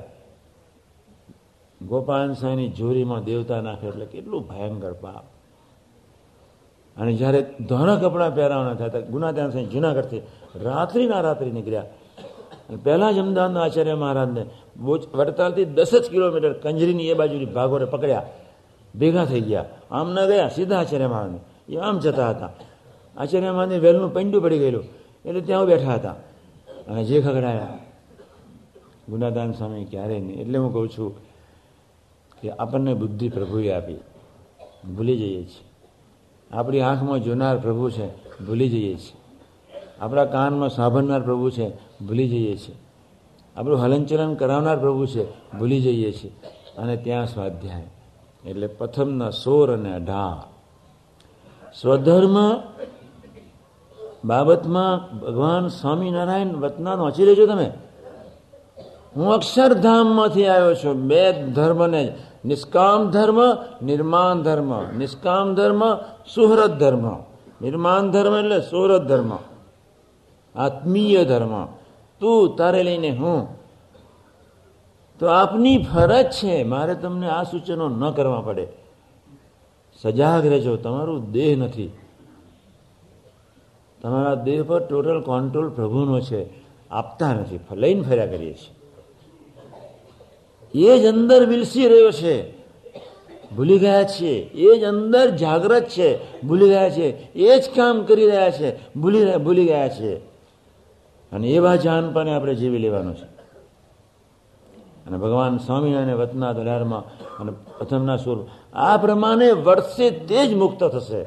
ગોપાલ 1.87 2.33
સાંઈની 2.33 2.69
જોરીમાં 2.69 3.25
દેવતા 3.25 3.61
નાખે 3.61 3.87
એટલે 3.87 4.07
કેટલું 4.07 4.49
ભયંકર 4.49 4.93
પાપ. 4.93 5.25
અને 7.01 7.13
જ્યારે 7.15 7.55
ધોના 7.69 7.97
કપડાં 7.97 8.35
પહેરાવાના 8.35 8.75
થયા 8.75 9.01
ગુના 9.01 9.33
ત્યાં 9.33 9.51
સાંઈ 9.51 9.67
જુનાગઢથી 9.67 10.21
રાત્રિના 10.63 11.21
રાત્રિ 11.21 11.51
નીકળ્યા. 11.51 11.85
પહેલા 12.85 13.13
જ 13.13 13.19
અમદાવાદના 13.19 13.63
આચાર્ય 13.63 13.95
મહારાજને 13.95 14.47
વડતાલથી 15.15 15.65
દસ 15.65 15.95
જ 15.95 16.11
કિલોમીટર 16.11 16.53
કંજરીની 16.53 17.07
એ 17.07 17.15
બાજુની 17.15 17.45
ભાગોરે 17.45 17.85
પકડ્યા. 17.85 18.27
ભેગા 18.99 19.25
થઈ 19.25 19.41
ગયા. 19.41 19.65
આમ 19.91 20.13
ન 20.13 20.27
ગયા, 20.27 20.49
સીધા 20.49 20.79
આચાર્ય 20.79 21.07
મહારાજને. 21.07 21.39
એ 21.69 21.77
આમ 21.77 21.99
જતા 21.99 22.31
હતા. 22.31 22.51
આચાર્ય 23.17 23.51
મહારાજને 23.51 23.79
વેલનું 23.79 24.15
પંડું 24.15 24.43
પડી 24.43 24.59
ગયેલું. 24.59 24.85
એટલે 25.25 25.41
ત્યાં 25.41 25.67
બેઠા 25.67 25.95
હતા. 25.95 26.11
અને 26.89 27.05
જે 27.05 27.21
ખગડાયા. 27.21 27.69
ગુનાદાન 29.09 29.53
સ્વામી 29.53 29.85
ક્યારે 29.85 30.21
નહીં. 30.21 30.41
એટલે 30.41 30.59
હું 30.59 30.73
કહું 30.73 30.89
છું 30.89 31.30
કે 32.41 32.51
આપણને 32.51 32.95
બુદ્ધિ 32.95 33.29
પ્રભુએ 33.29 33.73
આપી. 33.73 33.95
ભૂલી 34.97 35.17
જઈએ 35.17 35.45
છીએ. 35.45 35.71
આપણી 36.51 36.81
આંખમાં 36.81 37.23
જોનાર 37.23 37.59
પ્રભુ 37.59 37.91
છે, 37.91 38.07
ભૂલી 38.47 38.69
જઈએ 38.69 38.95
છીએ. 38.95 39.21
આપણા 40.01 40.25
કાનમાં 40.25 40.69
સાંભળનાર 40.69 41.21
પ્રભુ 41.21 41.51
છે, 41.51 41.69
ભૂલી 42.07 42.29
જઈએ 42.29 42.57
છીએ. 42.57 42.75
આપણું 43.57 43.79
હલનચલન 43.79 44.35
કરાવનાર 44.35 44.79
પ્રભુ 44.79 45.07
છે, 45.07 45.31
ભૂલી 45.59 45.81
જઈએ 45.81 46.13
છીએ. 46.13 46.31
અને 46.79 46.97
ત્યાં 46.97 47.27
સ્વાધ્યાય. 47.27 47.91
એટલે 48.45 48.67
પ્રથમના 48.67 49.31
સોર 49.31 49.73
અને 49.73 49.95
અઢાર. 49.95 50.53
સ્વધર્મ 51.81 52.37
બાબતમાં 54.25 55.19
ભગવાન 55.19 55.69
સ્વામિનારાયણ 55.69 56.47
વતનાનો 56.47 57.03
વાંચી 57.03 57.25
લેજો 57.25 57.47
તમે. 57.47 57.73
હું 59.17 59.33
અક્ષરધામમાંથી 59.33 60.47
આવ્યો 60.47 60.75
છું. 60.75 61.03
બે 61.03 61.33
ધર્મને 61.33 62.15
નિષ્કામ 62.45 63.11
ધર્મ, 63.11 63.55
નિર્માણ 63.83 64.43
ધર્મ. 64.43 64.99
નિષ્કામ 64.99 65.55
ધર્મ, 65.55 65.97
સુહૃદ 66.35 66.71
ધર્મ. 66.71 67.17
નિર્માણ 67.63 68.01
ધર્મ 68.01 68.37
એટલે 68.37 68.61
સુહૃદ 68.61 69.03
ધર્મ. 69.03 69.39
આત્મીય 70.55 71.25
ધર્મ. 71.25 71.67
તું 72.21 72.57
તારે 72.57 72.83
લઈને 72.83 73.11
હું. 73.11 73.49
તો 75.19 75.27
આપની 75.27 75.79
ફરજ 75.79 76.31
છે. 76.31 76.63
મારે 76.63 76.95
તમને 76.95 77.31
આ 77.31 77.43
સૂચનો 77.43 77.89
ન 77.89 78.11
કરવા 78.11 78.41
પડે. 78.41 78.69
સજાગ 80.03 80.47
રહેજો. 80.47 80.77
તમારું 80.77 81.31
દેહ 81.31 81.57
નથી. 81.57 81.93
તમારા 84.03 84.35
દેહ 84.35 84.63
પર 84.63 84.83
ટોટલ 84.83 85.21
કંટ્રોલ 85.21 85.71
પ્રભુનો 85.71 86.21
છે. 86.21 86.51
આપતા 86.91 87.35
નથી. 87.35 87.61
લઈને 87.73 88.03
ફર્યા 88.03 88.27
કરીએ 88.27 88.55
છીએ. 88.55 88.80
એ 90.75 90.99
જ 90.99 91.07
અંદર 91.07 91.47
વિલસી 91.47 91.89
રહ્યો 91.89 92.11
છે. 92.11 92.61
ભૂલી 93.57 93.79
ગયા 93.79 94.03
છે 94.03 94.51
એ 94.53 94.79
જ 94.79 94.85
અંદર 94.85 95.31
જાગ્રત 95.31 95.89
છે. 95.89 96.41
ભૂલી 96.43 96.69
ગયા 96.69 96.91
છે 96.91 97.33
એ 97.35 97.59
જ 97.59 97.71
કામ 97.77 98.05
કરી 98.05 98.27
રહ્યા 98.27 98.51
છે. 98.51 98.95
ભૂલી 98.95 99.37
ભૂલી 99.37 99.67
ગયા 99.67 99.89
છે 99.89 100.17
અને 101.33 101.49
એવા 101.49 101.77
જાનપાને 101.77 102.35
આપણે 102.35 102.55
જીવી 102.55 102.79
લેવાનું 102.79 103.15
છે. 103.15 103.41
અને 105.07 105.19
ભગવાન 105.19 105.59
સ્વામિનારાયણ 105.59 106.17
વતના 106.17 106.53
દલારમાં 106.53 107.05
અને 107.39 107.53
પ્રથમના 107.79 108.17
સ્વરૂપ 108.17 108.47
આ 108.75 108.97
પ્રમાણે 108.97 109.51
વર્ષે 109.51 110.11
તે 110.11 110.47
જ 110.47 110.55
મુક્ત 110.55 110.85
થશે. 110.85 111.27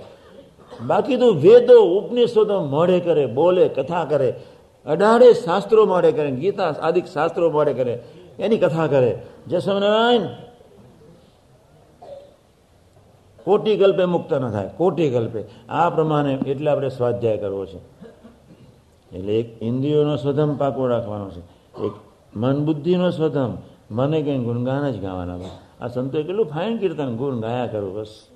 બાકી 0.86 1.18
તો 1.18 1.34
વેદો, 1.34 1.82
ઉપનિષદો 1.82 2.64
મોડે 2.64 3.00
કરે, 3.00 3.26
બોલે, 3.26 3.68
કથા 3.68 4.06
કરે. 4.06 4.34
અઢારે 4.86 5.34
શાસ્ત્રો 5.34 5.86
મોડે 5.86 6.12
કરે, 6.12 6.32
ગીતા, 6.32 6.64
આદિક 6.64 7.06
શાસ્ત્રો 7.06 7.52
મોડે 7.52 7.74
કરે. 7.74 8.04
એની 8.40 8.58
કથા 8.58 8.88
કરે. 8.88 9.22
જે 9.48 9.60
સ્વામિનારાયણ 9.60 10.22
કોટી 13.44 13.78
કલ્પે 13.78 14.06
મુક્ત 14.06 14.34
ન 14.34 14.50
થાય. 14.50 14.70
કોટી 14.78 15.10
કલ્પે. 15.10 15.44
આ 15.70 15.90
પ્રમાણે 15.90 16.34
એટલે 16.34 16.72
આપણે 16.72 16.90
સ્વાધ્યાય 16.90 17.38
કરવો 17.38 17.66
છે. 17.66 17.78
એટલે 19.18 19.40
એક 19.40 19.64
ઇન્દ્રિયોનો 19.64 20.16
સ્વધમ 20.18 20.56
પાકો 20.56 20.88
રાખવાનો 20.88 21.30
છે. 21.30 21.40
એક 21.84 21.92
મન 22.36 22.66
બુદ્ધિનો 22.66 23.10
સ્વધમ 23.10 23.58
મને 23.92 24.22
કંઈ 24.22 24.40
ગુણગાન 24.40 24.92
જ 24.92 25.02
ગાવાના 25.02 25.40
આ 25.82 25.88
સંતોએ 25.88 26.24
કેટલું 26.24 26.46
ફાઇન 26.46 26.78
કીર્તન, 26.78 27.16
ગુણ 27.16 27.40
ગાયા 27.40 27.68
કરું 27.68 27.96
બસ. 27.96 28.28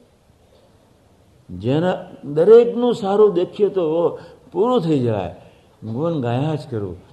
જેના 1.49 1.97
દરેકનું 2.25 2.93
સારું 2.95 3.33
દેખીએ 3.33 3.69
તો 3.69 4.19
પૂરું 4.51 4.81
થઈ 4.81 4.99
જાય 4.99 5.35
ગુણ 5.83 6.21
ગાયા 6.21 6.55
જ 6.55 6.59
કરું. 6.71 7.06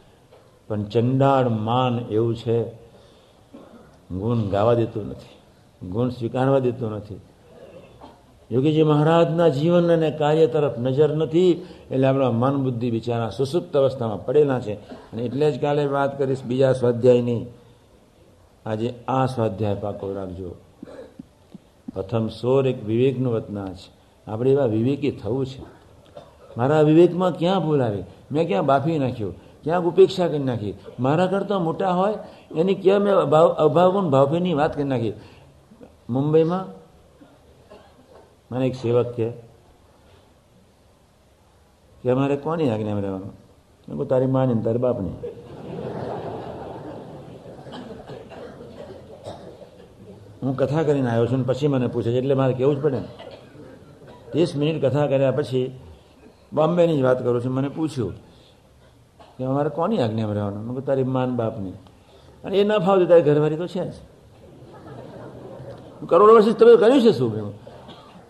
પણ 0.69 0.85
ચંડાળ 0.85 1.49
માન 1.49 1.99
એવું 2.11 2.37
છે, 2.37 2.65
ગુણ 4.11 4.49
ગાવા 4.49 4.75
દેતું 4.75 5.09
નથી, 5.09 5.35
ગુણ 5.89 6.09
સ્વીકારવા 6.09 6.59
દેતું 6.59 6.91
નથી. 6.91 7.21
યોગીજી 8.51 8.83
મહારાજના 8.83 9.49
જીવન 9.49 9.93
અને 9.93 10.11
કાર્ય 10.11 10.47
તરફ 10.47 10.79
નજર 10.79 11.15
નથી, 11.17 11.51
એટલે 11.91 12.07
આપણા 12.07 12.31
મન 12.31 12.65
બુદ્ધિ 12.65 12.91
બિચારા 12.91 13.31
સુસુપ્ત 13.31 13.77
અવસ્થામાં 13.77 14.25
પડેલા 14.25 14.61
છે. 14.61 14.75
અને 14.91 15.23
એટલે 15.23 15.51
જ 15.51 15.61
કાલે 15.61 15.87
વાત 15.87 16.19
કરીશ 16.19 16.43
બીજા 16.45 16.73
સ્વાધ્યાયની. 16.73 17.47
આજે 18.67 18.95
આ 19.09 19.27
સ્વાધ્યાય 19.27 19.75
પાકો 19.75 20.13
રાખજો. 20.13 20.55
પ્રથમ 21.95 22.29
સોર 22.29 22.67
એક 22.67 22.85
વિવેકનું 22.85 23.33
વતના 23.33 23.67
છે 23.67 23.91
આપણે 24.31 24.51
એવા 24.51 24.67
વિવેકી 24.67 25.11
થવું 25.11 25.47
છે. 25.47 25.63
મારા 26.57 26.81
વિવેકમાં 26.81 27.33
ક્યાં 27.39 27.65
ભૂલ 27.65 27.83
આવી? 27.83 28.03
મેં 28.33 28.47
ક્યાં 28.47 28.67
બાફી 28.67 28.99
નાખ્યું? 28.99 29.44
ક્યાંક 29.65 29.87
ઉપેક્ષા 29.87 30.29
કરી 30.29 30.39
નાખી? 30.39 30.75
મારા 31.01 31.27
કરતાં 31.27 31.63
મોટા 31.65 31.93
હોય, 32.01 32.19
એની 32.57 32.75
ક્યાં 32.75 33.03
મેં 33.03 33.15
ભાવ 33.33 33.49
અભાવગુણ 33.65 34.11
ભાવભીની 34.15 34.55
વાત 34.55 34.73
કરી 34.77 34.91
નાખી? 34.93 35.15
મુંબઈમાં 36.09 36.65
મને 38.51 38.67
એક 38.67 38.75
સેવક 38.75 39.09
કે 39.17 39.29
કે, 42.03 42.11
અમારે 42.11 42.37
કોની 42.37 42.71
આજ્ઞા 42.71 43.01
રહેવાનું? 43.01 43.33
મેં 43.89 44.07
તારી 44.09 44.27
માની 44.27 44.63
તારી 44.65 44.79
બાપની. 44.79 45.17
હું 50.43 50.57
કથા 50.57 50.83
કરીને 50.83 51.09
આવ્યો 51.11 51.27
છું 51.27 51.43
પછી 51.47 51.69
મને 51.69 51.87
પૂછે 51.87 52.11
છે, 52.13 52.19
એટલે 52.19 52.35
મારે 52.35 52.55
કેવું 52.55 52.77
જ 52.77 52.81
પડે 52.85 53.01
ને. 53.01 53.09
ત્રીસ 54.31 54.51
મિનિટ 54.57 54.85
કથા 54.85 55.07
કર્યા 55.07 55.33
પછી 55.33 55.67
બોમ્બેની 56.53 56.99
જ 56.99 57.03
વાત 57.03 57.19
કરું 57.25 57.41
છું, 57.45 57.53
મને 57.53 57.69
પૂછ્યું 57.69 58.15
કે 59.39 59.45
અમારે 59.45 59.69
કોની 59.69 59.99
આજ્ઞામાં 59.99 60.35
રહેવાનું 60.35 60.85
તારી 60.85 61.05
માન 61.05 61.37
બાપની. 61.37 61.71
અને 62.45 62.59
એ 62.59 62.65
ન 62.65 62.79
ફાવતી, 62.79 63.07
તારી 63.07 63.23
ઘરવારી 63.23 63.57
તો 63.57 63.67
છે 63.67 63.91
જ. 63.91 63.95
કરોડો 66.09 66.35
વર્ષ 66.35 66.55
તમે 66.55 66.77
કર્યું 66.77 67.03
છે 67.03 67.13
શું? 67.13 67.55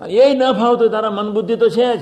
એ 0.07 0.34
ન 0.34 0.52
ફાવતું, 0.52 0.90
તારા 0.90 1.11
મન 1.11 1.32
બુદ્ધિ 1.32 1.57
તો 1.57 1.68
છે 1.68 1.96
જ. 1.96 2.00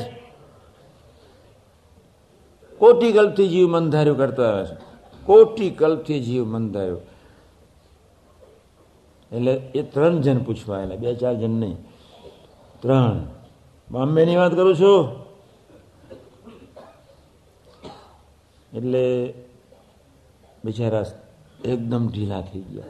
કોટી 2.78 3.12
કલ્પથી 3.12 3.48
જીવ 3.48 3.68
મંધાર્યું 3.68 4.16
કરતા 4.16 4.42
આવે 4.42 4.64
છે. 4.64 4.74
કોટી 5.24 5.70
કલ્પથી 5.70 6.20
જીવ 6.20 6.44
મંધાર્યું 6.46 7.00
એટલે 9.32 9.53
એ 9.74 9.82
ત્રણ 9.82 10.20
જણ 10.20 10.38
પૂછવા 10.38 10.80
એટલે 10.80 10.96
બે 10.96 11.14
ચાર 11.14 11.34
જણ 11.34 11.50
નહીં. 11.50 11.76
ત્રણ. 12.80 13.18
બોમ્બેની 13.90 14.36
વાત 14.36 14.55
કરું 14.55 14.76
છું. 14.76 15.21
એટલે 18.74 19.34
બિચારા 20.64 21.04
એકદમ 21.64 22.08
ઢીલા 22.08 22.40
થઈ 22.40 22.60
ગયા. 22.60 22.84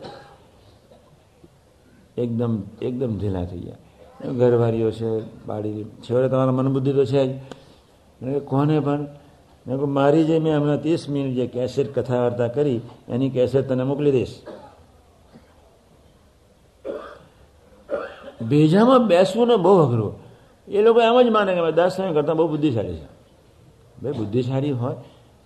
એકદમ 2.16 2.62
એકદમ 2.82 3.18
ઢીલા 3.18 3.44
થઈ 3.44 3.58
ગયા. 3.58 3.76
ઘરવાળીઓ 4.32 4.90
છે, 4.90 5.20
બાળી 5.46 5.84
છેવટે 5.84 6.28
તમારા 6.28 6.52
મનબુદ્ધિ 6.52 6.92
તો 6.92 7.04
છે 7.04 7.26
જ. 7.26 7.40
કોને 8.38 8.80
પણ? 8.80 9.06
મેં 9.66 9.76
કહું 9.76 9.92
મારી 9.92 10.24
જે 10.24 10.38
મેં 10.38 10.56
હમણાં 10.56 10.82
ત્રીસ 10.82 11.08
મિનિટ 11.08 11.34
જે 11.34 11.46
કેસેટ 11.46 11.98
કથા 11.98 12.20
વાર્તા 12.20 12.48
કરી, 12.48 12.80
એની 13.08 13.30
કેસેટ 13.30 13.68
તને 13.68 13.84
મોકલી 13.84 14.10
દઈશ. 14.10 14.42
ભેજામાં 18.48 19.06
બેસવું 19.06 19.48
ને 19.48 19.56
બહુ 19.56 19.78
અઘરું. 19.78 20.14
એ 20.68 20.82
લોકો 20.82 21.00
એમ 21.00 21.28
જ 21.28 21.30
માને 21.30 21.54
કે 21.54 21.72
દસ 21.72 21.96
કરતાં 22.14 22.36
બહુ 22.36 22.48
બુદ્ધિશાળી 22.48 22.96
છે. 22.96 23.04
ભાઈ, 24.02 24.12
બુદ્ધિશાળી 24.12 24.70
હોય 24.70 24.94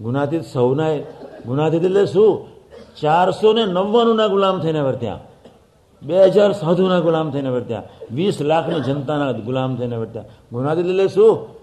ગુનાતીત 0.00 0.44
સૌના 0.44 0.96
ગુનાતીત 1.46 1.84
એટલે 1.84 2.06
શું? 2.06 2.46
ચારસો 3.00 3.52
ને 3.52 3.64
નવ્વાણુંના 3.64 4.26
ગુલામ 4.26 4.60
થઈને 4.60 4.80
વર્ત્યા. 4.80 5.20
બે 6.02 6.24
હજાર 6.24 6.52
સાધુના 6.52 7.00
ગુલામ 7.00 7.30
થઈને 7.30 7.48
વર્ત્યા. 7.48 7.82
વીસ 8.12 8.42
લાખની 8.42 8.80
જનતાના 8.80 9.32
ગુલામ 9.32 9.76
થઈને 9.76 9.96
વર્ત્યા. 9.96 10.24
ગુનાતીત 10.52 10.86
એટલે 10.86 11.08
શું? 11.08 11.56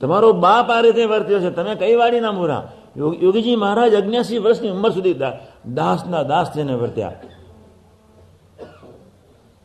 તમારો 0.00 0.32
બાપ 0.32 0.70
આ 0.70 0.80
રીતે 0.80 1.04
વર્ત્યો 1.04 1.38
છે. 1.38 1.50
તમે 1.50 1.74
કઈ 1.74 1.94
વાડીના 1.94 2.32
મોરા? 2.32 2.72
યોગીજી 2.96 3.56
મહારાજ 3.56 3.94
અગ્યાસી 3.94 4.38
વર્ષની 4.38 4.70
ઉંમર 4.70 4.90
સુધી 4.90 5.14
દાસના 5.74 6.22
દાસ 6.22 6.54
થઈને 6.54 6.74
વર્ત્યા. 6.74 7.12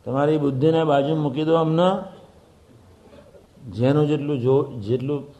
તમારી 0.04 0.38
બુદ્ધિને 0.38 0.84
બાજુ 0.84 1.16
મૂકી 1.16 1.44
દો 1.44 1.54
અમને. 1.54 2.02
જેનું 3.70 4.06
જેટલું 4.06 4.40
જો, 4.40 4.62
જેટલું 4.64 5.35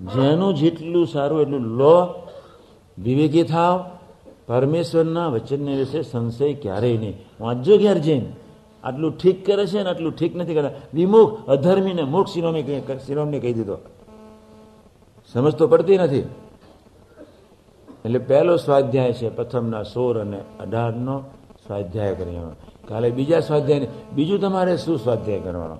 જેનું 0.00 0.54
જેટલું 0.54 1.06
સારું 1.06 1.40
એટલું 1.40 1.60
લો. 1.60 2.26
વિવેકી 2.98 3.42
થાવ. 3.42 3.84
પરમેશ્વરના 4.46 5.28
વચનને 5.28 5.76
વિશે 5.76 6.02
સંશય 6.02 6.54
ક્યારેય 6.54 6.98
નહીં. 6.98 7.18
વાંચજો 7.40 7.78
ઘેર 7.78 7.98
જઈને. 7.98 8.32
આટલું 8.84 9.18
ઠીક 9.18 9.46
કરે 9.46 9.66
છે 9.66 9.82
ને 9.82 9.90
આટલું 9.90 10.16
ઠીક 10.16 10.36
નથી 10.36 10.54
કરતા. 10.54 10.70
વિમુખ 10.94 11.48
અધર્મીને 11.48 12.02
મૂર્ખ 12.02 12.28
શિરોમી 12.28 12.82
શિરોમણી 13.06 13.40
કહી 13.40 13.52
દીધો. 13.52 13.78
સમજ 15.32 15.54
તો 15.54 15.66
પડતી 15.68 15.98
નથી. 15.98 16.18
એટલે 18.04 18.18
પહેલો 18.18 18.56
સ્વાધ્યાય 18.56 19.12
છે 19.12 19.28
પ્રથમના 19.28 19.82
સોળ 19.82 20.18
અને 20.18 20.40
અઢારનો 20.60 21.20
સ્વાધ્યાય 21.66 22.14
કરવાનો. 22.14 22.52
કાલે 22.88 23.10
બીજા 23.10 23.40
સ્વાધ્યાય 23.40 23.88
બીજું 24.14 24.40
તમારે 24.40 24.76
શું 24.76 24.98
સ્વાધ્યાય 24.98 25.40
કરવાનો? 25.40 25.76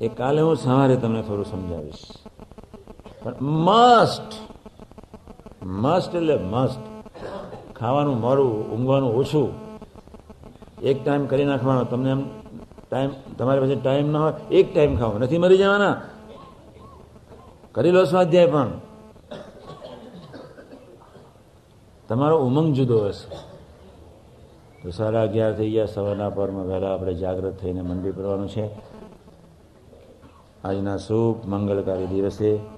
એ 0.00 0.08
કાલે 0.08 0.42
હું 0.42 0.56
સવારે 0.56 0.96
તમને 0.96 1.22
થોડું 1.22 1.44
સમજાવીશ. 1.44 2.27
પણ 3.22 3.34
મસ્ટ 3.40 4.48
મસ્ટ 5.62 6.14
એટલે 6.14 6.36
મસ્ટ 6.36 6.80
ખાવાનું, 7.76 8.20
મારું, 8.20 8.72
ઊંઘવાનું 8.72 9.16
ઓછું. 9.16 9.54
એક 10.82 11.04
ટાઈમ 11.04 11.26
કરી 11.26 11.44
નાખવાનો, 11.44 11.84
તમને 11.84 12.10
એમ 12.10 12.24
ટાઈમ 12.90 13.10
તમારી 13.38 13.60
પાસે 13.60 13.74
ટાઈમ 13.74 14.10
ના 14.10 14.20
હોય, 14.20 14.32
એક 14.50 14.74
ટાઈમ 14.74 14.96
ખાવ. 14.96 15.18
નથી 15.18 15.38
મરી 15.38 15.58
જવાના? 15.58 16.02
કરી 17.72 17.90
લો 17.90 18.04
સ્વાધ્યાય 18.04 18.46
પણ. 18.46 18.70
તમારો 22.08 22.38
ઉમંગ 22.38 22.74
જુદો 22.74 23.06
હશે. 23.06 23.36
તો 24.82 24.90
સાડા 24.90 25.22
અગિયાર 25.22 25.56
થઈ 25.56 25.70
ગયા, 25.70 25.86
સવારના 25.86 26.30
પરમાં 26.30 26.66
વહેલા 26.66 26.94
આપણે 26.94 27.14
જાગૃત 27.14 27.54
થઈને 27.54 27.82
મંદિર 27.82 28.12
કરવાનું 28.12 28.48
છે. 28.48 28.70
આજના 30.64 30.96
શુભ 30.96 31.46
મંગળકારી 31.46 32.06
દિવસે 32.06 32.77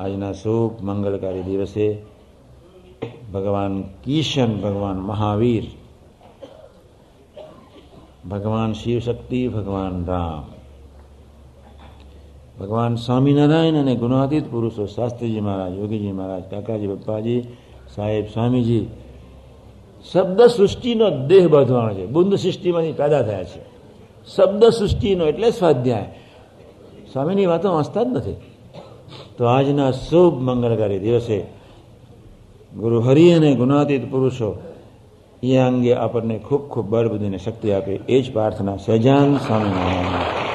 આજના 0.00 0.32
શુભ 0.32 0.84
મંગળકારી 0.84 1.42
દિવસે 1.42 1.98
ભગવાન 3.34 3.82
કિશન, 3.82 4.60
ભગવાન 4.60 4.96
મહાવીર, 4.96 5.64
ભગવાન 8.28 8.72
શિવ 8.72 8.98
શક્તિ 8.98 9.48
ભગવાન 9.48 10.04
રામ, 10.06 10.44
ભગવાન 12.60 12.94
સ્વામિનારાયણ 12.94 13.74
અને 13.74 13.94
ગુણાતીત 13.94 14.50
પુરુષો 14.50 14.86
શાસ્ત્રીજી 14.86 15.40
મહારાજ, 15.40 15.78
યોગીજી 15.78 16.12
મહારાજ, 16.12 16.42
કાકાજી 16.50 16.86
બપ્પાજી 16.86 17.42
સાહેબ, 17.94 18.26
સ્વામીજી, 18.26 18.86
શબ્દ 20.12 20.42
સૃષ્ટિનો 20.42 21.10
દેહ 21.26 21.48
બાંધવાનો 21.48 21.94
છે. 21.94 22.06
બુંદ 22.06 22.34
સૃષ્ટિમાંથી 22.34 22.92
પેદા 22.92 23.22
થયા 23.22 23.44
છે. 23.44 23.60
શબ્દ 24.36 24.64
સૃષ્ટિનો 24.64 25.26
એટલે 25.26 25.50
સ્વાધ્યાય. 25.50 26.14
સ્વામીની 27.12 27.46
વાતો 27.46 27.72
વાંચતા 27.72 28.02
જ 28.02 28.06
નથી. 28.06 28.55
તો 29.38 29.42
આજના 29.46 29.92
શુભ 29.92 30.36
મંગળકારી 30.40 30.98
દિવસે 30.98 31.38
ગુરુ 32.72 33.00
હરિ 33.00 33.26
અને 33.32 33.50
ગુણાતીત 33.54 34.04
પુરુષો 34.10 34.48
એ 35.42 35.56
અંગે 35.58 35.92
આપણને 35.94 36.36
ખૂબ 36.38 36.62
ખૂબ 36.68 36.86
બળ 36.88 37.08
બુદ્ધિને 37.08 37.38
શક્તિ 37.38 37.68
આપે 37.72 37.94
એ 38.08 38.22
જ 38.22 38.32
પ્રાર્થના 38.32 38.76
સજાન 38.76 39.30
સ્વામિનારાયણ. 39.36 40.45